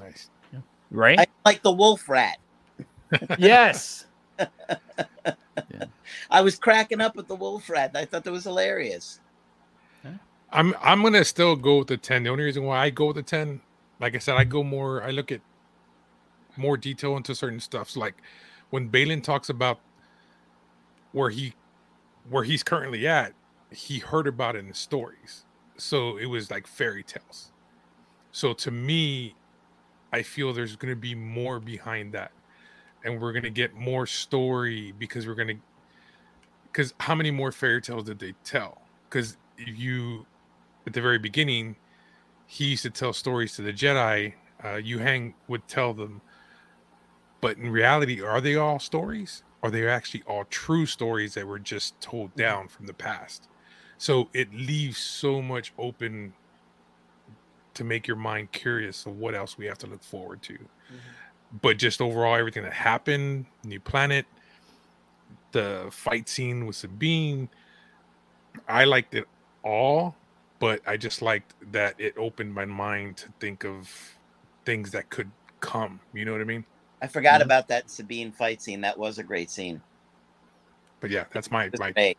Nice. 0.00 0.30
right? 0.90 1.18
I 1.18 1.26
like 1.44 1.62
the 1.62 1.72
Wolf 1.72 2.08
Rat. 2.08 2.38
yes. 3.38 4.06
I 6.30 6.40
was 6.40 6.58
cracking 6.58 7.00
up 7.00 7.14
with 7.14 7.28
the 7.28 7.36
Wolf 7.36 7.68
Rat. 7.68 7.92
I 7.94 8.04
thought 8.04 8.24
that 8.24 8.32
was 8.32 8.44
hilarious. 8.44 9.20
I'm 10.52 10.74
I'm 10.82 11.02
gonna 11.02 11.24
still 11.24 11.56
go 11.56 11.78
with 11.78 11.88
the 11.88 11.98
ten. 11.98 12.24
The 12.24 12.30
only 12.30 12.44
reason 12.44 12.64
why 12.64 12.80
I 12.80 12.90
go 12.90 13.08
with 13.08 13.16
the 13.16 13.22
ten, 13.24 13.62
like 14.00 14.14
I 14.16 14.18
said, 14.18 14.36
I 14.36 14.44
go 14.44 14.64
more. 14.64 15.02
I 15.02 15.10
look 15.12 15.32
at 15.32 15.42
more 16.56 16.76
detail 16.76 17.16
into 17.16 17.34
certain 17.34 17.60
stuff. 17.60 17.90
So 17.90 18.00
like 18.00 18.16
when 18.70 18.88
Balin 18.88 19.22
talks 19.22 19.48
about 19.48 19.80
where 21.12 21.30
he 21.30 21.54
where 22.28 22.44
he's 22.44 22.62
currently 22.62 23.06
at, 23.06 23.34
he 23.70 24.00
heard 24.00 24.26
about 24.26 24.56
it 24.56 24.60
in 24.60 24.68
the 24.68 24.74
stories. 24.74 25.44
So 25.78 26.16
it 26.18 26.26
was 26.26 26.50
like 26.50 26.66
fairy 26.66 27.02
tales. 27.04 27.52
So 28.32 28.52
to 28.54 28.70
me, 28.70 29.34
I 30.12 30.22
feel 30.22 30.52
there's 30.52 30.76
to 30.94 31.00
be 31.00 31.14
more 31.14 31.60
behind 31.60 32.12
that. 32.14 32.32
And 33.04 33.20
we're 33.20 33.32
to 33.44 33.50
get 33.50 33.74
more 33.74 34.06
story 34.06 34.92
because 34.98 35.26
we're 35.26 35.34
to 35.48 35.62
because 36.72 36.94
how 37.00 37.14
many 37.14 37.30
more 37.30 37.52
fairy 37.52 37.82
tales 37.82 38.04
did 38.04 38.18
they 38.18 38.34
tell? 38.44 38.82
Because 39.08 39.36
you 39.58 40.26
at 40.86 40.92
the 40.92 41.00
very 41.00 41.18
beginning, 41.18 41.76
he 42.46 42.66
used 42.66 42.82
to 42.82 42.90
tell 42.90 43.12
stories 43.12 43.56
to 43.56 43.62
the 43.62 43.72
Jedi. 43.72 44.34
Uh, 44.62 44.66
Huyang 44.76 45.34
would 45.48 45.66
tell 45.66 45.92
them, 45.94 46.20
but 47.40 47.56
in 47.56 47.70
reality, 47.70 48.22
are 48.22 48.40
they 48.40 48.56
all 48.56 48.78
stories? 48.78 49.42
Are 49.62 49.70
they 49.70 49.88
actually 49.88 50.22
all 50.26 50.44
true 50.44 50.86
stories 50.86 51.34
that 51.34 51.46
were 51.46 51.58
just 51.58 52.00
told 52.00 52.30
Mm-hmm. 52.30 52.40
down 52.40 52.68
from 52.68 52.86
the 52.86 52.94
past? 52.94 53.48
So 53.98 54.28
it 54.34 54.52
leaves 54.52 54.98
so 54.98 55.40
much 55.40 55.72
open 55.78 56.32
to 57.74 57.84
make 57.84 58.06
your 58.06 58.16
mind 58.16 58.52
curious 58.52 59.06
of 59.06 59.16
what 59.18 59.34
else 59.34 59.56
we 59.56 59.66
have 59.66 59.78
to 59.78 59.86
look 59.86 60.02
forward 60.02 60.42
to. 60.42 60.58
But 61.60 61.78
just 61.78 62.00
overall, 62.00 62.34
everything 62.34 62.64
that 62.64 62.72
happened, 62.72 63.46
new 63.64 63.80
planet, 63.80 64.26
the 65.52 65.88
fight 65.90 66.28
scene 66.28 66.66
with 66.66 66.76
Sabine, 66.76 67.48
I 68.68 68.84
liked 68.84 69.14
it 69.14 69.26
all, 69.62 70.16
but 70.62 70.82
I 70.88 70.96
just 70.98 71.22
liked 71.22 71.54
that 71.72 71.96
it 71.98 72.14
opened 72.18 72.54
my 72.54 72.66
mind 72.66 73.18
to 73.18 73.30
think 73.40 73.66
of 73.66 73.90
things 74.66 74.92
that 74.92 75.10
could 75.10 75.32
come. 75.60 76.00
You 76.14 76.24
know 76.26 76.32
what 76.32 76.42
I 76.42 76.46
mean? 76.46 76.66
I 77.02 77.08
forgot 77.08 77.42
Mm-hmm. 77.42 77.42
about 77.42 77.68
that 77.68 77.90
Sabine 77.90 78.32
fight 78.32 78.62
scene. 78.62 78.82
That 78.82 78.98
was 78.98 79.18
a 79.18 79.24
great 79.24 79.50
scene. 79.50 79.82
But 81.00 81.10
yeah, 81.10 81.26
that's 81.32 81.50
my 81.52 81.70
It 81.72 81.72
was 81.72 81.80
my 81.80 81.94
great. 81.94 82.18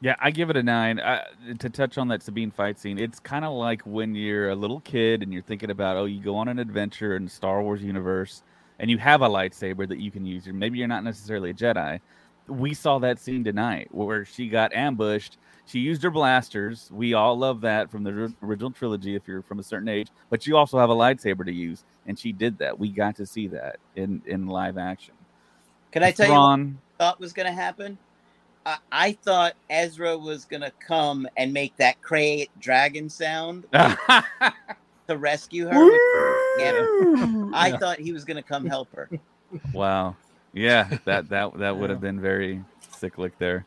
Yeah, 0.00 0.16
I 0.20 0.30
give 0.30 0.50
it 0.52 0.58
a 0.58 0.62
nine. 0.62 1.00
Uh, 1.00 1.24
to 1.58 1.70
touch 1.72 1.98
on 1.98 2.08
that 2.10 2.22
Sabine 2.22 2.52
fight 2.52 2.78
scene, 2.78 3.00
it's 3.00 3.20
kind 3.20 3.44
of 3.44 3.52
like 3.54 3.82
when 3.82 4.14
you're 4.14 4.50
a 4.50 4.56
little 4.56 4.80
kid 4.82 5.24
and 5.24 5.34
you're 5.34 5.42
thinking 5.42 5.72
about, 5.72 5.98
oh, 5.98 6.06
you 6.06 6.22
go 6.22 6.36
on 6.36 6.48
an 6.48 6.60
adventure 6.60 7.16
in 7.16 7.24
the 7.26 7.32
Star 7.32 7.64
Wars 7.64 7.82
universe 7.82 8.44
and 8.78 8.92
you 8.92 9.00
have 9.00 9.22
a 9.24 9.28
lightsaber 9.28 9.88
that 9.88 9.98
you 10.00 10.12
can 10.12 10.24
use. 10.24 10.48
Or 10.48 10.54
maybe 10.54 10.78
you're 10.78 10.88
not 10.88 11.04
necessarily 11.04 11.50
a 11.50 11.54
Jedi. 11.54 12.00
We 12.48 12.76
saw 12.76 13.00
that 13.00 13.18
scene 13.20 13.44
tonight 13.44 13.88
where 13.92 14.24
she 14.24 14.50
got 14.50 14.72
ambushed. 14.74 15.38
She 15.70 15.78
used 15.78 16.02
her 16.02 16.10
blasters. 16.10 16.90
We 16.92 17.14
all 17.14 17.38
love 17.38 17.60
that 17.60 17.92
from 17.92 18.02
the 18.02 18.34
original 18.42 18.72
trilogy 18.72 19.14
if 19.14 19.28
you're 19.28 19.42
from 19.42 19.60
a 19.60 19.62
certain 19.62 19.88
age. 19.88 20.08
But 20.28 20.44
you 20.44 20.56
also 20.56 20.78
have 20.80 20.90
a 20.90 20.94
lightsaber 20.94 21.44
to 21.44 21.52
use, 21.52 21.84
and 22.08 22.18
she 22.18 22.32
did 22.32 22.58
that. 22.58 22.76
We 22.76 22.88
got 22.88 23.14
to 23.16 23.26
see 23.26 23.46
that 23.48 23.76
in 23.94 24.20
in 24.26 24.48
live 24.48 24.78
action. 24.78 25.14
Can 25.92 26.02
I 26.02 26.10
tell 26.10 26.26
you 26.26 26.32
what 26.32 26.40
I 26.40 27.04
thought 27.04 27.20
was 27.20 27.32
going 27.32 27.46
to 27.46 27.52
happen? 27.52 27.96
I, 28.66 28.78
I 28.90 29.12
thought 29.12 29.54
Ezra 29.70 30.18
was 30.18 30.44
going 30.44 30.62
to 30.62 30.72
come 30.84 31.28
and 31.36 31.52
make 31.52 31.76
that 31.76 32.02
krayt 32.02 32.48
dragon 32.58 33.08
sound 33.08 33.64
to 33.72 35.16
rescue 35.16 35.68
her. 35.68 35.88
Yeah. 36.58 36.84
I 37.54 37.68
Yeah. 37.68 37.76
thought 37.78 38.00
he 38.00 38.12
was 38.12 38.24
going 38.24 38.36
to 38.38 38.42
come 38.42 38.66
help 38.66 38.92
her. 38.94 39.08
Wow. 39.72 40.16
Yeah, 40.52 40.88
that 41.04 41.28
that 41.28 41.56
that 41.58 41.76
would 41.76 41.90
have 41.90 42.00
been 42.00 42.20
very 42.20 42.60
cyclic 42.90 43.38
there. 43.38 43.64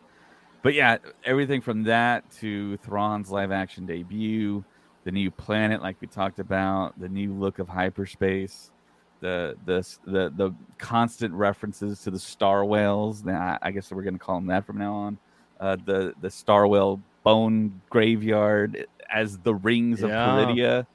But 0.63 0.73
yeah, 0.73 0.97
everything 1.25 1.61
from 1.61 1.83
that 1.83 2.29
to 2.39 2.77
Thrawn's 2.77 3.29
live 3.29 3.51
action 3.51 3.85
debut, 3.85 4.63
the 5.03 5.11
new 5.11 5.29
planet 5.29 5.81
like 5.81 5.97
we 5.99 6.07
talked 6.07 6.39
about, 6.39 6.99
the 6.99 7.09
new 7.09 7.33
look 7.33 7.59
of 7.59 7.67
hyperspace, 7.67 8.71
the 9.19 9.57
the 9.65 9.85
the 10.05 10.33
the 10.35 10.55
constant 10.77 11.33
references 11.33 12.01
to 12.03 12.11
the 12.11 12.19
star 12.19 12.63
whales. 12.65 13.23
Now, 13.23 13.59
I 13.61 13.71
guess 13.71 13.91
we're 13.91 14.03
going 14.03 14.15
to 14.15 14.19
call 14.19 14.35
them 14.35 14.47
that 14.47 14.65
from 14.65 14.77
now 14.77 14.93
on. 14.93 15.17
Uh, 15.59 15.77
the 15.85 16.13
the 16.21 16.31
star 16.31 16.65
whale 16.65 17.01
bone 17.23 17.81
graveyard 17.89 18.87
as 19.13 19.37
the 19.39 19.53
rings 19.53 20.01
of 20.01 20.09
Yeah. 20.09 20.27
Peridea. 20.27 20.87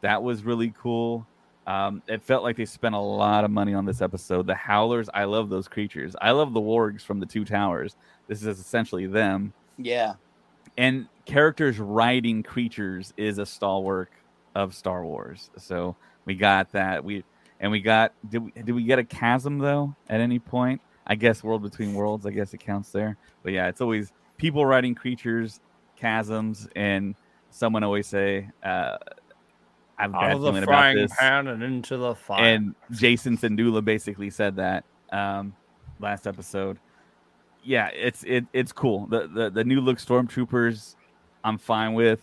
That 0.00 0.22
was 0.22 0.44
really 0.44 0.72
cool. 0.78 1.26
Um, 1.66 2.02
it 2.08 2.22
felt 2.22 2.42
like 2.42 2.56
they 2.56 2.64
spent 2.64 2.94
a 2.94 3.00
lot 3.00 3.44
of 3.44 3.50
money 3.50 3.74
on 3.74 3.84
this 3.84 4.00
episode. 4.00 4.46
The 4.46 4.54
Howlers, 4.54 5.08
I 5.12 5.24
love 5.24 5.50
those 5.50 5.68
creatures. 5.68 6.16
I 6.20 6.32
love 6.32 6.52
the 6.52 6.60
wargs 6.60 7.02
from 7.02 7.20
the 7.20 7.26
Two 7.26 7.44
Towers. 7.44 7.96
This 8.26 8.42
is 8.42 8.58
essentially 8.58 9.06
them. 9.06 9.52
Yeah. 9.76 10.14
And 10.76 11.06
characters 11.26 11.78
riding 11.78 12.42
creatures 12.42 13.12
is 13.16 13.38
a 13.38 13.46
stalwart 13.46 14.10
of 14.54 14.74
Star 14.74 15.04
Wars. 15.04 15.50
So 15.58 15.96
we 16.24 16.34
got 16.34 16.72
that. 16.72 17.04
We 17.04 17.24
and 17.60 17.70
we 17.70 17.80
got 17.80 18.12
did 18.28 18.38
we, 18.38 18.50
did 18.52 18.72
we 18.72 18.84
get 18.84 18.98
a 18.98 19.04
chasm 19.04 19.58
though 19.58 19.94
at 20.08 20.20
any 20.20 20.38
point? 20.38 20.80
I 21.06 21.14
guess 21.14 21.42
World 21.42 21.62
Between 21.62 21.94
Worlds. 21.94 22.26
I 22.26 22.30
guess 22.30 22.54
it 22.54 22.58
counts 22.58 22.90
there. 22.90 23.16
But 23.42 23.52
yeah, 23.52 23.68
it's 23.68 23.80
always 23.80 24.12
people 24.36 24.64
riding 24.64 24.94
creatures, 24.94 25.60
chasms, 25.96 26.68
and 26.76 27.14
someone 27.50 27.82
always 27.82 28.06
say, 28.06 28.48
uh, 28.62 28.96
"I've 30.00 30.14
Out 30.14 30.32
of 30.32 30.54
the 30.54 30.62
frying 30.62 30.96
this." 30.96 31.14
pan 31.16 31.46
and 31.48 31.62
into 31.62 31.96
the 31.96 32.14
fire. 32.14 32.42
and 32.42 32.74
Jason 32.92 33.36
Sandula 33.36 33.84
basically 33.84 34.30
said 34.30 34.56
that 34.56 34.84
um, 35.12 35.54
last 35.98 36.26
episode. 36.26 36.78
Yeah, 37.62 37.88
it's 37.88 38.24
it 38.24 38.46
it's 38.52 38.72
cool. 38.72 39.06
The 39.06 39.28
the, 39.28 39.50
the 39.50 39.64
new 39.64 39.80
look 39.80 39.98
stormtroopers, 39.98 40.96
I'm 41.44 41.58
fine 41.58 41.94
with. 41.94 42.20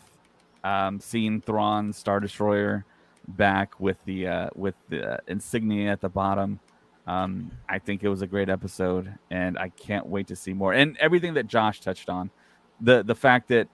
Um, 0.64 1.00
seeing 1.00 1.40
Thrawn 1.40 1.94
Star 1.94 2.20
Destroyer 2.20 2.84
back 3.28 3.80
with 3.80 4.04
the 4.06 4.28
uh, 4.28 4.50
with 4.56 4.76
the 4.90 5.20
insignia 5.28 5.92
at 5.92 6.02
the 6.02 6.10
bottom. 6.10 6.60
Um, 7.06 7.52
I 7.70 7.80
think 7.80 8.04
it 8.04 8.10
was 8.10 8.22
a 8.22 8.28
great 8.28 8.50
episode, 8.50 9.14
and 9.32 9.58
I 9.58 9.70
can't 9.70 10.08
wait 10.08 10.28
to 10.28 10.36
see 10.36 10.54
more. 10.54 10.74
And 10.74 10.98
everything 10.98 11.36
that 11.36 11.48
Josh 11.48 11.80
touched 11.80 12.10
on, 12.10 12.30
the 12.82 13.04
the 13.04 13.16
fact 13.16 13.48
that 13.50 13.68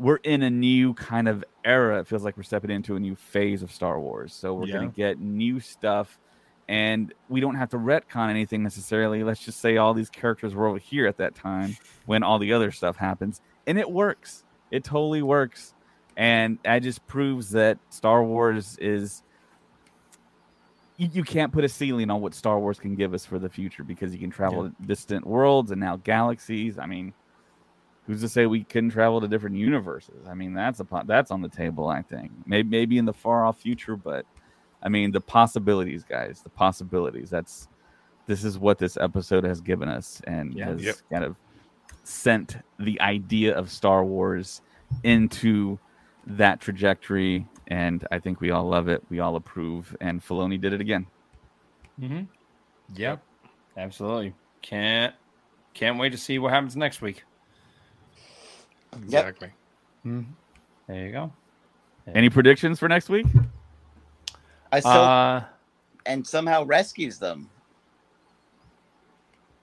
we're 0.00 0.16
in 0.16 0.42
a 0.42 0.48
new 0.48 0.94
kind 0.94 1.28
of 1.28 1.44
era. 1.62 2.00
It 2.00 2.06
feels 2.06 2.24
like 2.24 2.34
we're 2.38 2.42
stepping 2.42 2.70
into 2.70 2.96
a 2.96 3.00
new 3.00 3.14
phase 3.14 3.62
of 3.62 3.70
Star 3.70 4.00
Wars. 4.00 4.32
So 4.32 4.54
we're 4.54 4.66
Yeah. 4.66 4.78
going 4.78 4.90
to 4.90 4.96
get 4.96 5.20
new 5.20 5.60
stuff, 5.60 6.18
and 6.68 7.12
we 7.28 7.40
don't 7.40 7.56
have 7.56 7.68
to 7.70 7.76
retcon 7.76 8.30
anything 8.30 8.62
necessarily. 8.62 9.22
Let's 9.22 9.44
just 9.44 9.60
say 9.60 9.76
all 9.76 9.92
these 9.92 10.08
characters 10.08 10.54
were 10.54 10.66
over 10.66 10.78
here 10.78 11.06
at 11.06 11.18
that 11.18 11.34
time 11.34 11.76
when 12.06 12.22
all 12.22 12.38
the 12.38 12.54
other 12.54 12.70
stuff 12.70 12.96
happens, 12.96 13.42
and 13.66 13.78
it 13.78 13.90
works. 13.90 14.42
It 14.70 14.84
totally 14.84 15.20
works, 15.20 15.74
and 16.16 16.58
that 16.64 16.78
just 16.78 17.06
proves 17.06 17.50
that 17.50 17.78
Star 17.90 18.24
Wars 18.24 18.78
is. 18.80 19.22
You, 20.96 21.08
you 21.12 21.24
can't 21.24 21.52
put 21.52 21.64
a 21.64 21.68
ceiling 21.68 22.10
on 22.10 22.22
what 22.22 22.34
Star 22.34 22.58
Wars 22.58 22.78
can 22.78 22.94
give 22.94 23.12
us 23.12 23.26
for 23.26 23.38
the 23.38 23.48
future 23.50 23.84
because 23.84 24.14
you 24.14 24.18
can 24.18 24.30
travel 24.30 24.64
to 24.70 24.74
distant 24.86 25.26
worlds 25.26 25.70
and 25.70 25.80
now 25.80 25.96
galaxies. 25.96 26.78
I 26.78 26.86
mean, 26.86 27.12
who's 28.10 28.20
to 28.22 28.28
say 28.28 28.46
we 28.46 28.64
couldn't 28.64 28.90
travel 28.90 29.20
to 29.20 29.28
different 29.28 29.56
universes? 29.56 30.26
I 30.28 30.34
mean, 30.34 30.52
that's 30.52 30.80
a 30.80 30.84
po- 30.84 31.04
that's 31.06 31.30
on 31.30 31.42
the 31.42 31.48
table. 31.48 31.88
I 31.88 32.02
think 32.02 32.32
maybe 32.46 32.68
maybe 32.68 32.98
in 32.98 33.04
the 33.04 33.12
far 33.12 33.44
off 33.44 33.58
future, 33.60 33.96
but 33.96 34.26
I 34.82 34.88
mean 34.88 35.12
the 35.12 35.20
possibilities, 35.20 36.02
guys, 36.04 36.40
the 36.42 36.48
possibilities. 36.50 37.30
That's 37.30 37.68
this 38.26 38.44
is 38.44 38.58
what 38.58 38.78
this 38.78 38.96
episode 38.96 39.44
has 39.44 39.60
given 39.60 39.88
us 39.88 40.20
and 40.24 40.54
Yeah. 40.54 40.66
has 40.66 40.82
Yep. 40.82 40.96
kind 41.10 41.24
of 41.24 41.36
sent 42.04 42.56
the 42.78 43.00
idea 43.00 43.56
of 43.56 43.70
Star 43.70 44.04
Wars 44.04 44.62
into 45.04 45.78
that 46.26 46.60
trajectory. 46.60 47.46
And 47.68 48.06
I 48.10 48.18
think 48.18 48.40
we 48.40 48.50
all 48.50 48.64
love 48.68 48.88
it. 48.88 49.02
We 49.10 49.20
all 49.20 49.36
approve. 49.36 49.96
And 50.00 50.20
Filoni 50.20 50.60
did 50.60 50.72
it 50.72 50.80
again. 50.80 51.06
Mm-hmm. 52.00 52.22
Yep, 52.96 53.22
absolutely. 53.76 54.34
Can't 54.62 55.14
can't 55.74 55.98
wait 55.98 56.10
to 56.10 56.18
see 56.18 56.38
what 56.40 56.52
happens 56.52 56.76
next 56.76 57.00
week. 57.00 57.22
Exactly. 58.96 59.50
There 60.04 61.06
you 61.06 61.12
go. 61.12 61.32
Any 62.14 62.28
predictions 62.30 62.78
for 62.78 62.88
next 62.88 63.08
week? 63.08 63.26
I 64.72 64.80
still 64.80 64.92
Uh, 64.92 65.44
and 66.06 66.26
somehow 66.26 66.64
rescues 66.64 67.18
them. 67.18 67.48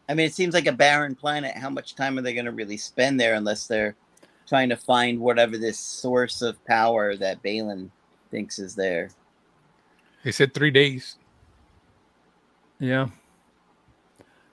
I 0.09 0.13
mean, 0.13 0.25
it 0.25 0.33
seems 0.33 0.53
like 0.53 0.67
a 0.67 0.71
barren 0.71 1.15
planet. 1.15 1.55
How 1.57 1.69
much 1.69 1.95
time 1.95 2.17
are 2.17 2.21
they 2.21 2.33
going 2.33 2.45
to 2.45 2.51
really 2.51 2.77
spend 2.77 3.19
there 3.19 3.33
unless 3.35 3.67
they're 3.67 3.95
trying 4.47 4.69
to 4.69 4.77
find 4.77 5.19
whatever 5.19 5.57
this 5.57 5.77
source 5.79 6.41
of 6.41 6.63
power 6.65 7.15
that 7.17 7.43
Baylan 7.43 7.89
thinks 8.31 8.59
is 8.59 8.75
there? 8.75 9.09
They 10.23 10.31
said 10.31 10.53
three 10.53 10.71
days. 10.71 11.17
yeah. 12.79 13.07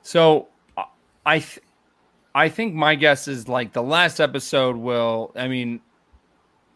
So 0.02 0.48
I 1.24 1.38
th- 1.38 1.60
I 2.34 2.48
think 2.48 2.74
my 2.74 2.96
guess 2.96 3.28
is 3.28 3.48
like 3.48 3.72
the 3.72 3.82
last 3.82 4.20
episode 4.20 4.76
will. 4.76 5.32
I 5.36 5.46
mean, 5.46 5.80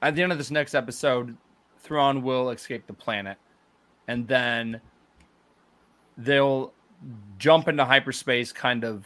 at 0.01 0.15
the 0.15 0.23
end 0.23 0.31
of 0.31 0.39
this 0.39 0.51
next 0.51 0.75
episode, 0.75 1.37
Thrawn 1.81 2.23
will 2.23 2.51
escape 2.51 2.87
the 2.87 2.93
planet, 2.93 3.39
and 4.07 4.27
then 4.29 4.81
they'll 6.17 6.73
jump 7.39 7.69
into 7.69 7.85
hyperspace, 7.85 8.53
kind 8.53 8.85
of 8.85 9.05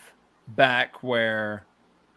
back 0.48 1.02
where, 1.02 1.64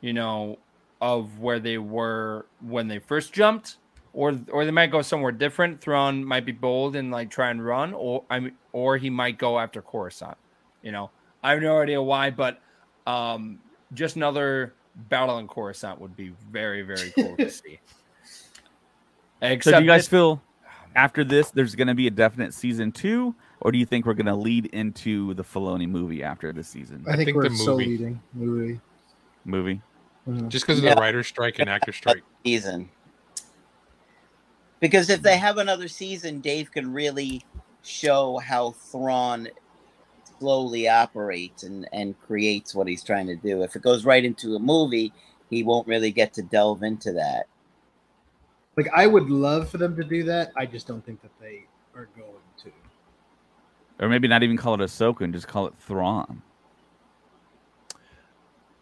you 0.02 0.14
know, 0.14 0.58
of 1.02 1.40
where 1.40 1.60
they 1.60 1.78
were 1.78 2.46
when 2.62 2.88
they 2.88 3.00
first 3.00 3.32
jumped, 3.32 3.78
or 4.14 4.38
or 4.52 4.66
they 4.66 4.72
might 4.72 4.92
go 4.92 5.02
somewhere 5.02 5.32
different. 5.32 5.80
Thrawn 5.80 6.26
might 6.26 6.46
be 6.46 6.52
bold 6.52 6.98
and 6.98 7.10
like 7.10 7.30
try 7.30 7.52
and 7.52 7.66
run, 7.66 7.94
or 7.94 8.24
I 8.30 8.42
mean, 8.42 8.54
or 8.74 8.98
he 8.98 9.10
might 9.10 9.38
go 9.38 9.58
after 9.60 9.82
Coruscant. 9.82 10.38
You 10.82 10.92
know, 10.92 11.10
I 11.42 11.52
have 11.52 11.62
no 11.62 11.80
idea 11.80 12.02
why, 12.02 12.32
but 12.32 12.60
um, 13.08 13.60
just 13.96 14.16
another 14.16 14.74
battle 15.10 15.40
in 15.40 15.48
Coruscant 15.48 16.00
would 16.00 16.16
be 16.16 16.34
very 16.52 16.82
very 16.84 17.12
cool 17.12 17.36
to 17.38 17.50
see. 17.50 17.80
So 19.62 19.72
do 19.72 19.82
you 19.82 19.88
guys 19.88 20.04
this- 20.04 20.08
feel 20.08 20.42
after 20.96 21.24
this 21.24 21.50
there's 21.52 21.76
going 21.76 21.88
to 21.90 21.96
be 21.96 22.08
a 22.08 22.12
definite 22.12 22.54
season 22.54 22.92
two, 22.92 23.36
or 23.62 23.72
do 23.72 23.78
you 23.78 23.86
think 23.86 24.06
we're 24.06 24.14
going 24.14 24.26
to 24.28 24.36
lead 24.36 24.68
into 24.68 25.34
the 25.34 25.44
Filoni 25.44 25.90
movie 25.90 26.24
after 26.24 26.54
this 26.54 26.68
season 26.70 27.04
I 27.08 27.16
think, 27.16 27.26
think 27.28 27.38
we're 27.38 27.50
the 27.50 27.56
so 27.58 27.72
movie. 27.74 27.86
leading 27.88 28.22
movie. 28.34 28.80
movie? 29.44 29.82
Mhm. 30.28 30.48
Just 30.50 30.66
because 30.66 30.78
of 30.80 30.86
Yeah. 30.86 30.96
the 30.96 31.02
writer's 31.02 31.28
strike 31.28 31.60
and 31.60 31.70
actor 31.70 31.92
strike. 31.92 32.24
season. 32.46 32.90
Because 34.80 35.10
if 35.10 35.22
they 35.22 35.38
have 35.38 35.58
another 35.58 35.88
season, 35.88 36.40
Dave 36.40 36.72
can 36.72 36.92
really 36.94 37.44
show 37.84 38.38
how 38.40 38.72
Thrawn 38.72 39.48
slowly 40.40 40.88
operates 40.88 41.64
and, 41.64 41.88
and 41.94 42.20
creates 42.22 42.76
what 42.76 42.88
he's 42.88 43.04
trying 43.04 43.28
to 43.28 43.36
do. 43.36 43.64
If 43.64 43.76
it 43.76 43.82
goes 43.82 44.06
right 44.06 44.24
into 44.24 44.56
a 44.56 44.60
movie, 44.60 45.14
he 45.50 45.64
won't 45.64 45.88
really 45.88 46.12
get 46.12 46.34
to 46.34 46.42
delve 46.42 46.84
into 46.84 47.14
that. 47.14 47.48
Like 48.78 48.90
I 48.96 49.08
would 49.08 49.30
love 49.30 49.70
for 49.70 49.78
them 49.78 49.96
to 49.96 50.04
do 50.04 50.24
that. 50.24 50.52
I 50.58 50.66
just 50.66 50.88
don't 50.88 51.06
think 51.06 51.22
that 51.22 51.32
they 51.40 51.66
are 51.96 52.10
going 52.18 52.30
to. 52.64 52.72
Or 54.00 54.10
maybe 54.10 54.28
not 54.28 54.44
even 54.44 54.58
call 54.58 54.74
it 54.74 54.82
Ahsoka 54.82 55.22
and 55.22 55.34
just 55.34 55.48
call 55.48 55.68
it 55.68 55.74
Thrawn. 55.80 56.42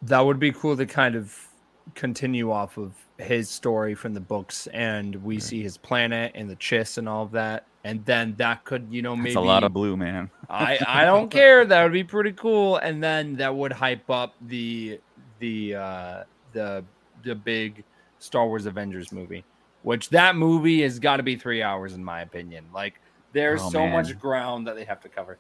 that 0.02 0.20
would 0.20 0.40
be 0.40 0.52
cool 0.52 0.76
to 0.76 0.86
kind 0.86 1.16
of 1.16 1.48
continue 1.96 2.52
off 2.52 2.78
of 2.78 2.94
his 3.20 3.50
story 3.50 3.94
from 3.96 4.14
the 4.14 4.20
books 4.20 4.68
and 4.68 5.16
we 5.24 5.40
see 5.40 5.62
his 5.62 5.78
planet 5.78 6.32
and 6.36 6.50
the 6.50 6.56
chiss 6.56 6.98
and 6.98 7.08
all 7.08 7.24
of 7.24 7.32
that 7.32 7.66
and 7.84 8.04
then 8.06 8.34
that 8.38 8.64
could 8.64 8.88
you 8.90 9.02
know 9.04 9.16
maybe 9.16 9.30
It's 9.30 9.36
a 9.38 9.40
lot 9.40 9.64
of 9.64 9.72
blue, 9.72 9.96
man. 9.96 10.32
I 10.50 10.80
I 10.88 11.06
don't 11.06 11.30
care 11.30 11.64
that 11.64 11.84
would 11.84 11.92
be 11.94 12.04
pretty 12.04 12.32
cool 12.34 12.78
and 12.78 13.04
then 13.04 13.36
that 13.36 13.54
would 13.54 13.72
hype 13.72 14.10
up 14.10 14.34
the 14.42 15.00
the 15.40 15.76
uh 15.76 16.24
the 16.54 16.84
the 17.24 17.36
big 17.36 17.84
Star 18.20 18.48
Wars 18.48 18.66
Avengers 18.66 19.12
movie 19.12 19.44
which 19.84 20.10
that 20.10 20.36
movie 20.36 20.82
has 20.82 20.98
got 20.98 21.18
to 21.18 21.24
be 21.24 21.36
3 21.36 21.62
hours 21.62 21.94
in 21.94 22.04
my 22.04 22.22
opinion 22.22 22.66
like 22.74 22.96
there's 23.32 23.62
Oh, 23.62 23.70
so 23.70 23.80
man. 23.84 23.92
much 23.94 24.18
ground 24.20 24.66
that 24.68 24.76
they 24.76 24.86
have 24.86 25.02
to 25.02 25.10
cover 25.10 25.38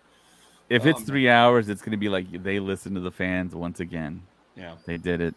If 0.69 0.85
it's 0.85 0.99
Um, 0.99 1.05
three 1.05 1.29
hours, 1.29 1.69
it's 1.69 1.81
going 1.81 1.91
to 1.91 1.97
be 1.97 2.09
like 2.09 2.43
they 2.43 2.59
listen 2.59 2.93
to 2.95 2.99
the 3.01 3.11
fans 3.11 3.53
once 3.55 3.79
again. 3.79 4.21
yeah 4.55 4.75
They 4.85 4.97
did 4.97 5.21
it. 5.21 5.35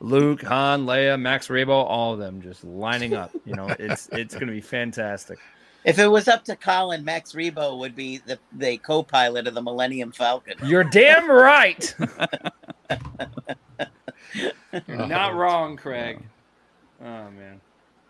Luke, 0.00 0.42
Han, 0.42 0.84
Leia, 0.86 1.18
Max 1.20 1.48
Rebo, 1.48 1.68
all 1.70 2.12
of 2.12 2.18
them 2.18 2.40
just 2.42 2.64
lining 2.64 3.14
up. 3.14 3.30
You 3.44 3.54
know, 3.54 3.68
it's 3.78 4.08
it's 4.12 4.34
gonna 4.34 4.52
be 4.52 4.60
fantastic. 4.60 5.38
If 5.84 5.98
it 6.00 6.08
was 6.08 6.26
up 6.28 6.44
to 6.46 6.56
Colin, 6.56 7.04
Max 7.04 7.32
Rebo 7.32 7.78
would 7.78 7.94
be 7.94 8.18
the, 8.18 8.38
the 8.52 8.76
co-pilot 8.78 9.46
of 9.46 9.54
the 9.54 9.62
Millennium 9.62 10.10
Falcon. 10.10 10.54
You're 10.64 10.82
damn 10.82 11.30
right. 11.30 11.94
You're 14.88 15.00
Oh, 15.02 15.06
not 15.06 15.34
wrong, 15.34 15.76
Craig. 15.76 16.22
Oh 17.00 17.30
man. 17.30 17.60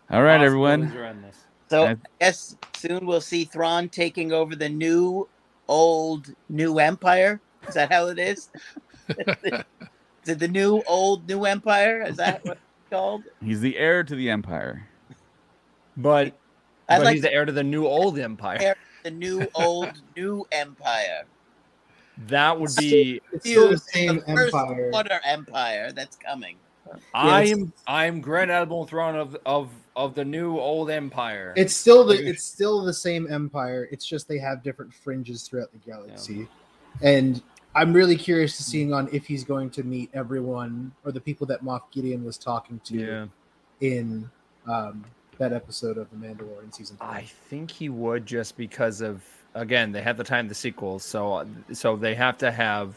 All 0.09 0.23
right, 0.23 0.41
everyone. 0.41 0.85
Possibilities. 0.87 1.35
So 1.69 1.83
I- 1.85 1.91
I 1.91 1.95
guess 2.19 2.55
soon 2.75 3.05
we'll 3.05 3.21
see 3.21 3.45
Thrawn 3.45 3.89
taking 3.89 4.31
over 4.31 4.55
the 4.55 4.69
new, 4.69 5.27
old, 5.67 6.33
new 6.49 6.79
empire. 6.79 7.39
Is 7.67 7.75
that 7.75 7.91
how 7.91 8.07
it 8.07 8.17
is? 8.19 8.49
is 10.27 10.33
it 10.33 10.39
the 10.39 10.47
new, 10.47 10.83
old, 10.87 11.25
new 11.27 11.45
empire? 11.45 12.03
Is 12.03 12.17
that 12.17 12.43
what 12.43 12.57
it's 12.57 12.89
called? 12.89 13.23
He's 13.41 13.61
the 13.61 13.77
heir 13.77 14.03
to 14.03 14.13
the 14.13 14.29
Empire. 14.29 14.85
But, 15.95 16.37
but 16.87 17.03
like 17.03 17.13
he's 17.13 17.21
the 17.21 17.33
heir 17.33 17.45
to 17.45 17.51
the 17.53 17.63
new 17.63 17.85
old 17.85 18.19
empire. 18.19 18.57
Heir- 18.59 18.75
the 19.03 19.11
new, 19.11 19.47
old, 19.55 19.89
new 20.17 20.45
empire. 20.51 21.23
That 22.27 22.59
would 22.59 22.75
be. 22.75 23.21
Still 23.39 23.69
the 23.69 23.75
The 23.75 23.79
same 23.79 24.21
first 24.21 24.53
empire. 24.53 24.91
order 24.93 25.21
empire 25.23 25.91
that's 25.93 26.17
coming. 26.17 26.57
I 27.13 27.43
Yes. 27.43 27.51
am. 27.53 27.73
I 27.85 28.05
am 28.05 28.19
Grand 28.21 28.51
Admiral 28.51 28.85
Thrawn 28.85 29.15
of 29.15 29.37
of 29.45 29.69
of 29.95 30.15
the 30.15 30.23
new 30.25 30.57
old 30.57 30.89
empire. 30.89 31.53
It's 31.55 31.75
still 31.75 32.05
the 32.05 32.15
it's 32.15 32.43
still 32.43 32.83
the 32.83 32.93
same 32.93 33.31
empire. 33.31 33.87
It's 33.91 34.05
just 34.05 34.27
they 34.27 34.39
have 34.39 34.63
different 34.63 34.93
fringes 34.93 35.43
throughout 35.47 35.71
the 35.73 35.79
galaxy. 35.79 36.47
And 37.01 37.41
I'm 37.77 37.93
really 37.93 38.15
curious 38.15 38.57
to 38.57 38.63
seeing 38.63 38.91
on 38.91 39.07
if 39.11 39.27
he's 39.27 39.43
going 39.43 39.69
to 39.71 39.83
meet 39.83 40.09
everyone 40.15 40.91
or 41.05 41.11
the 41.11 41.21
people 41.21 41.45
that 41.47 41.63
Moff 41.63 41.81
Gideon 41.91 42.25
was 42.25 42.35
talking 42.39 42.81
to 42.85 42.95
yeah. 42.97 43.25
in 43.81 44.27
um, 44.67 45.05
that 45.37 45.53
episode 45.53 45.99
of 45.99 46.09
The 46.09 46.15
Mandalorian 46.17 46.73
season 46.73 46.97
three. 46.97 47.07
I 47.07 47.21
think 47.49 47.69
he 47.69 47.89
would 47.89 48.25
just 48.25 48.57
because 48.57 49.01
of 49.01 49.23
again 49.53 49.91
they 49.91 50.01
have 50.01 50.17
the 50.17 50.23
time 50.23 50.47
the 50.47 50.55
sequels, 50.55 51.03
so 51.03 51.47
so 51.71 51.95
they 51.95 52.15
have 52.15 52.37
to 52.39 52.51
have 52.51 52.95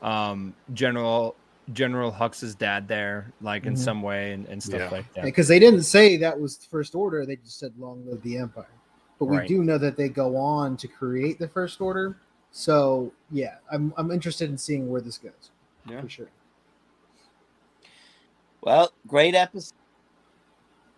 um 0.00 0.54
General 0.72 1.34
General 1.74 2.10
Hux's 2.10 2.54
dad 2.54 2.88
there, 2.88 3.30
like 3.42 3.66
in 3.66 3.74
Mhm. 3.74 3.78
some 3.78 4.00
way 4.00 4.32
and, 4.32 4.46
and 4.46 4.62
stuff 4.62 4.80
Yeah. 4.80 4.88
like 4.90 5.12
that. 5.14 5.24
because 5.24 5.46
they 5.46 5.58
didn't 5.58 5.82
say 5.82 6.16
that 6.16 6.40
was 6.40 6.56
the 6.56 6.66
first 6.66 6.94
order 6.94 7.26
they 7.26 7.36
just 7.36 7.58
said 7.58 7.72
long 7.78 8.02
live 8.06 8.22
the 8.22 8.38
empire 8.38 8.66
but 9.18 9.26
we 9.26 9.38
Right. 9.38 9.48
do 9.48 9.62
know 9.64 9.76
that 9.78 9.96
they 9.96 10.08
go 10.08 10.36
on 10.36 10.76
to 10.78 10.86
create 10.88 11.38
the 11.38 11.48
first 11.48 11.80
order 11.80 12.16
so 12.58 13.12
yeah 13.30 13.56
i'm, 13.70 13.92
I'm 13.98 14.10
interested 14.10 14.48
in 14.48 14.56
seeing 14.56 14.88
where 14.90 15.02
this 15.02 15.18
goes 15.18 15.50
Yeah. 15.88 16.00
for 16.00 16.08
sure 16.08 16.28
Well, 18.62 18.92
great 19.06 19.34
episode. 19.34 19.74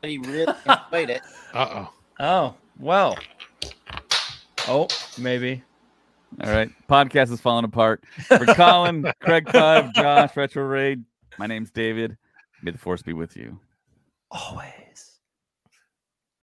You 0.02 0.22
really 0.22 0.46
enjoyed 0.66 1.10
it. 1.10 1.22
Uh 1.52 1.68
oh. 1.74 1.92
Oh 2.20 2.54
well. 2.80 3.18
Oh, 4.68 4.86
maybe. 5.18 5.62
All 6.42 6.50
right. 6.50 6.70
Podcast 6.88 7.30
is 7.32 7.40
falling 7.40 7.64
apart. 7.66 8.02
For 8.26 8.38
Colin, 8.54 9.10
Craig 9.20 9.44
Pub, 9.46 9.92
Josh, 9.94 10.34
Retro 10.36 10.64
Raid, 10.64 11.04
my 11.38 11.46
name's 11.46 11.70
David. 11.70 12.16
May 12.62 12.70
the 12.70 12.78
force 12.78 13.02
be 13.02 13.12
with 13.12 13.36
you. 13.36 13.58
Always. 14.30 15.07